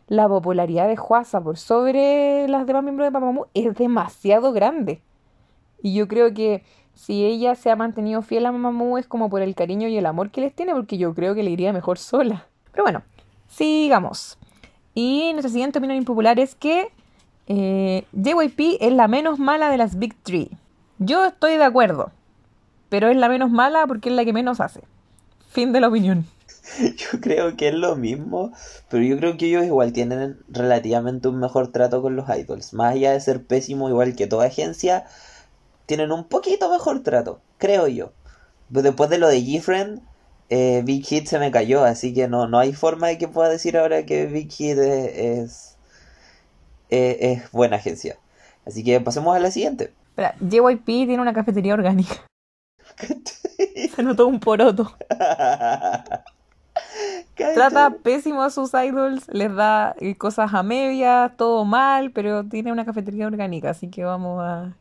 la 0.08 0.28
popularidad 0.28 0.88
de 0.88 0.96
Hwasa 0.96 1.40
por 1.40 1.56
sobre 1.58 2.48
las 2.48 2.66
demás 2.66 2.82
miembros 2.82 3.06
de 3.06 3.10
Mamamoo 3.12 3.46
es 3.54 3.74
demasiado 3.76 4.52
grande. 4.52 5.00
Y 5.82 5.94
yo 5.94 6.08
creo 6.08 6.34
que 6.34 6.62
si 6.94 7.24
ella 7.24 7.54
se 7.54 7.70
ha 7.70 7.76
mantenido 7.76 8.22
fiel 8.22 8.46
a 8.46 8.52
Mamamoo 8.52 8.98
es 8.98 9.06
como 9.06 9.30
por 9.30 9.42
el 9.42 9.54
cariño 9.54 9.88
y 9.88 9.96
el 9.96 10.06
amor 10.06 10.30
que 10.30 10.40
les 10.40 10.54
tiene, 10.54 10.74
porque 10.74 10.98
yo 10.98 11.14
creo 11.14 11.34
que 11.34 11.42
le 11.42 11.50
iría 11.50 11.72
mejor 11.72 11.98
sola. 11.98 12.46
Pero 12.72 12.84
bueno, 12.84 13.02
sigamos. 13.48 14.38
Y 14.94 15.30
nuestra 15.32 15.50
siguiente 15.50 15.78
opinión 15.78 15.98
impopular 15.98 16.38
es 16.38 16.54
que 16.54 16.88
eh, 17.46 18.04
JYP 18.12 18.78
es 18.80 18.92
la 18.92 19.08
menos 19.08 19.38
mala 19.38 19.70
de 19.70 19.76
las 19.76 19.98
Big 19.98 20.14
Three. 20.22 20.50
Yo 20.98 21.24
estoy 21.24 21.56
de 21.56 21.64
acuerdo, 21.64 22.12
pero 22.88 23.08
es 23.08 23.16
la 23.16 23.28
menos 23.28 23.50
mala 23.50 23.86
porque 23.86 24.10
es 24.10 24.14
la 24.14 24.24
que 24.24 24.32
menos 24.32 24.60
hace. 24.60 24.82
Fin 25.48 25.72
de 25.72 25.80
la 25.80 25.88
opinión. 25.88 26.26
Yo 26.96 27.20
creo 27.20 27.56
que 27.56 27.68
es 27.68 27.74
lo 27.74 27.96
mismo, 27.96 28.52
pero 28.88 29.02
yo 29.02 29.16
creo 29.16 29.36
que 29.36 29.46
ellos 29.46 29.64
igual 29.64 29.92
tienen 29.92 30.38
relativamente 30.48 31.28
un 31.28 31.40
mejor 31.40 31.72
trato 31.72 32.02
con 32.02 32.16
los 32.16 32.28
idols. 32.28 32.72
Más 32.74 32.94
allá 32.94 33.12
de 33.12 33.20
ser 33.20 33.42
pésimo, 33.44 33.88
igual 33.88 34.14
que 34.14 34.26
toda 34.26 34.46
agencia, 34.46 35.06
tienen 35.90 36.12
un 36.12 36.22
poquito 36.22 36.70
mejor 36.70 37.02
trato, 37.02 37.40
creo 37.58 37.88
yo. 37.88 38.12
Después 38.68 39.10
de 39.10 39.18
lo 39.18 39.26
de 39.26 39.42
Gfriend, 39.42 40.00
eh, 40.48 40.82
Big 40.84 41.04
Hit 41.04 41.26
se 41.26 41.40
me 41.40 41.50
cayó, 41.50 41.82
así 41.82 42.14
que 42.14 42.28
no, 42.28 42.46
no 42.46 42.60
hay 42.60 42.72
forma 42.72 43.08
de 43.08 43.18
que 43.18 43.26
pueda 43.26 43.48
decir 43.48 43.76
ahora 43.76 44.06
que 44.06 44.26
Big 44.26 44.52
Hit 44.52 44.78
es, 44.78 45.76
es, 46.90 47.50
buena 47.50 47.74
agencia. 47.74 48.16
Así 48.64 48.84
que 48.84 49.00
pasemos 49.00 49.34
a 49.34 49.40
la 49.40 49.50
siguiente. 49.50 49.92
Espera, 50.10 50.36
JYP 50.38 50.84
tiene 50.84 51.20
una 51.20 51.32
cafetería 51.32 51.74
orgánica. 51.74 52.24
Se 53.96 54.04
notó 54.04 54.28
un 54.28 54.38
poroto. 54.38 54.96
Trata 57.34 57.96
pésimo 58.00 58.44
a 58.44 58.50
sus 58.50 58.74
idols, 58.74 59.26
les 59.26 59.52
da 59.52 59.96
eh, 59.98 60.14
cosas 60.14 60.54
a 60.54 60.62
medias, 60.62 61.36
todo 61.36 61.64
mal, 61.64 62.12
pero 62.12 62.44
tiene 62.44 62.70
una 62.70 62.84
cafetería 62.84 63.26
orgánica, 63.26 63.70
así 63.70 63.90
que 63.90 64.04
vamos 64.04 64.40
a, 64.40 64.72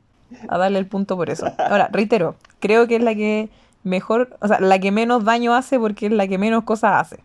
a 0.48 0.58
darle 0.58 0.80
el 0.80 0.88
punto 0.88 1.16
por 1.16 1.30
eso. 1.30 1.46
Ahora, 1.58 1.90
reitero, 1.92 2.36
creo 2.60 2.88
que 2.88 2.98
es 2.98 3.04
la 3.04 3.16
que 3.16 3.50
mejor, 3.84 4.38
o 4.42 4.48
sea, 4.48 4.60
la 4.60 4.80
que 4.80 4.92
menos 4.92 5.24
daño 5.24 5.54
hace 5.54 5.80
porque 5.80 6.08
es 6.08 6.12
la 6.12 6.28
que 6.28 6.38
menos 6.38 6.64
cosas 6.64 6.94
hace. 6.96 7.24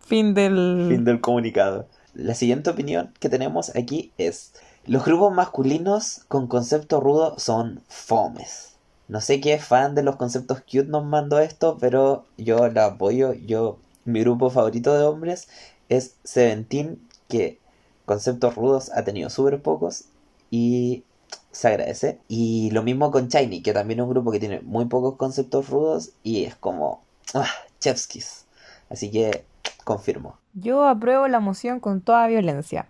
Fin 0.00 0.34
del... 0.34 0.86
Fin 0.88 1.04
del 1.04 1.20
comunicado. 1.20 1.86
La 2.14 2.34
siguiente 2.34 2.70
opinión 2.70 3.12
que 3.20 3.28
tenemos 3.28 3.74
aquí 3.74 4.12
es: 4.18 4.52
Los 4.84 5.04
grupos 5.04 5.32
masculinos 5.34 6.24
con 6.28 6.46
concepto 6.46 7.00
rudo 7.00 7.38
son 7.38 7.80
fomes. 7.88 8.76
No 9.08 9.20
sé 9.20 9.40
qué 9.40 9.58
fan 9.58 9.94
de 9.94 10.02
los 10.02 10.16
conceptos 10.16 10.60
cute 10.60 10.84
nos 10.84 11.04
mandó 11.04 11.38
esto, 11.38 11.78
pero 11.80 12.26
yo 12.36 12.68
la 12.68 12.86
apoyo. 12.86 13.32
Yo, 13.32 13.78
mi 14.04 14.20
grupo 14.20 14.50
favorito 14.50 14.94
de 14.94 15.04
hombres 15.04 15.48
es 15.88 16.16
Seventeen, 16.24 17.00
que 17.28 17.58
conceptos 18.04 18.54
rudos 18.54 18.90
ha 18.94 19.04
tenido 19.04 19.30
súper 19.30 19.62
pocos 19.62 20.04
y 20.50 21.04
se 21.52 21.68
agradece. 21.68 22.18
Y 22.28 22.70
lo 22.72 22.82
mismo 22.82 23.10
con 23.10 23.28
Shiny, 23.28 23.62
que 23.62 23.72
también 23.72 24.00
es 24.00 24.04
un 24.04 24.10
grupo 24.10 24.32
que 24.32 24.40
tiene 24.40 24.60
muy 24.62 24.86
pocos 24.86 25.16
conceptos 25.16 25.68
rudos 25.68 26.10
y 26.22 26.44
es 26.44 26.56
como, 26.56 27.02
ah, 27.34 27.46
chefskis. 27.78 28.46
Así 28.90 29.10
que 29.10 29.44
confirmo. 29.84 30.36
Yo 30.54 30.84
apruebo 30.84 31.28
la 31.28 31.40
moción 31.40 31.80
con 31.80 32.00
toda 32.00 32.26
violencia. 32.26 32.86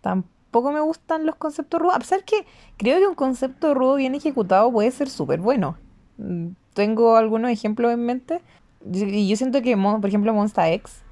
Tampoco 0.00 0.72
me 0.72 0.80
gustan 0.80 1.26
los 1.26 1.36
conceptos 1.36 1.80
rudos, 1.80 1.96
a 1.96 1.98
pesar 1.98 2.24
que 2.24 2.46
creo 2.76 2.98
que 2.98 3.06
un 3.06 3.14
concepto 3.14 3.74
rudo 3.74 3.96
bien 3.96 4.14
ejecutado 4.14 4.70
puede 4.72 4.90
ser 4.90 5.10
súper 5.10 5.40
bueno. 5.40 5.76
Mm, 6.18 6.48
Tengo 6.74 7.16
algunos 7.16 7.50
ejemplos 7.50 7.92
en 7.92 8.04
mente 8.04 8.40
y 8.92 9.28
yo 9.28 9.36
siento 9.36 9.62
que, 9.62 9.76
por 9.76 10.06
ejemplo, 10.06 10.34
Monsta 10.34 10.70
X 10.70 11.02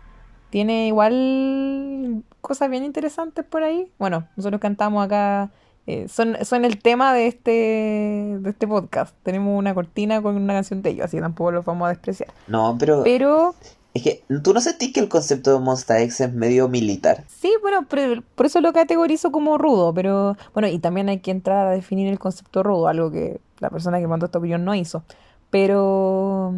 tiene 0.51 0.89
igual 0.89 2.23
cosas 2.43 2.69
bien 2.69 2.85
interesantes 2.85 3.45
por 3.45 3.63
ahí. 3.63 3.91
Bueno, 3.99 4.29
nosotros 4.37 4.61
cantamos 4.61 5.05
acá, 5.05 5.51
eh, 5.87 6.07
son, 6.09 6.37
son 6.45 6.65
el 6.65 6.79
tema 6.79 7.13
de 7.13 7.27
este, 7.27 7.51
de 7.51 8.51
este 8.51 8.69
podcast. 8.69 9.15
Tenemos 9.23 9.59
una 9.59 9.75
cortina 9.75 10.23
con 10.23 10.37
una 10.37 10.55
canción 10.55 10.83
de 10.83 10.91
ellos, 10.91 11.07
así 11.07 11.17
que 11.17 11.23
tampoco 11.23 11.51
los 11.51 11.65
vamos 11.65 11.87
a 11.87 11.89
despreciar. 11.91 12.33
No, 12.47 12.77
pero 12.79 13.03
Pero... 13.03 13.55
es 13.95 14.03
que 14.03 14.25
tú 14.43 14.55
no 14.55 14.61
sentís 14.61 14.93
que 14.93 15.01
el 15.01 15.09
concepto 15.09 15.53
de 15.53 15.59
Monsta 15.59 16.01
X 16.01 16.21
es 16.21 16.33
medio 16.33 16.69
militar. 16.69 17.25
Sí, 17.27 17.53
bueno, 17.63 17.85
pero 17.89 18.23
por 18.37 18.47
eso 18.47 18.61
lo 18.61 18.73
categorizo 18.73 19.33
como 19.33 19.59
rudo, 19.59 19.93
pero 19.93 20.37
bueno, 20.55 20.69
y 20.69 20.79
también 20.79 21.09
hay 21.09 21.19
que 21.19 21.33
entrar 21.33 21.67
a 21.67 21.71
definir 21.71 22.09
el 22.09 22.19
concepto 22.19 22.63
rudo, 22.63 22.87
algo 22.87 23.11
que 23.11 23.41
la 23.59 23.71
persona 23.71 23.99
que 23.99 24.07
mandó 24.07 24.27
esta 24.27 24.39
opinión 24.39 24.65
no 24.65 24.75
hizo. 24.75 25.03
Pero 25.51 26.55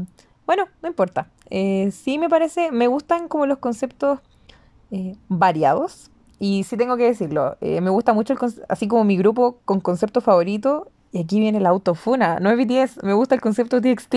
bueno, 0.47 0.69
no 0.83 0.89
importa. 0.89 1.29
Eh, 1.51 1.91
sí 1.93 2.19
me 2.19 2.29
parece, 2.29 2.71
me 2.73 2.87
gustan 2.87 3.29
como 3.29 3.47
los 3.47 3.59
conceptos 3.59 4.21
eh, 4.91 5.17
variados. 5.29 6.11
Y 6.39 6.65
sí 6.65 6.77
tengo 6.77 6.97
que 6.97 7.05
decirlo, 7.05 7.57
eh, 7.61 7.81
me 7.81 7.91
gusta 7.91 8.13
mucho 8.13 8.33
el 8.33 8.39
así 8.69 8.89
como 8.89 9.05
mi 9.05 9.17
grupo 9.17 9.59
con 9.65 9.81
concepto 9.81 10.21
favorito. 10.21 10.89
Y 11.13 11.23
aquí 11.23 11.39
viene 11.39 11.61
la 11.61 11.69
autofuna, 11.69 12.41
no 12.41 12.51
es 12.51 12.57
BTS, 12.57 13.05
me 13.05 13.13
gusta 13.13 13.37
el 13.37 13.41
concepto 13.41 13.81
TXT. 13.81 14.15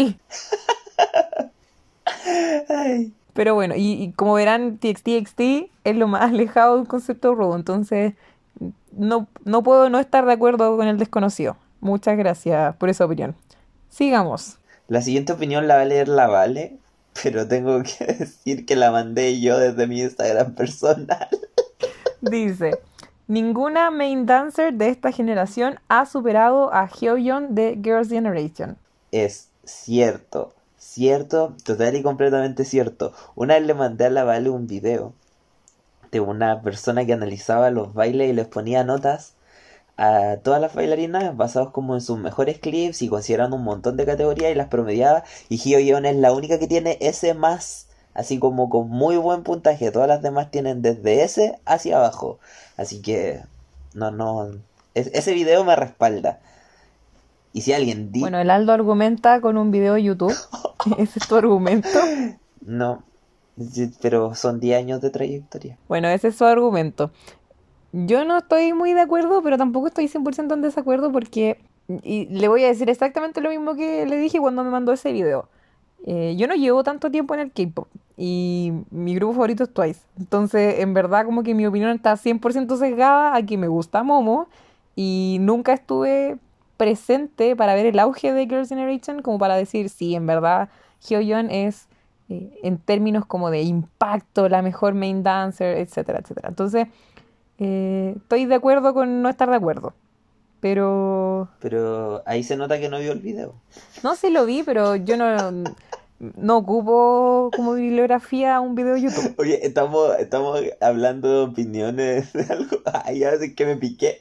Ay. 2.69 3.13
Pero 3.33 3.53
bueno, 3.53 3.75
y, 3.75 3.91
y 4.01 4.11
como 4.13 4.33
verán, 4.33 4.79
TXT 4.79 5.41
es 5.83 5.95
lo 5.95 6.07
más 6.07 6.23
alejado 6.23 6.73
de 6.73 6.79
un 6.81 6.85
concepto 6.87 7.35
rudo, 7.35 7.55
entonces 7.55 8.15
no, 8.97 9.27
no 9.45 9.63
puedo 9.63 9.89
no 9.89 9.99
estar 9.99 10.25
de 10.25 10.33
acuerdo 10.33 10.75
con 10.75 10.87
el 10.87 10.97
desconocido. 10.97 11.55
Muchas 11.79 12.17
gracias 12.17 12.75
por 12.77 12.89
esa 12.89 13.05
opinión. 13.05 13.35
Sigamos. 13.89 14.57
La 14.87 15.01
siguiente 15.01 15.33
opinión 15.33 15.67
la 15.67 15.75
va 15.75 15.81
a 15.81 15.85
leer 15.85 16.07
la 16.07 16.27
Vale, 16.27 16.77
pero 17.21 17.47
tengo 17.47 17.81
que 17.83 18.05
decir 18.19 18.65
que 18.65 18.75
la 18.75 18.91
mandé 18.91 19.39
yo 19.39 19.57
desde 19.57 19.87
mi 19.87 20.01
Instagram 20.01 20.55
personal. 20.55 21.27
Dice, 22.21 22.79
ninguna 23.27 23.91
main 23.91 24.25
dancer 24.25 24.73
de 24.73 24.89
esta 24.89 25.11
generación 25.11 25.79
ha 25.87 26.05
superado 26.05 26.73
a 26.73 26.87
Hyoyeon 26.87 27.53
de 27.53 27.79
Girls' 27.83 28.09
Generation. 28.09 28.77
Es 29.11 29.49
cierto, 29.63 30.53
cierto, 30.77 31.55
total 31.63 31.95
y 31.95 32.03
completamente 32.03 32.65
cierto. 32.65 33.13
Una 33.35 33.55
vez 33.55 33.67
le 33.67 33.73
mandé 33.73 34.05
a 34.05 34.09
la 34.09 34.23
Vale 34.23 34.49
un 34.49 34.67
video 34.67 35.13
de 36.11 36.19
una 36.19 36.61
persona 36.61 37.05
que 37.05 37.13
analizaba 37.13 37.69
los 37.69 37.93
bailes 37.93 38.29
y 38.29 38.33
les 38.33 38.47
ponía 38.47 38.83
notas 38.83 39.33
a 39.97 40.37
todas 40.43 40.61
las 40.61 40.73
bailarinas 40.73 41.35
basados 41.35 41.71
como 41.71 41.95
en 41.95 42.01
sus 42.01 42.19
mejores 42.19 42.59
clips 42.59 43.01
y 43.01 43.09
considerando 43.09 43.55
un 43.55 43.63
montón 43.63 43.97
de 43.97 44.05
categorías 44.05 44.51
y 44.51 44.55
las 44.55 44.67
promediaba 44.67 45.23
y 45.49 45.57
Hyo 45.57 45.79
Yeon 45.79 46.05
es 46.05 46.15
la 46.15 46.31
única 46.33 46.59
que 46.59 46.67
tiene 46.67 46.97
ese 47.01 47.33
más 47.33 47.86
así 48.17 48.37
como 48.39 48.69
con 48.69 48.89
muy 48.89 49.15
buen 49.15 49.43
puntaje 49.43 49.91
todas 49.91 50.09
las 50.09 50.21
demás 50.21 50.51
tienen 50.51 50.81
desde 50.81 51.23
ese 51.23 51.57
hacia 51.65 51.97
abajo 51.97 52.39
así 52.75 53.01
que 53.01 53.39
no 53.93 54.11
no 54.11 54.49
es- 54.93 55.11
ese 55.13 55.31
video 55.33 55.63
me 55.63 55.75
respalda 55.77 56.39
Y 57.53 57.61
si 57.61 57.73
alguien 57.73 58.11
dice... 58.11 58.23
Bueno, 58.23 58.39
el 58.39 58.49
Aldo 58.51 58.73
argumenta 58.73 59.39
con 59.41 59.57
un 59.57 59.71
video 59.71 59.93
de 59.95 60.03
YouTube. 60.03 60.35
Ese 60.97 61.19
es 61.19 61.27
tu 61.27 61.35
argumento. 61.35 61.99
No, 62.61 63.01
pero 64.01 64.35
son 64.35 64.59
10 64.59 64.77
años 64.77 65.01
de 65.01 65.09
trayectoria. 65.09 65.77
Bueno, 65.87 66.07
ese 66.09 66.27
es 66.27 66.35
su 66.35 66.45
argumento. 66.45 67.09
Yo 67.93 68.25
no 68.25 68.37
estoy 68.37 68.73
muy 68.73 68.93
de 68.93 69.01
acuerdo, 69.01 69.41
pero 69.41 69.57
tampoco 69.57 69.87
estoy 69.87 70.07
100% 70.07 70.53
en 70.53 70.61
desacuerdo 70.61 71.11
porque... 71.11 71.57
Y 72.03 72.25
le 72.25 72.47
voy 72.47 72.63
a 72.63 72.67
decir 72.67 72.89
exactamente 72.89 73.41
lo 73.41 73.49
mismo 73.49 73.75
que 73.75 74.05
le 74.05 74.17
dije 74.17 74.39
cuando 74.39 74.63
me 74.63 74.69
mandó 74.69 74.91
ese 74.91 75.11
video. 75.11 75.47
Eh, 76.09 76.35
yo 76.37 76.47
no 76.47 76.55
llevo 76.55 76.85
tanto 76.85 77.11
tiempo 77.11 77.33
en 77.33 77.41
el 77.41 77.51
K-pop 77.51 77.89
y 78.15 78.71
mi 78.91 79.13
grupo 79.13 79.33
favorito 79.33 79.63
es 79.65 79.73
Twice. 79.73 79.99
Entonces, 80.17 80.79
en 80.79 80.93
verdad, 80.93 81.25
como 81.25 81.43
que 81.43 81.53
mi 81.53 81.65
opinión 81.65 81.91
está 81.91 82.15
100% 82.15 82.77
sesgada 82.77 83.35
a 83.35 83.45
que 83.45 83.57
me 83.57 83.67
gusta 83.67 84.03
Momo 84.03 84.47
y 84.95 85.35
nunca 85.41 85.73
estuve 85.73 86.37
presente 86.77 87.57
para 87.57 87.75
ver 87.75 87.87
el 87.87 87.99
auge 87.99 88.31
de 88.31 88.45
Girls' 88.45 88.69
Generation 88.69 89.21
como 89.21 89.37
para 89.37 89.57
decir, 89.57 89.89
sí, 89.89 90.15
en 90.15 90.25
verdad, 90.25 90.69
Hyoyeon 91.09 91.51
es, 91.51 91.89
eh, 92.29 92.57
en 92.63 92.77
términos 92.77 93.25
como 93.25 93.51
de 93.51 93.63
impacto, 93.63 94.47
la 94.47 94.61
mejor 94.61 94.93
main 94.93 95.23
dancer, 95.23 95.77
etcétera, 95.77 96.19
etcétera. 96.19 96.47
Entonces, 96.47 96.87
eh, 97.59 98.13
estoy 98.15 98.45
de 98.45 98.55
acuerdo 98.55 98.93
con 98.93 99.21
no 99.21 99.27
estar 99.27 99.49
de 99.49 99.57
acuerdo. 99.57 99.93
Pero 100.59 101.49
Pero 101.59 102.23
ahí 102.25 102.43
se 102.43 102.57
nota 102.57 102.79
que 102.79 102.89
no 102.89 102.97
vio 102.97 103.11
el 103.11 103.19
video. 103.19 103.55
no 104.03 104.15
sé 104.15 104.31
lo 104.31 104.45
vi, 104.45 104.63
pero 104.63 104.95
yo 104.95 105.17
no, 105.17 105.51
no 106.19 106.57
ocupo 106.57 107.51
como 107.55 107.73
bibliografía 107.73 108.59
un 108.59 108.75
video 108.75 108.95
de 108.95 109.01
YouTube. 109.01 109.35
Oye, 109.37 109.65
estamos, 109.65 110.17
estamos 110.19 110.59
hablando 110.81 111.29
de 111.29 111.51
opiniones 111.51 112.33
de 112.33 112.43
algo. 112.51 112.77
Ay, 113.05 113.19
ya 113.19 113.37
sé 113.37 113.53
que 113.53 113.65
me 113.65 113.75
piqué. 113.77 114.17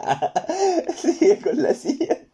Sigue 0.97 1.39
con 1.41 1.63
la 1.63 1.75
siguiente. 1.75 2.27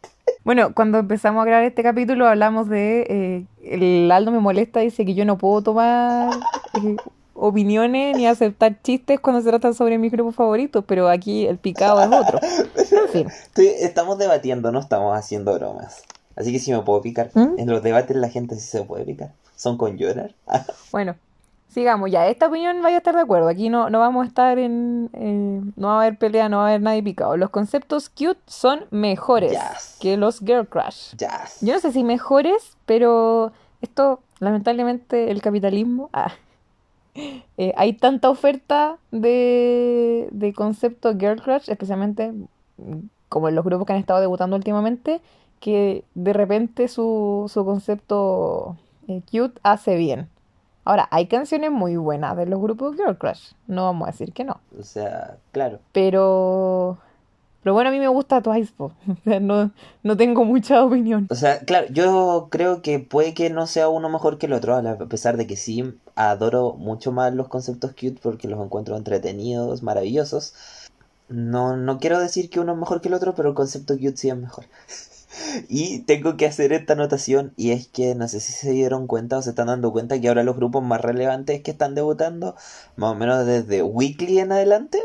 Bueno, 0.45 0.75
cuando 0.75 0.99
empezamos 0.99 1.43
a 1.43 1.47
grabar 1.47 1.65
este 1.65 1.83
capítulo 1.85 2.27
hablamos 2.27 2.69
de 2.69 3.07
eh, 3.09 3.45
el 3.65 4.11
Aldo 4.11 4.33
me 4.33 4.41
molesta, 4.41 4.81
dice 4.81 5.05
que 5.05 5.15
yo 5.15 5.25
no 5.25 5.39
puedo 5.39 5.63
tomar 5.63 6.33
eh, 6.75 6.97
opiniones 7.35 8.17
ni 8.17 8.27
aceptar 8.27 8.83
chistes 8.83 9.21
cuando 9.21 9.41
se 9.43 9.49
trata 9.51 9.73
sobre 9.73 9.99
mis 9.99 10.11
grupos 10.11 10.35
favoritos, 10.35 10.85
pero 10.87 11.09
aquí 11.09 11.47
el 11.47 11.59
picado 11.59 12.01
es 12.03 12.09
otro. 12.09 12.41
En 13.05 13.09
fin, 13.09 13.27
Estoy- 13.29 13.73
estamos 13.81 14.19
debatiendo, 14.19 14.71
no 14.73 14.81
estamos 14.81 15.17
haciendo 15.17 15.55
bromas. 15.55 16.03
Así 16.37 16.51
que 16.53 16.59
sí 16.59 16.73
me 16.73 16.81
puedo 16.81 17.01
picar. 17.03 17.31
¿Mm? 17.35 17.59
En 17.59 17.69
los 17.71 17.83
debates 17.83 18.17
la 18.17 18.29
gente 18.29 18.55
sí 18.57 18.63
se 18.63 18.83
puede 18.85 19.05
picar. 19.05 19.33
Son 19.63 19.77
con 19.77 19.97
llorar. 19.97 20.35
bueno, 20.91 21.15
sigamos 21.69 22.11
ya. 22.11 22.27
Esta 22.27 22.49
opinión 22.49 22.83
vaya 22.83 22.97
a 22.97 22.99
estar 22.99 23.15
de 23.15 23.21
acuerdo. 23.21 23.47
Aquí 23.49 23.69
no, 23.69 23.91
no 23.91 24.01
vamos 24.01 24.25
a 24.25 24.27
estar 24.27 24.59
en... 24.59 25.09
no 25.77 25.87
va 25.87 25.95
a 25.95 26.01
haber 26.03 26.19
pelea, 26.19 26.49
no 26.49 26.57
va 26.57 26.65
a 26.65 26.69
haber 26.71 26.81
nadie 26.83 27.01
picado. 27.01 27.37
Los 27.37 27.51
conceptos 27.51 28.09
cute 28.09 28.41
son 28.47 28.87
mejores 28.91 29.53
Yes. 29.53 29.99
que 30.01 30.17
los 30.17 30.41
girl 30.41 30.67
crush. 30.67 31.15
Jazz. 31.17 31.59
Yo 31.61 31.75
no 31.75 31.79
sé 31.79 31.93
si 31.93 32.03
mejores, 32.03 32.77
pero 32.87 33.53
esto, 33.81 34.19
lamentablemente, 34.41 35.31
el 35.31 35.41
capitalismo. 35.41 36.11
ah, 36.13 36.33
eh, 37.15 37.73
hay 37.77 37.93
tanta 37.93 38.31
oferta 38.31 38.97
de, 39.13 40.29
de 40.33 40.53
concepto 40.55 41.13
girl 41.17 41.41
crush, 41.41 41.71
especialmente 41.71 42.33
mm, 42.33 42.99
como 43.29 43.49
en 43.49 43.55
los 43.55 43.65
grupos 43.65 43.87
que 43.87 43.93
han 43.93 43.99
estado 44.01 44.19
debutando 44.21 44.57
últimamente, 44.57 45.21
que 45.61 46.05
de 46.15 46.33
repente 46.33 46.89
su, 46.89 47.49
su 47.53 47.65
concepto 47.65 48.77
cute 49.07 49.61
hace 49.63 49.97
bien. 49.97 50.29
Ahora, 50.85 51.09
hay 51.13 51.27
canciones 51.27 51.71
muy 51.71 51.97
buenas 51.97 52.37
de 52.37 52.47
los 52.47 52.61
grupos 52.61 52.97
girl 52.97 53.17
crush, 53.17 53.53
no 53.69 53.85
vamos 53.85 54.09
a 54.09 54.11
decir 54.11 54.33
que 54.33 54.45
no. 54.45 54.61
O 54.79 54.83
sea, 54.83 55.37
claro. 55.53 55.79
Pero, 55.93 56.99
pero 57.63 57.75
bueno, 57.75 57.91
a 57.91 57.93
mí 57.93 58.01
me 58.01 58.09
gusta 58.09 58.43
Twice, 58.43 58.73
po. 58.77 58.93
O 59.09 59.17
sea, 59.23 59.39
no, 59.39 59.71
no 60.03 60.17
tengo 60.17 60.45
mucha 60.45 60.85
opinión. 60.85 61.29
O 61.31 61.37
sea, 61.37 61.61
claro, 61.61 61.87
yo 61.91 62.49
creo 62.51 62.83
que 62.83 62.99
puede 62.99 63.33
que 63.33 63.49
no 63.51 63.69
sea 63.69 63.89
uno 63.89 64.09
mejor 64.09 64.39
que 64.39 64.47
el 64.47 64.55
otro, 64.55 64.75
a 64.75 64.97
pesar 65.09 65.37
de 65.37 65.47
que 65.47 65.57
sí 65.57 65.95
adoro 66.17 66.75
mucho 66.75 67.13
más 67.13 67.33
los 67.33 67.49
conceptos 67.49 67.93
cute 67.93 68.19
porque 68.21 68.49
los 68.49 68.61
encuentro 68.61 68.97
entretenidos, 68.97 69.85
maravillosos. 69.85 70.55
No, 71.29 71.77
no 71.77 71.99
quiero 71.99 72.19
decir 72.19 72.51
que 72.51 72.61
uno 72.61 72.73
es 72.73 72.79
mejor 72.79 73.01
que 73.01 73.09
el 73.09 73.15
otro, 73.15 73.35
pero 73.35 73.51
el 73.51 73.55
concepto 73.55 73.95
cute 73.95 74.17
sí 74.17 74.29
es 74.31 74.37
mejor. 74.37 74.65
Y 75.69 76.01
tengo 76.01 76.37
que 76.37 76.47
hacer 76.47 76.73
esta 76.73 76.95
anotación 76.95 77.53
y 77.57 77.71
es 77.73 77.89
que 77.89 78.15
no 78.15 78.29
sé 78.29 78.41
si 78.41 78.53
se 78.53 78.71
dieron 78.71 79.07
cuenta 79.07 79.39
o 79.39 79.43
se 79.43 79.51
están 79.51 79.69
dando 79.69 79.93
cuenta 79.93 80.21
que 80.21 80.29
ahora 80.29 80.43
los 80.43 80.57
grupos 80.57 80.83
más 80.83 81.01
relevantes 81.01 81.63
que 81.63 81.71
están 81.71 81.95
debutando, 81.95 82.55
más 82.97 83.13
o 83.13 83.15
menos 83.15 83.47
desde 83.47 83.83
Weekly 83.83 84.39
en 84.39 84.53
adelante, 84.53 85.01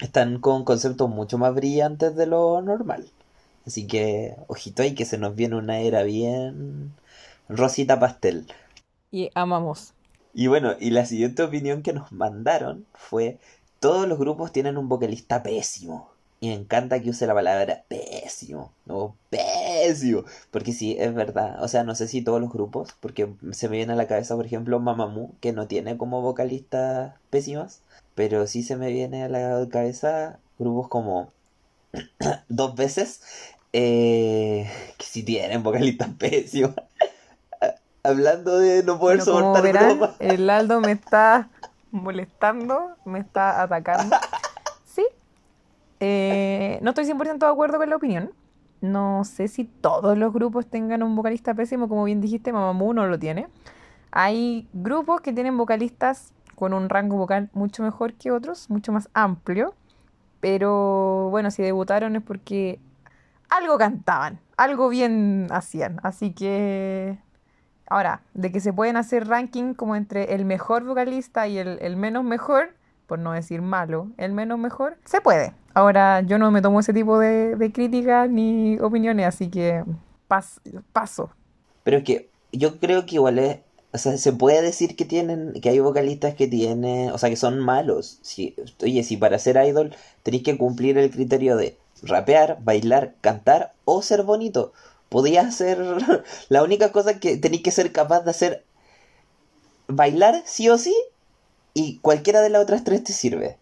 están 0.00 0.40
con 0.40 0.64
conceptos 0.64 1.08
mucho 1.08 1.38
más 1.38 1.54
brillantes 1.54 2.16
de 2.16 2.26
lo 2.26 2.60
normal. 2.62 3.10
Así 3.66 3.86
que, 3.86 4.34
ojito 4.48 4.82
ahí 4.82 4.94
que 4.94 5.04
se 5.04 5.18
nos 5.18 5.36
viene 5.36 5.56
una 5.56 5.80
era 5.80 6.02
bien 6.02 6.92
rosita 7.48 8.00
pastel. 8.00 8.46
Y 9.10 9.30
amamos. 9.34 9.94
Y 10.34 10.46
bueno, 10.46 10.74
y 10.80 10.90
la 10.90 11.04
siguiente 11.04 11.42
opinión 11.42 11.82
que 11.82 11.92
nos 11.92 12.10
mandaron 12.10 12.86
fue, 12.94 13.38
todos 13.78 14.08
los 14.08 14.18
grupos 14.18 14.52
tienen 14.52 14.78
un 14.78 14.88
vocalista 14.88 15.42
pésimo. 15.42 16.11
Y 16.42 16.48
me 16.48 16.54
encanta 16.54 17.00
que 17.00 17.10
use 17.10 17.24
la 17.28 17.34
palabra 17.34 17.84
pésimo. 17.86 18.72
No, 18.84 19.14
pésimo. 19.30 20.24
Porque 20.50 20.72
sí, 20.72 20.96
es 20.98 21.14
verdad. 21.14 21.62
O 21.62 21.68
sea, 21.68 21.84
no 21.84 21.94
sé 21.94 22.08
si 22.08 22.20
todos 22.20 22.40
los 22.40 22.52
grupos, 22.52 22.96
porque 22.98 23.32
se 23.52 23.68
me 23.68 23.76
viene 23.76 23.92
a 23.92 23.96
la 23.96 24.08
cabeza, 24.08 24.34
por 24.34 24.44
ejemplo, 24.44 24.80
Mamamoo, 24.80 25.30
que 25.40 25.52
no 25.52 25.68
tiene 25.68 25.96
como 25.96 26.20
vocalistas 26.20 27.14
pésimas. 27.30 27.82
Pero 28.16 28.48
sí 28.48 28.64
se 28.64 28.74
me 28.74 28.90
viene 28.90 29.22
a 29.22 29.28
la 29.28 29.68
cabeza 29.70 30.40
grupos 30.58 30.88
como 30.88 31.30
dos 32.48 32.74
veces 32.74 33.20
eh, 33.72 34.68
que 34.98 35.06
sí 35.06 35.22
tienen 35.22 35.62
vocalistas 35.62 36.08
pésimos. 36.18 36.74
Hablando 38.02 38.58
de 38.58 38.82
no 38.82 38.98
poder 38.98 39.18
Bueno, 39.18 39.32
soportar 39.32 39.62
verán, 39.62 40.00
el 40.18 40.50
Aldo 40.50 40.80
me 40.80 40.90
está 40.90 41.50
molestando, 41.92 42.96
me 43.04 43.20
está 43.20 43.62
atacando. 43.62 44.16
Eh, 46.04 46.80
no 46.82 46.90
estoy 46.90 47.04
100% 47.04 47.38
de 47.38 47.46
acuerdo 47.46 47.78
con 47.78 47.88
la 47.88 47.94
opinión. 47.94 48.32
No 48.80 49.22
sé 49.22 49.46
si 49.46 49.62
todos 49.62 50.18
los 50.18 50.32
grupos 50.32 50.66
tengan 50.66 51.04
un 51.04 51.14
vocalista 51.14 51.54
pésimo, 51.54 51.88
como 51.88 52.02
bien 52.02 52.20
dijiste, 52.20 52.52
Mamamoo 52.52 52.92
no 52.92 53.06
lo 53.06 53.20
tiene. 53.20 53.46
Hay 54.10 54.68
grupos 54.72 55.20
que 55.20 55.32
tienen 55.32 55.56
vocalistas 55.56 56.32
con 56.56 56.74
un 56.74 56.88
rango 56.88 57.16
vocal 57.16 57.50
mucho 57.52 57.84
mejor 57.84 58.14
que 58.14 58.32
otros, 58.32 58.68
mucho 58.68 58.90
más 58.90 59.08
amplio. 59.14 59.74
Pero 60.40 61.28
bueno, 61.30 61.52
si 61.52 61.62
debutaron 61.62 62.16
es 62.16 62.22
porque 62.22 62.80
algo 63.48 63.78
cantaban, 63.78 64.40
algo 64.56 64.88
bien 64.88 65.46
hacían. 65.50 66.00
Así 66.02 66.32
que 66.32 67.16
Ahora, 67.86 68.22
de 68.32 68.50
que 68.50 68.60
se 68.60 68.72
pueden 68.72 68.96
hacer 68.96 69.28
ranking 69.28 69.74
como 69.74 69.94
entre 69.96 70.34
el 70.34 70.46
mejor 70.46 70.82
vocalista 70.82 71.46
y 71.46 71.58
el 71.58 71.96
menos 71.96 72.24
mejor, 72.24 72.74
por 73.06 73.18
no 73.18 73.32
decir 73.32 73.60
malo, 73.60 74.08
el 74.16 74.32
menos 74.32 74.58
mejor, 74.58 74.96
se 75.04 75.20
puede. 75.20 75.52
Ahora, 75.74 76.20
yo 76.22 76.38
no 76.38 76.50
me 76.50 76.62
tomo 76.62 76.80
ese 76.80 76.92
tipo 76.92 77.18
de, 77.18 77.56
de 77.56 77.72
críticas 77.72 78.28
ni 78.30 78.78
opiniones, 78.80 79.26
así 79.26 79.50
que 79.50 79.84
pas- 80.28 80.60
paso. 80.92 81.30
Pero 81.82 81.98
es 81.98 82.04
que 82.04 82.30
yo 82.52 82.78
creo 82.78 83.06
que 83.06 83.16
igual 83.16 83.38
es, 83.38 83.58
o 83.92 83.98
sea, 83.98 84.16
se 84.18 84.32
puede 84.32 84.62
decir 84.62 84.96
que 84.96 85.04
tienen, 85.04 85.52
que 85.60 85.68
hay 85.70 85.80
vocalistas 85.80 86.34
que 86.34 86.46
tienen, 86.48 87.10
o 87.10 87.18
sea, 87.18 87.30
que 87.30 87.36
son 87.36 87.58
malos. 87.60 88.18
Si, 88.22 88.54
oye, 88.82 89.02
si 89.04 89.16
para 89.16 89.38
ser 89.38 89.56
idol 89.66 89.94
tenéis 90.22 90.42
que 90.44 90.58
cumplir 90.58 90.98
el 90.98 91.10
criterio 91.10 91.56
de 91.56 91.76
rapear, 92.02 92.58
bailar, 92.62 93.14
cantar 93.20 93.72
o 93.84 94.02
ser 94.02 94.22
bonito. 94.22 94.72
Podía 95.08 95.50
ser 95.52 95.78
la 96.48 96.62
única 96.62 96.92
cosa 96.92 97.20
que 97.20 97.36
tenéis 97.36 97.62
que 97.62 97.70
ser 97.70 97.92
capaz 97.92 98.22
de 98.22 98.30
hacer 98.30 98.64
bailar 99.88 100.42
sí 100.44 100.68
o 100.68 100.76
sí 100.78 100.94
y 101.74 101.98
cualquiera 102.00 102.42
de 102.42 102.50
las 102.50 102.62
otras 102.62 102.84
tres 102.84 103.04
te 103.04 103.12
sirve. 103.12 103.58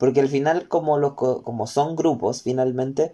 Porque 0.00 0.20
al 0.20 0.28
final, 0.28 0.66
como, 0.68 0.98
los, 0.98 1.14
co- 1.14 1.42
como 1.44 1.68
son 1.68 1.94
grupos, 1.96 2.42
finalmente, 2.42 3.12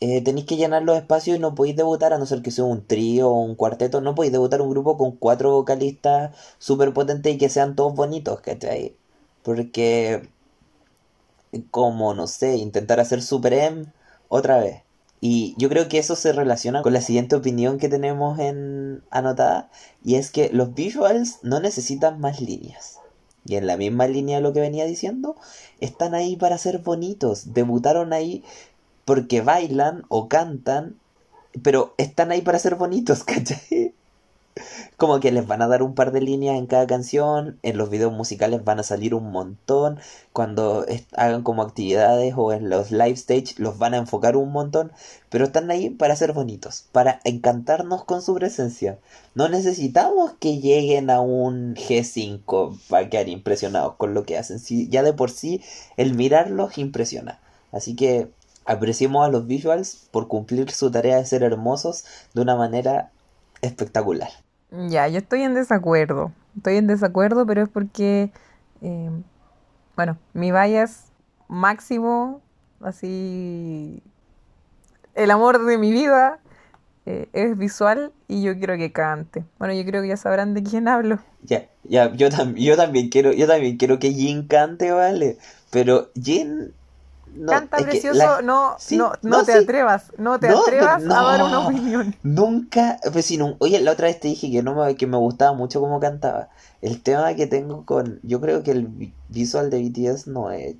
eh, 0.00 0.22
tenéis 0.22 0.46
que 0.46 0.56
llenar 0.56 0.82
los 0.82 0.98
espacios 0.98 1.36
y 1.38 1.40
no 1.40 1.54
podéis 1.54 1.76
debutar, 1.76 2.12
a 2.12 2.18
no 2.18 2.26
ser 2.26 2.42
que 2.42 2.50
sea 2.50 2.64
un 2.64 2.86
trío 2.86 3.30
o 3.30 3.40
un 3.42 3.54
cuarteto, 3.54 4.00
no 4.02 4.14
podéis 4.14 4.32
debutar 4.32 4.60
un 4.62 4.70
grupo 4.70 4.98
con 4.98 5.12
cuatro 5.12 5.52
vocalistas 5.52 6.36
súper 6.58 6.92
potentes 6.92 7.34
y 7.34 7.38
que 7.38 7.48
sean 7.48 7.76
todos 7.76 7.94
bonitos, 7.94 8.40
¿cachai? 8.40 8.96
Porque, 9.44 10.28
como, 11.70 12.14
no 12.14 12.26
sé, 12.26 12.56
intentar 12.56 13.00
hacer 13.00 13.22
Super 13.22 13.52
M 13.54 13.86
otra 14.28 14.58
vez. 14.58 14.82
Y 15.20 15.54
yo 15.56 15.68
creo 15.68 15.88
que 15.88 15.98
eso 15.98 16.16
se 16.16 16.32
relaciona 16.32 16.82
con 16.82 16.92
la 16.92 17.00
siguiente 17.00 17.36
opinión 17.36 17.78
que 17.78 17.88
tenemos 17.88 18.38
en 18.38 19.02
anotada, 19.10 19.70
y 20.04 20.16
es 20.16 20.30
que 20.30 20.50
los 20.52 20.74
visuals 20.74 21.38
no 21.42 21.60
necesitan 21.60 22.20
más 22.20 22.40
líneas. 22.40 23.00
Y 23.44 23.56
en 23.56 23.66
la 23.66 23.76
misma 23.76 24.06
línea 24.06 24.36
de 24.36 24.42
lo 24.42 24.52
que 24.52 24.60
venía 24.60 24.86
diciendo, 24.86 25.36
están 25.80 26.14
ahí 26.14 26.36
para 26.36 26.58
ser 26.58 26.78
bonitos. 26.78 27.52
Debutaron 27.52 28.12
ahí 28.12 28.42
porque 29.04 29.42
bailan 29.42 30.04
o 30.08 30.28
cantan, 30.28 30.96
pero 31.62 31.94
están 31.98 32.32
ahí 32.32 32.40
para 32.42 32.58
ser 32.58 32.76
bonitos, 32.76 33.24
¿cachai? 33.24 33.94
Como 34.96 35.20
que 35.20 35.32
les 35.32 35.46
van 35.46 35.62
a 35.62 35.68
dar 35.68 35.82
un 35.82 35.94
par 35.94 36.12
de 36.12 36.20
líneas 36.20 36.56
en 36.56 36.66
cada 36.66 36.86
canción, 36.86 37.58
en 37.62 37.76
los 37.76 37.90
videos 37.90 38.12
musicales 38.12 38.64
van 38.64 38.80
a 38.80 38.84
salir 38.84 39.14
un 39.14 39.30
montón, 39.32 39.98
cuando 40.32 40.86
hagan 41.16 41.42
como 41.42 41.62
actividades 41.62 42.34
o 42.36 42.52
en 42.52 42.68
los 42.70 42.90
live 42.90 43.12
stage 43.12 43.54
los 43.58 43.78
van 43.78 43.94
a 43.94 43.98
enfocar 43.98 44.36
un 44.36 44.52
montón, 44.52 44.92
pero 45.30 45.44
están 45.44 45.70
ahí 45.70 45.90
para 45.90 46.16
ser 46.16 46.32
bonitos, 46.32 46.86
para 46.92 47.20
encantarnos 47.24 48.04
con 48.04 48.22
su 48.22 48.34
presencia. 48.34 48.98
No 49.34 49.48
necesitamos 49.48 50.32
que 50.38 50.58
lleguen 50.60 51.10
a 51.10 51.20
un 51.20 51.74
G5 51.74 52.78
para 52.88 53.08
quedar 53.10 53.28
impresionados 53.28 53.94
con 53.96 54.14
lo 54.14 54.24
que 54.24 54.38
hacen, 54.38 54.58
si 54.58 54.88
ya 54.88 55.02
de 55.02 55.12
por 55.12 55.30
sí 55.30 55.60
el 55.96 56.14
mirarlos 56.14 56.78
impresiona. 56.78 57.40
Así 57.72 57.96
que 57.96 58.28
apreciemos 58.64 59.26
a 59.26 59.30
los 59.30 59.46
visuals 59.46 60.08
por 60.10 60.28
cumplir 60.28 60.70
su 60.70 60.90
tarea 60.90 61.16
de 61.16 61.26
ser 61.26 61.42
hermosos 61.42 62.04
de 62.32 62.42
una 62.42 62.56
manera 62.56 63.10
espectacular. 63.62 64.43
Ya, 64.88 65.08
yo 65.08 65.18
estoy 65.18 65.42
en 65.42 65.54
desacuerdo. 65.54 66.32
Estoy 66.56 66.76
en 66.76 66.86
desacuerdo, 66.86 67.46
pero 67.46 67.62
es 67.62 67.68
porque, 67.68 68.30
eh, 68.82 69.10
bueno, 69.96 70.18
mi 70.32 70.52
bias 70.52 71.12
máximo, 71.48 72.42
así, 72.80 74.02
el 75.14 75.30
amor 75.30 75.64
de 75.64 75.78
mi 75.78 75.92
vida 75.92 76.38
eh, 77.06 77.28
es 77.32 77.56
visual 77.58 78.12
y 78.28 78.42
yo 78.42 78.56
quiero 78.58 78.76
que 78.76 78.92
cante. 78.92 79.44
Bueno, 79.58 79.74
yo 79.74 79.84
creo 79.84 80.02
que 80.02 80.08
ya 80.08 80.16
sabrán 80.16 80.54
de 80.54 80.62
quién 80.62 80.88
hablo. 80.88 81.18
Ya, 81.42 81.68
ya, 81.84 82.12
yo, 82.14 82.28
tam- 82.30 82.54
yo 82.56 82.76
también 82.76 83.10
quiero, 83.10 83.32
yo 83.32 83.46
también 83.46 83.76
quiero 83.76 83.98
que 83.98 84.12
Jin 84.12 84.46
cante, 84.48 84.90
¿vale? 84.92 85.36
Pero 85.70 86.10
Jin 86.20 86.72
no, 87.36 87.52
Canta 87.52 87.78
precioso, 87.78 88.18
la- 88.18 88.42
no, 88.42 88.76
Sí, 88.78 88.96
no, 88.96 89.12
no, 89.22 89.38
no, 89.38 89.44
te 89.44 89.52
sí. 89.52 89.58
atrevas, 89.58 90.12
no 90.18 90.38
te 90.38 90.48
atrevas 90.48 91.02
a 91.04 91.22
dar 91.22 91.42
una 91.42 91.58
opinión. 91.60 92.14
Nunca, 92.22 92.98
pues 93.12 93.26
si 93.26 93.36
no, 93.36 93.56
oye, 93.58 93.80
la 93.80 93.92
otra 93.92 94.06
vez 94.08 94.20
te 94.20 94.28
dije 94.28 94.50
que 94.50 94.62
no 94.62 94.74
me, 94.74 94.96
que 94.96 95.06
me 95.06 95.16
gustaba 95.16 95.52
mucho 95.56 95.80
cómo 95.80 96.00
cantaba. 96.00 96.48
El 96.82 97.00
tema 97.02 97.34
que 97.34 97.46
tengo 97.46 97.84
con, 97.84 98.20
yo 98.22 98.40
creo 98.40 98.62
que 98.62 98.72
el 98.72 98.86
vi- 98.86 99.12
visual 99.28 99.70
de 99.70 99.78
BTS 99.78 100.30
no 100.30 100.50
es. 100.50 100.76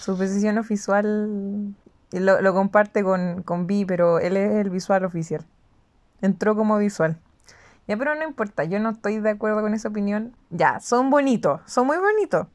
Su 0.00 0.16
posición 0.16 0.60
visual 0.68 1.74
lo, 2.12 2.40
lo 2.40 2.54
comparte 2.54 3.02
con, 3.04 3.42
con 3.42 3.66
Vi, 3.66 3.84
pero 3.84 4.18
él 4.18 4.36
es 4.36 4.52
el 4.52 4.70
visual 4.70 5.04
oficial. 5.04 5.44
Entró 6.22 6.56
como 6.56 6.78
visual. 6.78 7.16
Ya, 7.88 7.96
pero 7.96 8.14
no 8.14 8.22
importa, 8.24 8.64
yo 8.64 8.78
no 8.78 8.90
estoy 8.90 9.18
de 9.20 9.30
acuerdo 9.30 9.62
con 9.62 9.74
esa 9.74 9.88
opinión. 9.88 10.32
Ya, 10.50 10.80
son 10.80 11.10
bonitos, 11.10 11.60
son 11.66 11.86
muy 11.86 11.96
bonitos. 11.98 12.46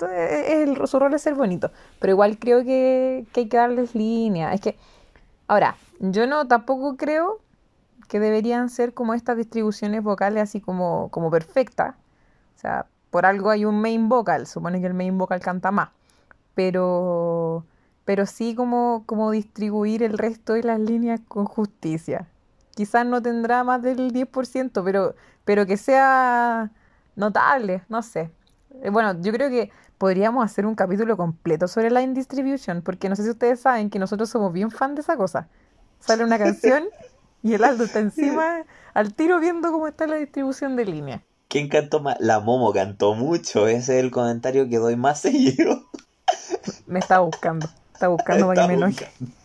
El, 0.00 0.86
su 0.86 0.98
rol 0.98 1.14
es 1.14 1.22
ser 1.22 1.34
bonito. 1.34 1.70
Pero 2.00 2.12
igual 2.12 2.38
creo 2.38 2.64
que, 2.64 3.26
que 3.32 3.40
hay 3.40 3.48
que 3.48 3.56
darles 3.56 3.94
línea. 3.94 4.52
Es 4.52 4.60
que, 4.60 4.76
ahora, 5.46 5.76
yo 6.00 6.26
no 6.26 6.46
tampoco 6.48 6.96
creo 6.96 7.40
que 8.08 8.20
deberían 8.20 8.68
ser 8.70 8.94
como 8.94 9.14
estas 9.14 9.36
distribuciones 9.36 10.02
vocales 10.02 10.42
así 10.42 10.60
como, 10.60 11.08
como 11.10 11.30
perfectas. 11.30 11.94
O 12.56 12.58
sea, 12.58 12.86
por 13.10 13.26
algo 13.26 13.50
hay 13.50 13.64
un 13.64 13.80
main 13.80 14.08
vocal, 14.08 14.46
supone 14.46 14.80
que 14.80 14.86
el 14.86 14.94
main 14.94 15.16
vocal 15.18 15.40
canta 15.40 15.70
más. 15.70 15.90
Pero, 16.54 17.64
pero 18.04 18.26
sí 18.26 18.54
como, 18.54 19.04
como 19.06 19.30
distribuir 19.30 20.02
el 20.02 20.18
resto 20.18 20.54
de 20.54 20.62
las 20.62 20.80
líneas 20.80 21.20
con 21.26 21.46
justicia. 21.46 22.26
Quizás 22.74 23.06
no 23.06 23.22
tendrá 23.22 23.64
más 23.64 23.82
del 23.82 24.12
10%, 24.12 24.82
pero, 24.84 25.14
pero 25.44 25.66
que 25.66 25.76
sea 25.76 26.70
notable, 27.16 27.82
no 27.88 28.02
sé. 28.02 28.30
Eh, 28.82 28.90
Bueno, 28.90 29.20
yo 29.20 29.32
creo 29.32 29.48
que 29.50 29.70
podríamos 29.98 30.44
hacer 30.44 30.66
un 30.66 30.74
capítulo 30.74 31.16
completo 31.16 31.68
sobre 31.68 31.90
line 31.90 32.14
distribution, 32.14 32.82
porque 32.82 33.08
no 33.08 33.16
sé 33.16 33.24
si 33.24 33.30
ustedes 33.30 33.60
saben 33.60 33.90
que 33.90 33.98
nosotros 33.98 34.28
somos 34.30 34.52
bien 34.52 34.70
fan 34.70 34.94
de 34.94 35.00
esa 35.02 35.16
cosa. 35.16 35.48
Sale 36.00 36.24
una 36.24 36.38
canción 36.38 36.84
y 37.42 37.54
el 37.54 37.64
Aldo 37.64 37.84
está 37.84 38.00
encima 38.00 38.64
al 38.94 39.14
tiro 39.14 39.40
viendo 39.40 39.70
cómo 39.72 39.86
está 39.88 40.06
la 40.06 40.16
distribución 40.16 40.76
de 40.76 40.84
línea. 40.84 41.22
¿Quién 41.48 41.68
cantó 41.68 42.00
más? 42.00 42.16
La 42.20 42.40
Momo 42.40 42.72
cantó 42.72 43.14
mucho, 43.14 43.68
ese 43.68 43.98
es 43.98 44.04
el 44.04 44.10
comentario 44.10 44.68
que 44.68 44.78
doy 44.78 44.96
más 44.96 45.20
seguido. 45.22 45.84
Me 46.86 46.98
está 46.98 47.20
buscando, 47.20 47.68
está 47.92 48.08
buscando 48.08 48.46
para 48.48 48.62
que 48.62 48.68
me 48.68 48.74
Está 48.74 48.86
enoje. 48.86 49.10
buscando. 49.20 49.44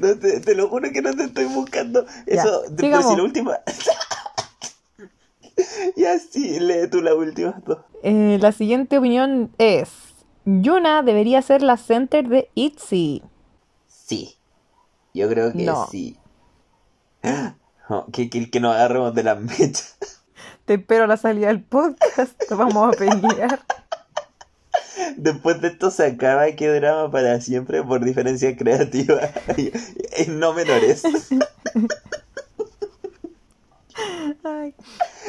No 0.00 0.18
te, 0.18 0.40
te 0.40 0.54
lo 0.54 0.68
juro 0.68 0.90
que 0.92 1.02
no 1.02 1.14
te 1.14 1.24
estoy 1.24 1.44
buscando. 1.46 2.04
Ya, 2.26 2.42
Eso, 2.42 2.62
después 2.70 3.06
si 3.06 3.16
la 3.16 3.22
última. 3.22 3.58
ya 5.96 6.18
sí, 6.18 6.58
lee 6.60 6.88
tú 6.90 7.00
las 7.02 7.14
últimas 7.14 7.62
dos. 7.64 7.78
Eh, 8.02 8.38
la 8.40 8.52
siguiente 8.52 8.98
opinión 8.98 9.52
es: 9.58 9.88
Yuna 10.44 11.02
debería 11.02 11.40
ser 11.42 11.62
la 11.62 11.76
center 11.76 12.28
de 12.28 12.50
ITZY. 12.54 13.22
Sí. 13.86 14.36
Yo 15.14 15.28
creo 15.28 15.52
que 15.52 15.62
No. 15.64 15.86
sí. 15.90 16.18
No, 17.88 18.06
que, 18.12 18.28
que, 18.28 18.50
que 18.50 18.60
nos 18.60 18.74
agarremos 18.74 19.14
de 19.14 19.22
las 19.22 19.40
mechas. 19.40 19.96
Te 20.64 20.74
espero 20.74 21.04
a 21.04 21.06
la 21.06 21.16
salida 21.16 21.48
del 21.48 21.62
podcast, 21.62 22.40
vamos 22.50 22.88
a 22.94 22.98
pelear. 22.98 23.60
Después 25.16 25.60
de 25.60 25.68
esto 25.68 25.90
se 25.90 26.06
acaba 26.06 26.50
que 26.52 26.68
drama 26.68 27.10
para 27.10 27.40
siempre 27.40 27.82
por 27.82 28.04
diferencia 28.04 28.56
creativa 28.56 29.20
y, 29.56 29.68
y 30.22 30.26
no 30.28 30.52
menores. 30.54 31.02
Ay, 34.44 34.74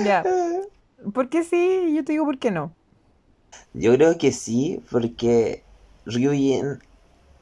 ya. 0.04 0.24
¿Por 1.14 1.30
qué 1.30 1.44
sí? 1.44 1.94
Yo 1.96 2.04
te 2.04 2.14
digo 2.14 2.26
por 2.26 2.38
qué 2.40 2.52
no. 2.52 2.74
Yo 3.74 3.94
creo 3.94 4.18
que 4.18 4.32
sí, 4.32 4.82
porque 4.92 5.64
Ryujin 6.06 6.80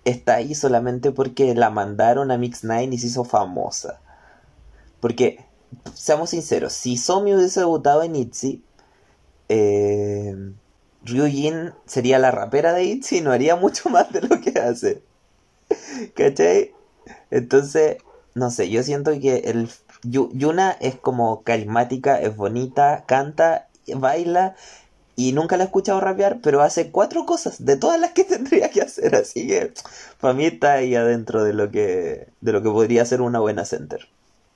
está 0.06 0.36
ahí 0.36 0.56
solamente 0.56 1.12
porque 1.12 1.54
la 1.56 1.70
mandaron 1.70 2.32
a 2.32 2.38
Mix 2.38 2.64
Nine 2.64 2.96
y 2.96 2.98
se 2.98 3.08
hizo 3.08 3.24
famosa. 3.24 4.00
Porque, 5.00 5.46
seamos 5.94 6.32
sinceros, 6.32 6.74
si 6.74 6.98
Somi 6.98 7.34
hubiese 7.34 7.62
debutado 7.62 8.04
en 8.04 8.16
ITZY, 8.16 8.64
eh, 9.50 10.36
Ryujin 11.04 11.74
sería 11.86 12.20
la 12.20 12.32
rapera 12.32 12.74
de 12.74 12.86
ITZY 12.86 13.18
y 13.18 13.22
no 13.22 13.32
haría 13.32 13.56
mucho 13.56 13.90
más 13.90 14.12
de 14.12 14.22
lo 14.22 14.40
que 14.42 14.60
hace. 14.60 15.02
¿Cachai? 16.16 16.72
Entonces, 17.32 17.98
no 18.36 18.50
sé, 18.50 18.70
yo 18.70 18.84
siento 18.84 19.12
que 19.20 19.38
el 19.46 19.70
Yuna 20.04 20.72
es 20.80 20.95
como 20.95 21.43
carismática, 21.43 22.20
es 22.20 22.36
bonita, 22.36 23.04
canta, 23.06 23.68
baila 23.95 24.56
y 25.16 25.34
nunca 25.34 25.58
la 25.58 25.64
he 25.64 25.66
escuchado 25.68 26.01
rapear, 26.01 26.39
pero 26.41 26.62
hace 26.62 26.89
cuatro 26.91 27.26
cosas 27.26 27.64
de 27.64 27.78
todas 27.78 27.99
las 27.99 28.12
que 28.12 28.24
tendría 28.24 28.70
que 28.70 28.82
hacer, 28.82 29.16
así 29.16 29.47
que 29.47 29.74
para 30.20 30.34
mí 30.34 30.45
está 30.45 30.74
ahí 30.74 30.95
adentro 30.95 31.43
de 31.43 31.54
lo 31.54 31.72
que 31.72 32.28
de 32.41 32.51
lo 32.51 32.62
que 32.62 32.70
podría 32.70 33.06
ser 33.06 33.22
una 33.22 33.39
buena 33.39 33.66
center. 33.66 34.08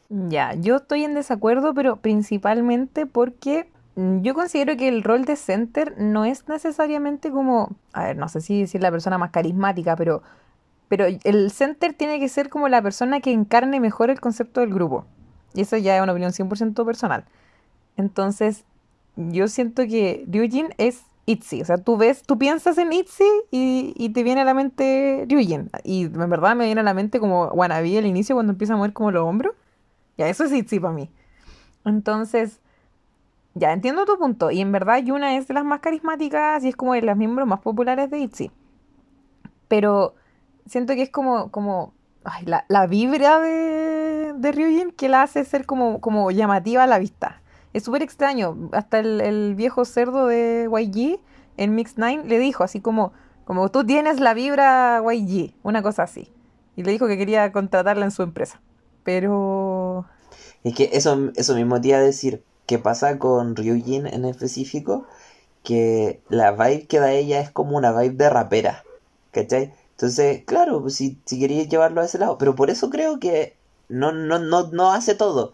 Ya, 0.10 0.54
yo 0.54 0.78
estoy 0.78 1.04
en 1.04 1.14
desacuerdo, 1.14 1.74
pero 1.74 1.98
principalmente 1.98 3.06
porque 3.06 3.70
mm, 3.96 4.22
yo 4.22 4.34
considero 4.34 4.78
que 4.78 4.88
el 4.88 5.04
rol 5.04 5.26
de 5.26 5.36
center 5.36 5.96
no 5.98 6.24
es 6.24 6.48
necesariamente 6.48 7.30
como, 7.30 7.76
a 7.92 8.06
ver, 8.06 8.18
no 8.18 8.30
sé 8.30 8.40
si 8.42 8.62
decir 8.62 8.82
la 8.82 8.92
persona 8.92 9.18
más 9.18 9.32
carismática, 9.32 9.98
pero, 9.98 10.24
pero 10.88 11.06
el 11.06 11.52
center 11.52 11.94
tiene 11.94 12.22
que 12.22 12.30
ser 12.30 12.50
como 12.50 12.70
la 12.70 12.82
persona 12.82 13.20
que 13.20 13.34
encarne 13.34 13.82
mejor 13.82 14.10
el 14.10 14.22
concepto 14.22 14.62
del 14.62 14.74
grupo. 14.74 15.06
Y 15.58 15.62
eso 15.62 15.76
ya 15.76 15.98
es 15.98 16.04
una 16.04 16.12
opinión 16.12 16.32
100% 16.32 16.86
personal. 16.86 17.26
Entonces, 17.96 18.64
yo 19.16 19.48
siento 19.48 19.88
que 19.88 20.24
Ryujin 20.28 20.68
es 20.78 21.02
ITZY. 21.26 21.64
O 21.64 21.66
sea, 21.66 21.80
tú 21.80 21.98
ves, 21.98 22.22
tú 22.22 22.38
piensas 22.38 22.78
en 22.78 22.94
ITZY 22.94 23.26
y, 23.50 23.94
y 23.98 24.10
te 24.10 24.22
viene 24.22 24.42
a 24.42 24.46
la 24.46 24.54
mente 24.54 25.26
Ryujin. 25.28 25.72
Y 25.84 26.04
en 26.04 26.30
verdad 26.30 26.56
me 26.56 26.66
viene 26.66 26.82
a 26.82 26.84
la 26.84 26.94
mente 26.94 27.20
como 27.20 27.46
Wannabe 27.48 27.98
al 27.98 28.06
inicio 28.06 28.36
cuando 28.36 28.52
empieza 28.52 28.76
a 28.76 28.78
mover 28.78 28.94
como 28.94 29.10
los 29.10 29.24
hombros. 29.24 29.56
Ya, 30.16 30.30
eso 30.30 30.44
es 30.44 30.54
ITZY 30.54 30.80
para 30.80 30.94
mí. 30.94 31.10
Entonces, 31.86 32.60
ya 33.56 33.74
entiendo 33.74 34.06
tu 34.06 34.16
punto. 34.20 34.52
Y 34.52 34.62
en 34.62 34.72
verdad 34.72 35.00
Yuna 35.00 35.38
es 35.38 35.48
de 35.48 35.56
las 35.56 35.66
más 35.66 35.80
carismáticas 35.80 36.64
y 36.64 36.68
es 36.70 36.76
como 36.76 36.94
de 36.94 37.02
las 37.02 37.18
miembros 37.18 37.48
más 37.48 37.62
populares 37.62 38.12
de 38.12 38.20
ITZY. 38.20 38.52
Pero 39.68 40.14
siento 40.68 40.94
que 40.94 41.02
es 41.02 41.10
como, 41.10 41.50
como 41.50 41.94
ay, 42.28 42.46
la, 42.46 42.66
la 42.68 42.88
vibra 42.88 43.40
de, 43.40 44.34
de 44.36 44.52
Ryujin 44.52 44.92
que 44.92 45.10
la 45.10 45.24
hace 45.24 45.44
ser 45.46 45.66
como, 45.66 46.02
como 46.02 46.30
llamativa 46.32 46.84
a 46.84 46.88
la 46.88 47.00
vista. 47.00 47.42
Es 47.74 47.84
súper 47.84 48.02
extraño. 48.02 48.70
Hasta 48.74 49.00
el, 49.00 49.22
el 49.22 49.56
viejo 49.56 49.86
cerdo 49.86 50.28
de 50.28 50.70
YG 50.70 51.20
en 51.58 51.76
Mix 51.76 51.94
9 51.98 52.24
le 52.26 52.40
dijo 52.40 52.64
así 52.64 52.82
como, 52.82 53.14
como 53.46 53.70
tú 53.70 53.86
tienes 53.86 54.20
la 54.20 54.34
vibra 54.34 55.02
YG, 55.02 55.54
una 55.64 55.82
cosa 55.82 56.04
así. 56.04 56.32
Y 56.76 56.84
le 56.84 56.92
dijo 56.92 57.08
que 57.08 57.18
quería 57.18 57.52
contratarla 57.52 58.06
en 58.06 58.12
su 58.12 58.24
empresa. 58.24 58.62
Pero... 59.04 60.06
Es 60.64 60.76
que 60.76 60.90
eso, 60.94 61.32
eso 61.36 61.56
mismo 61.56 61.80
te 61.80 61.90
iba 61.90 61.98
a 61.98 62.02
decir, 62.02 62.44
¿qué 62.66 62.78
pasa 62.78 63.18
con 63.20 63.56
Ryujin 63.56 64.06
en 64.06 64.26
específico? 64.26 65.08
Que 65.64 66.22
la 66.30 66.52
vibe 66.52 66.88
que 66.88 67.00
da 67.00 67.12
ella 67.12 67.40
es 67.40 67.52
como 67.52 67.78
una 67.78 67.98
vibe 67.98 68.16
de 68.16 68.30
rapera, 68.30 68.84
¿cachai? 69.32 69.74
Entonces, 69.98 70.44
claro, 70.46 70.80
pues 70.82 70.94
si, 70.94 71.18
si 71.26 71.40
querías 71.40 71.70
llevarlo 71.70 72.02
a 72.02 72.06
ese 72.06 72.20
lado, 72.20 72.38
pero 72.38 72.54
por 72.54 72.70
eso 72.70 72.92
creo 72.92 73.20
que 73.20 73.58
no, 73.90 74.12
no, 74.12 74.38
no, 74.38 74.68
no 74.68 74.92
hace 74.92 75.16
todo 75.16 75.54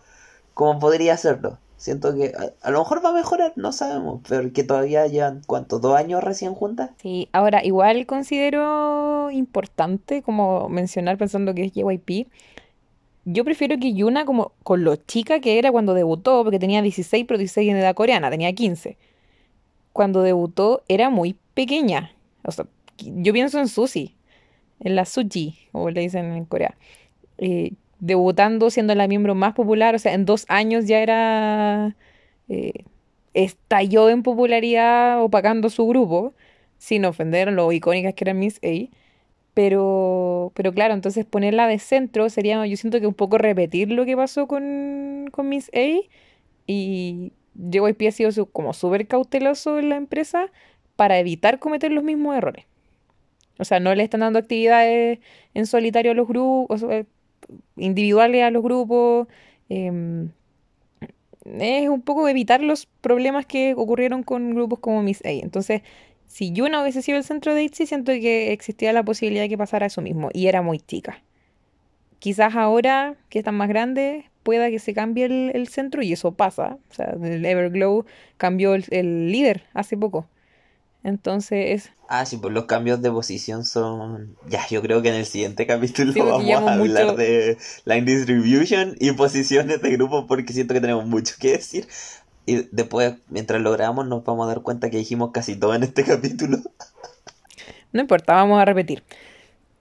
como 0.54 0.80
podría 0.80 1.14
hacerlo. 1.14 1.60
Siento 1.78 2.14
que 2.14 2.34
a, 2.62 2.72
lo 2.72 2.80
mejor 2.80 3.04
va 3.04 3.12
a 3.12 3.14
mejorar, 3.14 3.54
no 3.56 3.72
sabemos, 3.72 4.20
pero 4.28 4.52
que 4.52 4.66
todavía 4.66 5.08
llevan, 5.08 5.42
¿cuánto? 5.48 5.80
¿Dos 5.80 5.96
años 5.98 6.22
recién 6.22 6.54
juntas? 6.56 6.92
Sí, 7.02 7.30
ahora 7.32 7.64
igual 7.64 8.06
considero 8.06 9.32
importante 9.32 10.22
como 10.22 10.68
mencionar 10.68 11.18
pensando 11.18 11.54
que 11.54 11.64
es 11.64 11.72
JYP, 11.72 12.28
yo 13.24 13.46
prefiero 13.46 13.78
que 13.80 13.94
Yuna 13.94 14.26
como 14.26 14.52
con 14.64 14.84
lo 14.84 14.98
chica 14.98 15.40
que 15.40 15.58
era 15.58 15.72
cuando 15.72 15.94
debutó, 15.94 16.44
porque 16.44 16.60
tenía 16.60 16.82
16, 16.82 17.24
pero 17.26 17.38
16 17.38 17.72
en 17.72 17.78
edad 17.78 17.96
coreana, 17.96 18.30
tenía 18.30 18.52
15. 18.52 18.98
Cuando 19.94 20.22
debutó 20.22 20.84
era 20.90 21.10
muy 21.10 21.38
pequeña. 21.54 22.12
O 22.44 22.52
sea, 22.52 22.66
yo 22.98 23.32
pienso 23.32 23.60
en 23.60 23.70
Suzy, 23.70 24.16
en 24.84 24.96
la 24.96 25.06
Suji, 25.06 25.58
como 25.72 25.90
le 25.92 26.02
dicen 26.02 26.34
en 26.34 26.46
Corea. 26.46 26.76
Eh, 27.38 27.74
debutando 28.00 28.70
siendo 28.70 28.96
la 28.96 29.08
miembro 29.08 29.36
más 29.36 29.54
popular, 29.54 29.96
o 29.96 30.00
sea, 30.00 30.14
en 30.14 30.26
dos 30.26 30.46
años 30.50 30.88
ya 30.88 31.00
era... 31.02 31.96
eh, 32.50 32.86
estalló 33.34 34.10
en 34.10 34.24
popularidad 34.24 35.24
opacando 35.24 35.70
su 35.70 35.88
grupo, 35.88 36.34
sin 36.78 37.06
ofender 37.06 37.52
lo 37.52 37.72
icónicas 37.72 38.14
que 38.16 38.24
eran 38.26 38.40
Miss 38.40 38.60
A. 38.64 38.90
Pero, 39.54 40.52
pero 40.56 40.74
claro, 40.74 40.94
entonces 40.96 41.26
ponerla 41.26 41.68
de 41.68 41.80
centro 41.80 42.30
sería, 42.30 42.66
yo 42.66 42.78
siento 42.78 43.00
que 43.00 43.08
un 43.08 43.14
poco 43.14 43.38
repetir 43.38 43.92
lo 43.92 44.06
que 44.06 44.18
pasó 44.18 44.48
con, 44.48 45.30
con 45.32 45.50
Miss 45.50 45.70
A. 45.76 46.02
Y 46.68 47.34
JYP 47.56 48.08
ha 48.08 48.12
sido 48.12 48.32
su- 48.32 48.48
como 48.52 48.74
súper 48.74 49.08
cauteloso 49.08 49.80
en 49.80 49.90
la 49.90 49.96
empresa 49.98 50.52
para 50.96 51.20
evitar 51.20 51.60
cometer 51.60 51.92
los 51.92 52.04
mismos 52.04 52.36
errores. 52.38 52.66
O 53.60 53.66
sea, 53.66 53.80
no 53.80 53.94
le 53.96 54.04
están 54.04 54.22
dando 54.22 54.40
actividades 54.40 55.20
en 55.54 55.66
solitario 55.66 56.12
a 56.12 56.16
los 56.16 56.28
grupos, 56.28 56.84
individuales 57.76 58.44
a 58.44 58.52
los 58.52 58.64
grupos. 58.64 59.28
em, 59.70 60.30
es 61.46 61.90
un 61.90 62.02
poco 62.02 62.28
evitar 62.30 62.62
los 62.62 62.86
problemas 63.02 63.46
que 63.46 63.74
ocurrieron 63.76 64.24
con 64.24 64.54
grupos 64.56 64.80
como 64.80 65.04
Miss 65.04 65.24
A. 65.26 65.30
Entonces, 65.32 65.82
si 66.28 66.52
Yuna 66.52 66.82
hubiese 66.82 67.02
sido 67.02 67.18
el 67.18 67.24
centro 67.24 67.54
de 67.54 67.64
ITZY, 67.64 67.86
siento 67.86 68.12
que 68.14 68.54
existía 68.54 68.94
la 68.94 69.04
posibilidad 69.04 69.44
de 69.44 69.50
que 69.50 69.58
pasara 69.58 69.86
eso 69.88 70.02
mismo. 70.02 70.30
Y 70.34 70.48
era 70.48 70.62
muy 70.62 70.80
chica. 70.80 71.22
Quizás 72.20 72.56
ahora, 72.56 73.16
que 73.30 73.40
están 73.40 73.56
más 73.56 73.68
grandes, 73.70 74.26
pueda 74.44 74.70
que 74.70 74.80
se 74.80 74.94
cambie 74.94 75.26
el, 75.26 75.68
centro 75.68 76.02
y 76.02 76.14
eso 76.14 76.34
pasa. 76.34 76.78
O 76.90 76.94
sea, 76.94 77.16
el 77.22 77.46
Everglow 77.46 78.06
cambió 78.38 78.76
el 78.76 79.32
líder 79.32 79.64
hace 79.74 79.98
poco. 79.98 80.28
Entonces, 81.04 81.92
Ah, 82.08 82.26
sí, 82.26 82.38
pues 82.38 82.54
los 82.54 82.66
cambios 82.66 83.02
de 83.02 83.10
posición 83.12 83.66
son... 83.66 84.36
Ya, 84.48 84.68
yo 84.68 84.82
creo 84.82 85.02
que 85.02 85.10
en 85.10 85.16
el 85.16 85.26
siguiente 85.26 85.66
capítulo 85.68 86.14
Sí, 86.14 86.20
vamos 86.22 86.64
a 86.64 86.74
hablar 86.74 87.06
mucho- 87.06 87.18
de 87.18 87.58
line 87.86 88.06
distribution 88.06 88.96
y 89.00 89.12
posiciones 89.14 89.82
de 89.82 89.92
grupo 89.92 90.28
porque 90.28 90.54
siento 90.54 90.74
que 90.74 90.82
tenemos 90.82 91.06
mucho 91.06 91.36
que 91.40 91.54
decir. 91.54 91.88
Y 92.46 92.68
después, 92.72 93.16
mientras 93.30 93.62
lo 93.62 93.72
grabamos, 93.72 94.06
nos 94.08 94.24
vamos 94.24 94.46
a 94.46 94.50
dar 94.50 94.62
cuenta 94.62 94.90
que 94.90 94.98
dijimos 94.98 95.32
casi 95.34 95.56
todo 95.56 95.74
en 95.76 95.84
este 95.84 96.04
capítulo. 96.06 96.58
no 97.92 98.02
importa, 98.02 98.34
vamos 98.34 98.62
a 98.62 98.66
repetir. 98.66 99.04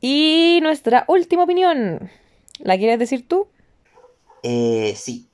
Y 0.01 0.59
nuestra 0.63 1.05
última 1.09 1.45
opinión. 1.45 2.11
¿La 2.61 2.77
quieres 2.79 2.99
decir 2.99 3.27
tú? 3.27 3.49
Eh, 4.43 4.95
sí. 4.97 5.29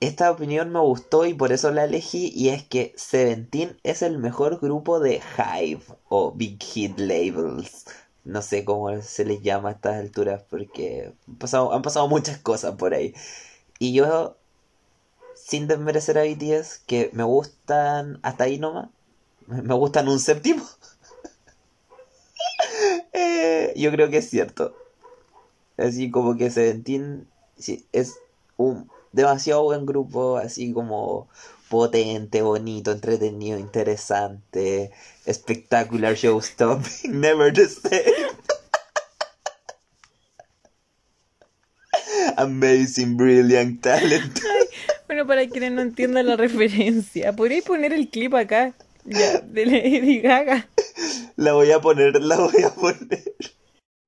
Esta 0.00 0.30
opinión 0.30 0.70
me 0.70 0.80
gustó 0.80 1.24
y 1.24 1.34
por 1.34 1.52
eso 1.52 1.70
la 1.70 1.84
elegí 1.84 2.32
y 2.34 2.50
es 2.50 2.64
que 2.64 2.92
Seventeen 2.96 3.78
es 3.84 4.02
el 4.02 4.18
mejor 4.18 4.60
grupo 4.60 5.00
de 5.00 5.22
Hive 5.38 5.82
o 6.08 6.32
Big 6.32 6.62
Hit 6.62 6.98
Labels. 6.98 7.86
No 8.24 8.42
sé 8.42 8.64
cómo 8.64 9.00
se 9.02 9.24
les 9.24 9.42
llama 9.42 9.68
a 9.70 9.72
estas 9.72 9.96
alturas 9.96 10.42
porque 10.48 11.14
han 11.28 11.36
pasado, 11.36 11.72
han 11.72 11.82
pasado 11.82 12.08
muchas 12.08 12.38
cosas 12.38 12.76
por 12.76 12.94
ahí. 12.94 13.14
Y 13.78 13.92
yo, 13.92 14.36
sin 15.34 15.68
desmerecer 15.68 16.18
a 16.18 16.24
BTS, 16.24 16.80
que 16.86 17.10
me 17.12 17.24
gustan 17.24 18.18
hasta 18.22 18.44
ahí 18.44 18.58
nomás, 18.58 18.88
me 19.46 19.74
gustan 19.74 20.08
un 20.08 20.20
séptimo. 20.20 20.64
Eh, 23.16 23.72
yo 23.76 23.92
creo 23.92 24.10
que 24.10 24.18
es 24.18 24.28
cierto. 24.28 24.74
Así 25.76 26.10
como 26.10 26.36
que 26.36 26.50
Seventeen 26.50 27.28
sí, 27.56 27.86
es 27.92 28.16
un 28.56 28.90
demasiado 29.14 29.62
buen 29.62 29.86
grupo, 29.86 30.36
así 30.36 30.72
como 30.72 31.28
potente, 31.68 32.42
bonito, 32.42 32.92
entretenido, 32.92 33.58
interesante, 33.58 34.90
espectacular, 35.24 36.14
showstopping, 36.14 37.20
never 37.20 37.52
the 37.52 37.68
same. 37.68 38.02
Amazing, 42.36 43.16
brilliant, 43.16 43.80
talent. 43.80 44.40
Bueno, 45.06 45.26
para 45.26 45.46
quienes 45.46 45.72
no 45.72 45.82
entiendan 45.82 46.26
la 46.26 46.36
referencia, 46.36 47.32
¿podríais 47.34 47.64
poner 47.64 47.92
el 47.92 48.08
clip 48.08 48.34
acá? 48.34 48.74
Ya, 49.04 49.38
de 49.40 49.66
Lady 49.66 50.20
Gaga. 50.20 50.66
La 51.36 51.52
voy 51.52 51.70
a 51.70 51.80
poner, 51.80 52.20
la 52.22 52.36
voy 52.38 52.62
a 52.62 52.70
poner. 52.70 53.22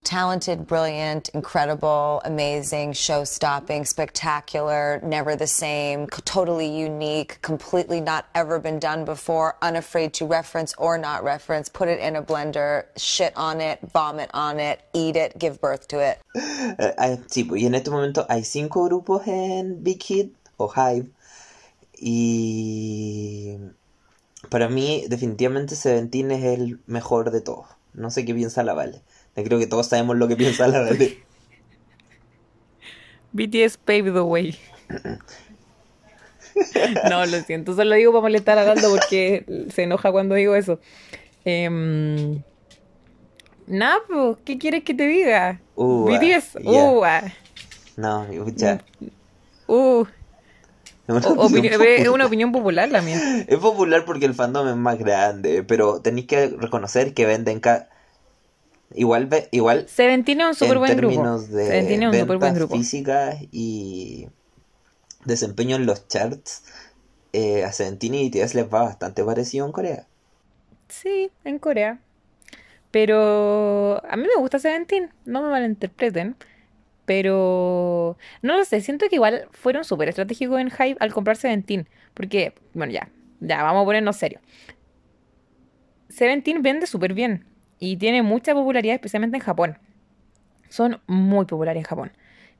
Talented, 0.07 0.69
brilliant, 0.69 1.31
incredible, 1.31 2.23
amazing, 2.25 2.93
show 2.93 3.25
stopping, 3.25 3.85
spectacular, 3.85 5.01
never 5.03 5.35
the 5.35 5.49
same, 5.49 6.07
totally 6.25 6.69
unique, 6.69 7.43
completely 7.43 8.01
not 8.01 8.27
ever 8.33 8.61
been 8.61 8.79
done 8.79 9.05
before, 9.05 9.57
unafraid 9.63 10.15
to 10.15 10.25
reference 10.25 10.75
or 10.79 10.97
not 10.97 11.25
reference, 11.25 11.69
put 11.69 11.89
it 11.89 11.99
in 11.99 12.15
a 12.15 12.23
blender, 12.23 12.85
shit 12.97 13.33
on 13.35 13.61
it, 13.61 13.81
vomit 13.93 14.31
on 14.33 14.61
it, 14.61 14.81
eat 14.95 15.17
it, 15.17 15.37
give 15.41 15.61
birth 15.61 15.89
to 15.89 15.99
it. 15.99 16.21
Ah, 16.79 17.17
sí, 17.27 17.45
y 17.51 17.67
en 17.67 17.75
este 17.75 17.91
momento 17.91 18.25
hay 18.29 18.45
cinco 18.45 18.89
grupos 18.89 19.27
en 19.27 19.83
Big 19.83 20.01
Hit 20.05 20.37
o 20.57 20.69
Hive. 20.69 21.11
Y 21.99 23.57
para 24.51 24.69
mí, 24.69 25.05
definitivamente 25.09 25.75
Seventeen 25.75 26.31
es 26.31 26.45
el 26.45 26.79
mejor 26.87 27.33
de 27.33 27.41
todos. 27.41 27.67
No 27.93 28.13
sé 28.13 28.25
qué 28.25 28.35
piensa 28.35 28.63
la 28.63 28.73
Vale. 28.73 29.03
Creo 29.45 29.59
que 29.59 29.67
todos 29.67 29.87
sabemos 29.89 30.17
lo 30.17 30.29
que 30.29 30.37
piensa 30.37 30.67
la 30.69 30.81
Vale. 30.83 31.19
BTS 33.33 33.77
paved 33.85 34.13
the 34.15 34.21
way. 34.21 34.59
No, 37.11 37.27
lo 37.27 37.39
siento, 37.43 37.77
solo 37.77 37.95
digo 37.97 38.13
para 38.13 38.23
molestar 38.23 38.57
a 38.57 38.63
Araldo 38.63 38.89
porque 38.89 39.45
se 39.75 39.83
enoja 39.83 40.11
cuando 40.11 40.35
digo 40.35 40.55
eso. 40.55 40.81
Nada, 43.67 43.99
pues, 44.09 44.39
¿qué 44.43 44.57
quieres 44.57 44.83
que 44.83 44.95
te 44.95 45.07
diga? 45.07 45.61
Uh, 45.75 46.07
BTS, 46.07 46.57
uh, 46.65 47.05
ah, 47.05 47.23
No, 47.97 48.27
ya. 48.57 48.83
uh. 49.67 50.05
Es 51.07 51.15
una 51.15 51.19
opinión 51.43 51.67
es 51.67 51.79
popular. 51.79 52.11
una 52.11 52.27
opinión 52.27 52.53
popular 52.53 52.89
la 52.89 53.03
mía. 53.03 53.21
Es 53.47 53.59
popular 53.59 54.05
porque 54.07 54.25
el 54.25 54.33
fandom 54.35 54.67
es 54.69 54.77
más 54.77 54.99
grande, 54.99 55.63
pero 55.63 56.01
tenéis 56.01 56.27
que 56.27 56.49
reconocer 56.59 57.13
que 57.13 57.27
venden 57.27 57.61
ca- 57.61 57.89
igual 58.95 59.27
ve- 59.27 59.49
igual 59.53 59.87
Seventeen 59.87 60.41
es 60.43 60.47
un 60.49 60.55
súper 60.55 60.77
en 60.77 60.79
buen 60.79 60.97
grupo. 60.97 61.33
términos 61.33 61.51
de 61.51 61.65
Seventeen 61.65 62.03
es 62.03 62.09
un 62.11 62.19
súper 62.19 62.39
buen 62.39 62.53
ventas 62.53 62.55
grupo. 62.55 62.85
físicas 62.85 63.37
y 63.53 64.29
desempeño 65.27 65.77
en 65.77 65.87
los 65.87 66.09
charts, 66.09 66.65
eh, 67.33 67.65
a 67.65 67.73
Seventeen 67.73 68.15
y 68.15 68.29
BTS 68.29 68.57
les 68.57 68.67
va 68.73 68.83
bastante 68.85 69.25
parecido 69.25 69.67
en 69.67 69.73
Corea. 69.73 70.09
Sí, 70.89 71.31
en 71.45 71.59
Corea. 71.59 72.01
Pero 72.91 74.05
a 74.11 74.17
mí 74.17 74.25
me 74.25 74.41
gusta 74.41 74.59
Seventeen, 74.59 75.11
no 75.27 75.43
me 75.43 75.51
malinterpreten. 75.51 76.37
Pero 77.07 78.19
no 78.43 78.57
lo 78.59 78.65
sé, 78.65 78.81
siento 78.83 79.09
que 79.11 79.17
igual 79.17 79.49
fueron 79.53 79.85
súper 79.85 80.09
estratégicos 80.11 80.61
en 80.61 80.71
Hype 80.71 80.97
al 81.01 81.13
comprar 81.15 81.37
Seventeen. 81.37 81.89
Porque, 82.15 82.55
bueno, 82.75 82.93
ya, 82.93 83.11
ya, 83.41 83.63
vamos 83.63 83.83
a 83.83 83.87
ponernos 83.87 84.17
serios. 84.17 84.43
Seventeen 86.09 86.63
vende 86.63 86.87
súper 86.87 87.15
bien 87.15 87.45
y 87.79 87.97
tiene 87.97 88.23
mucha 88.23 88.55
popularidad, 88.55 88.95
especialmente 88.95 89.37
en 89.37 89.43
Japón. 89.43 89.79
Son 90.69 91.01
muy 91.07 91.47
populares 91.47 91.81
en 91.81 91.85
Japón. 91.85 92.13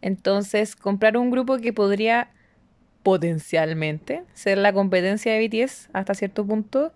Entonces, 0.03 0.77
comprar 0.77 1.17
un 1.17 1.31
grupo 1.31 1.59
que 1.59 1.73
podría 1.73 2.31
potencialmente 3.03 4.25
ser 4.35 4.59
la 4.59 4.73
competencia 4.73 5.33
de 5.33 5.47
BTS 5.47 5.91
hasta 5.93 6.15
cierto 6.15 6.45
punto, 6.47 6.93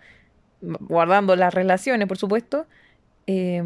guardando 0.60 1.36
las 1.36 1.54
relaciones, 1.54 2.06
por 2.08 2.18
supuesto, 2.18 2.66
eh, 3.26 3.62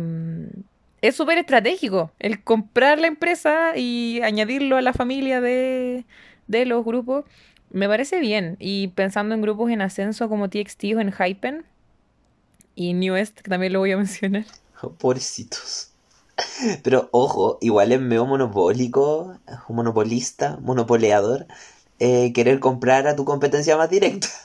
es 1.05 1.16
súper 1.16 1.36
estratégico 1.36 2.12
el 2.18 2.42
comprar 2.42 2.98
la 2.98 3.09
empresa 3.09 3.76
y 3.76 4.20
añadirlo 4.22 4.78
a 4.78 4.82
la 4.82 4.94
familia 4.94 5.42
de, 5.42 6.07
de 6.46 6.64
los 6.64 6.82
grupos. 6.82 7.26
Me 7.68 7.88
parece 7.88 8.20
bien. 8.20 8.57
Y 8.59 8.88
pensando 8.88 9.34
en 9.34 9.42
grupos 9.42 9.70
en 9.70 9.82
ascenso 9.82 10.30
como 10.30 10.48
TXT 10.48 10.84
o 10.96 11.00
en 11.00 11.12
Hypen 11.12 11.64
y 12.74 12.92
Newest, 12.94 13.40
que 13.40 13.50
también 13.50 13.72
lo 13.72 13.80
voy 13.80 13.92
a 13.92 13.96
mencionar. 13.96 14.44
Pobrecitos. 14.98 15.90
Pero 16.82 17.08
ojo, 17.12 17.58
igual 17.60 17.92
es 17.92 18.00
medio 18.00 18.26
monopólico, 18.26 19.38
un 19.68 19.76
monopolista, 19.76 20.58
monopoleador, 20.60 21.46
eh, 22.00 22.32
querer 22.32 22.58
comprar 22.58 23.06
a 23.06 23.14
tu 23.14 23.24
competencia 23.24 23.76
más 23.76 23.90
directa. 23.90 24.28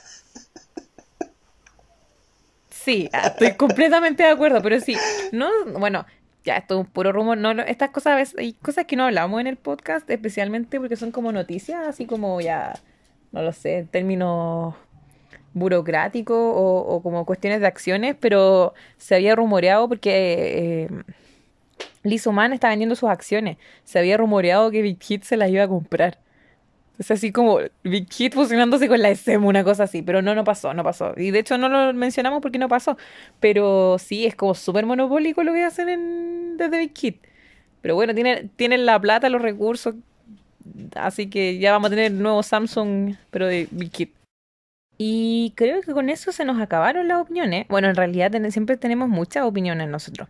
Sí, 2.70 3.10
ah, 3.12 3.26
estoy 3.26 3.52
completamente 3.56 4.22
de 4.22 4.30
acuerdo, 4.30 4.62
pero 4.62 4.80
sí, 4.80 4.96
no, 5.32 5.50
bueno, 5.78 6.06
ya 6.44 6.56
esto 6.56 6.74
es 6.80 6.86
un 6.86 6.90
puro 6.90 7.12
rumor, 7.12 7.36
no, 7.36 7.52
no, 7.52 7.62
estas 7.62 7.90
cosas, 7.90 8.14
a 8.14 8.16
veces- 8.16 8.38
hay 8.38 8.54
cosas 8.54 8.86
que 8.86 8.96
no 8.96 9.04
hablamos 9.04 9.38
en 9.40 9.46
el 9.46 9.58
podcast, 9.58 10.08
especialmente 10.08 10.80
porque 10.80 10.96
son 10.96 11.12
como 11.12 11.30
noticias, 11.30 11.86
así 11.86 12.06
como 12.06 12.40
ya, 12.40 12.80
no 13.32 13.42
lo 13.42 13.52
sé, 13.52 13.78
en 13.80 13.88
términos 13.88 14.74
burocráticos 15.52 16.36
o, 16.38 17.00
como 17.02 17.24
cuestiones 17.24 17.60
de 17.60 17.66
acciones, 17.66 18.16
pero 18.18 18.74
se 18.98 19.14
había 19.16 19.34
rumoreado 19.34 19.88
porque 19.88 20.88
eh, 20.88 20.88
Lizzo 22.02 22.32
Man 22.32 22.52
está 22.52 22.68
vendiendo 22.68 22.94
sus 22.94 23.08
acciones. 23.08 23.56
Se 23.84 23.98
había 23.98 24.16
rumoreado 24.16 24.70
que 24.70 24.82
Big 24.82 25.02
Hit 25.02 25.24
se 25.24 25.36
las 25.36 25.50
iba 25.50 25.64
a 25.64 25.68
comprar. 25.68 26.18
Es 26.98 27.10
así 27.10 27.32
como 27.32 27.58
Big 27.82 28.12
Hit 28.12 28.34
fusionándose 28.34 28.86
con 28.88 29.00
la 29.00 29.10
SM, 29.10 29.46
una 29.46 29.64
cosa 29.64 29.84
así. 29.84 30.02
Pero 30.02 30.22
no, 30.22 30.34
no 30.34 30.44
pasó, 30.44 30.74
no 30.74 30.84
pasó. 30.84 31.14
Y 31.16 31.30
de 31.30 31.40
hecho 31.40 31.58
no 31.58 31.68
lo 31.68 31.94
mencionamos 31.94 32.42
porque 32.42 32.58
no 32.58 32.68
pasó. 32.68 32.96
Pero 33.40 33.98
sí, 33.98 34.26
es 34.26 34.34
como 34.36 34.54
súper 34.54 34.86
monopólico 34.86 35.42
lo 35.42 35.52
que 35.52 35.64
hacen 35.64 35.88
en, 35.88 36.56
desde 36.56 36.78
Big 36.78 36.96
Hit. 36.96 37.22
Pero 37.82 37.94
bueno, 37.94 38.14
tienen, 38.14 38.50
tienen 38.50 38.86
la 38.86 39.00
plata, 39.00 39.28
los 39.30 39.42
recursos. 39.42 39.94
Así 40.94 41.30
que 41.30 41.58
ya 41.58 41.72
vamos 41.72 41.88
a 41.88 41.90
tener 41.90 42.12
nuevo 42.12 42.42
Samsung, 42.42 43.14
pero 43.30 43.46
de 43.46 43.66
Big 43.70 43.96
Hit. 43.96 44.19
Y 45.02 45.54
creo 45.56 45.80
que 45.80 45.94
con 45.94 46.10
eso 46.10 46.30
se 46.30 46.44
nos 46.44 46.60
acabaron 46.60 47.08
las 47.08 47.22
opiniones. 47.22 47.66
Bueno, 47.68 47.88
en 47.88 47.96
realidad 47.96 48.32
siempre 48.50 48.76
tenemos 48.76 49.08
muchas 49.08 49.44
opiniones 49.46 49.88
nosotros. 49.88 50.28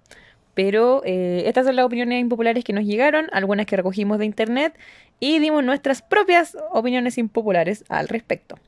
Pero 0.54 1.02
eh, 1.04 1.42
estas 1.46 1.66
son 1.66 1.74
las 1.74 1.84
opiniones 1.84 2.20
impopulares 2.20 2.62
que 2.62 2.72
nos 2.72 2.84
llegaron, 2.84 3.26
algunas 3.32 3.66
que 3.66 3.76
recogimos 3.76 4.20
de 4.20 4.26
internet 4.26 4.78
y 5.18 5.40
dimos 5.40 5.64
nuestras 5.64 6.02
propias 6.02 6.56
opiniones 6.70 7.18
impopulares 7.18 7.84
al 7.88 8.06
respecto. 8.06 8.60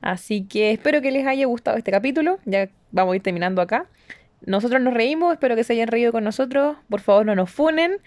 Así 0.00 0.42
que 0.44 0.70
espero 0.70 1.02
que 1.02 1.10
les 1.10 1.26
haya 1.26 1.44
gustado 1.44 1.76
este 1.76 1.90
capítulo. 1.90 2.38
Ya 2.46 2.70
vamos 2.90 3.12
a 3.12 3.16
ir 3.16 3.22
terminando 3.22 3.60
acá. 3.60 3.84
Nosotros 4.46 4.80
nos 4.80 4.94
reímos, 4.94 5.34
espero 5.34 5.54
que 5.54 5.64
se 5.64 5.74
hayan 5.74 5.88
reído 5.88 6.12
con 6.12 6.24
nosotros. 6.24 6.78
Por 6.88 7.02
favor, 7.02 7.26
no 7.26 7.34
nos 7.34 7.50
funen. 7.50 7.98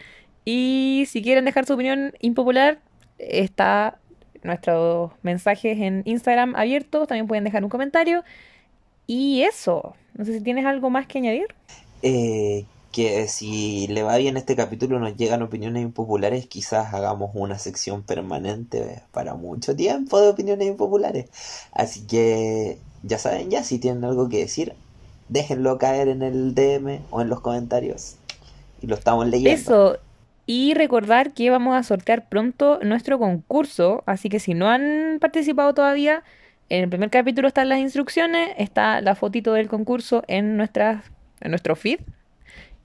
Y 0.46 1.04
si 1.06 1.22
quieren 1.22 1.46
dejar 1.46 1.68
su 1.68 1.74
opinión 1.74 2.12
impopular, 2.22 2.80
está 3.20 4.00
nuestros 4.46 5.12
mensajes 5.24 5.78
en 5.80 6.02
Instagram 6.06 6.56
abiertos. 6.56 7.08
También 7.08 7.28
pueden 7.28 7.44
dejar 7.44 7.64
un 7.64 7.70
comentario. 7.70 8.24
Y 9.08 9.44
eso. 9.44 9.96
No 10.16 10.26
sé 10.26 10.34
si 10.34 10.42
tienes 10.42 10.66
algo 10.66 10.90
más 10.90 11.08
que 11.08 11.20
añadir. 11.20 11.48
Eh, 12.02 12.66
que 12.92 13.28
si 13.28 13.88
le 13.88 14.04
va 14.04 14.16
bien 14.16 14.38
este 14.38 14.56
capítulo, 14.56 15.00
nos 15.00 15.18
llegan 15.18 15.42
opiniones 15.42 15.84
impopulares, 15.84 16.48
quizás 16.48 16.94
hagamos 16.94 17.32
una 17.34 17.60
sección 17.60 18.04
permanente 18.04 19.02
para 19.12 19.34
mucho 19.34 19.76
tiempo 19.76 20.22
de 20.22 20.30
opiniones 20.30 20.68
impopulares. 20.68 21.26
Así 21.74 22.08
que 22.08 22.78
ya 23.04 23.20
saben, 23.20 23.50
ya 23.50 23.64
si 23.64 23.80
tienen 23.80 24.06
algo 24.06 24.30
que 24.30 24.38
decir, 24.38 24.74
déjenlo 25.28 25.78
caer 25.78 26.08
en 26.08 26.22
el 26.22 26.56
DM 26.56 27.02
o 27.12 27.22
en 27.22 27.28
los 27.28 27.42
comentarios. 27.42 28.16
Y 28.82 28.88
lo 28.88 28.96
estamos 28.96 29.28
leyendo. 29.28 29.60
Eso. 29.60 29.98
Y 30.46 30.74
recordar 30.76 31.34
que 31.34 31.50
vamos 31.50 31.76
a 31.76 31.84
sortear 31.84 32.30
pronto 32.30 32.80
nuestro 32.84 33.18
concurso. 33.18 34.04
Así 34.06 34.30
que 34.30 34.40
si 34.40 34.54
no 34.54 34.70
han 34.70 35.18
participado 35.20 35.74
todavía, 35.74 36.24
en 36.70 36.84
el 36.84 36.90
primer 36.90 37.10
capítulo 37.10 37.48
están 37.48 37.70
las 37.70 37.80
instrucciones, 37.80 38.52
está 38.58 39.02
la 39.02 39.16
fotito 39.16 39.54
del 39.54 39.68
concurso 39.68 40.24
en, 40.28 40.58
nuestras, 40.58 41.04
en 41.42 41.52
nuestro 41.52 41.76
feed. 41.76 42.00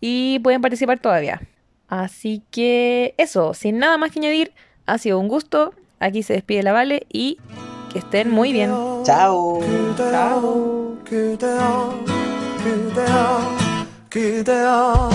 Y 0.01 0.39
pueden 0.41 0.63
participar 0.63 0.99
todavía. 0.99 1.43
Así 1.89 2.43
que 2.51 3.15
eso, 3.19 3.53
sin 3.53 3.79
nada 3.79 3.99
más 3.99 4.13
que 4.13 4.21
añadir, 4.21 4.53
ha 4.87 4.99
sido 4.99 5.19
un 5.19 5.29
gusto. 5.29 5.75
Aquí 5.99 6.23
se 6.23 6.33
despide 6.35 6.63
la 6.63 6.73
Vale 6.73 7.07
y 7.13 7.39
que 7.93 7.99
estén 7.99 8.31
muy 8.31 8.53
bien. 8.53 8.71
Chao. 9.05 9.61
Chao. 14.47 15.11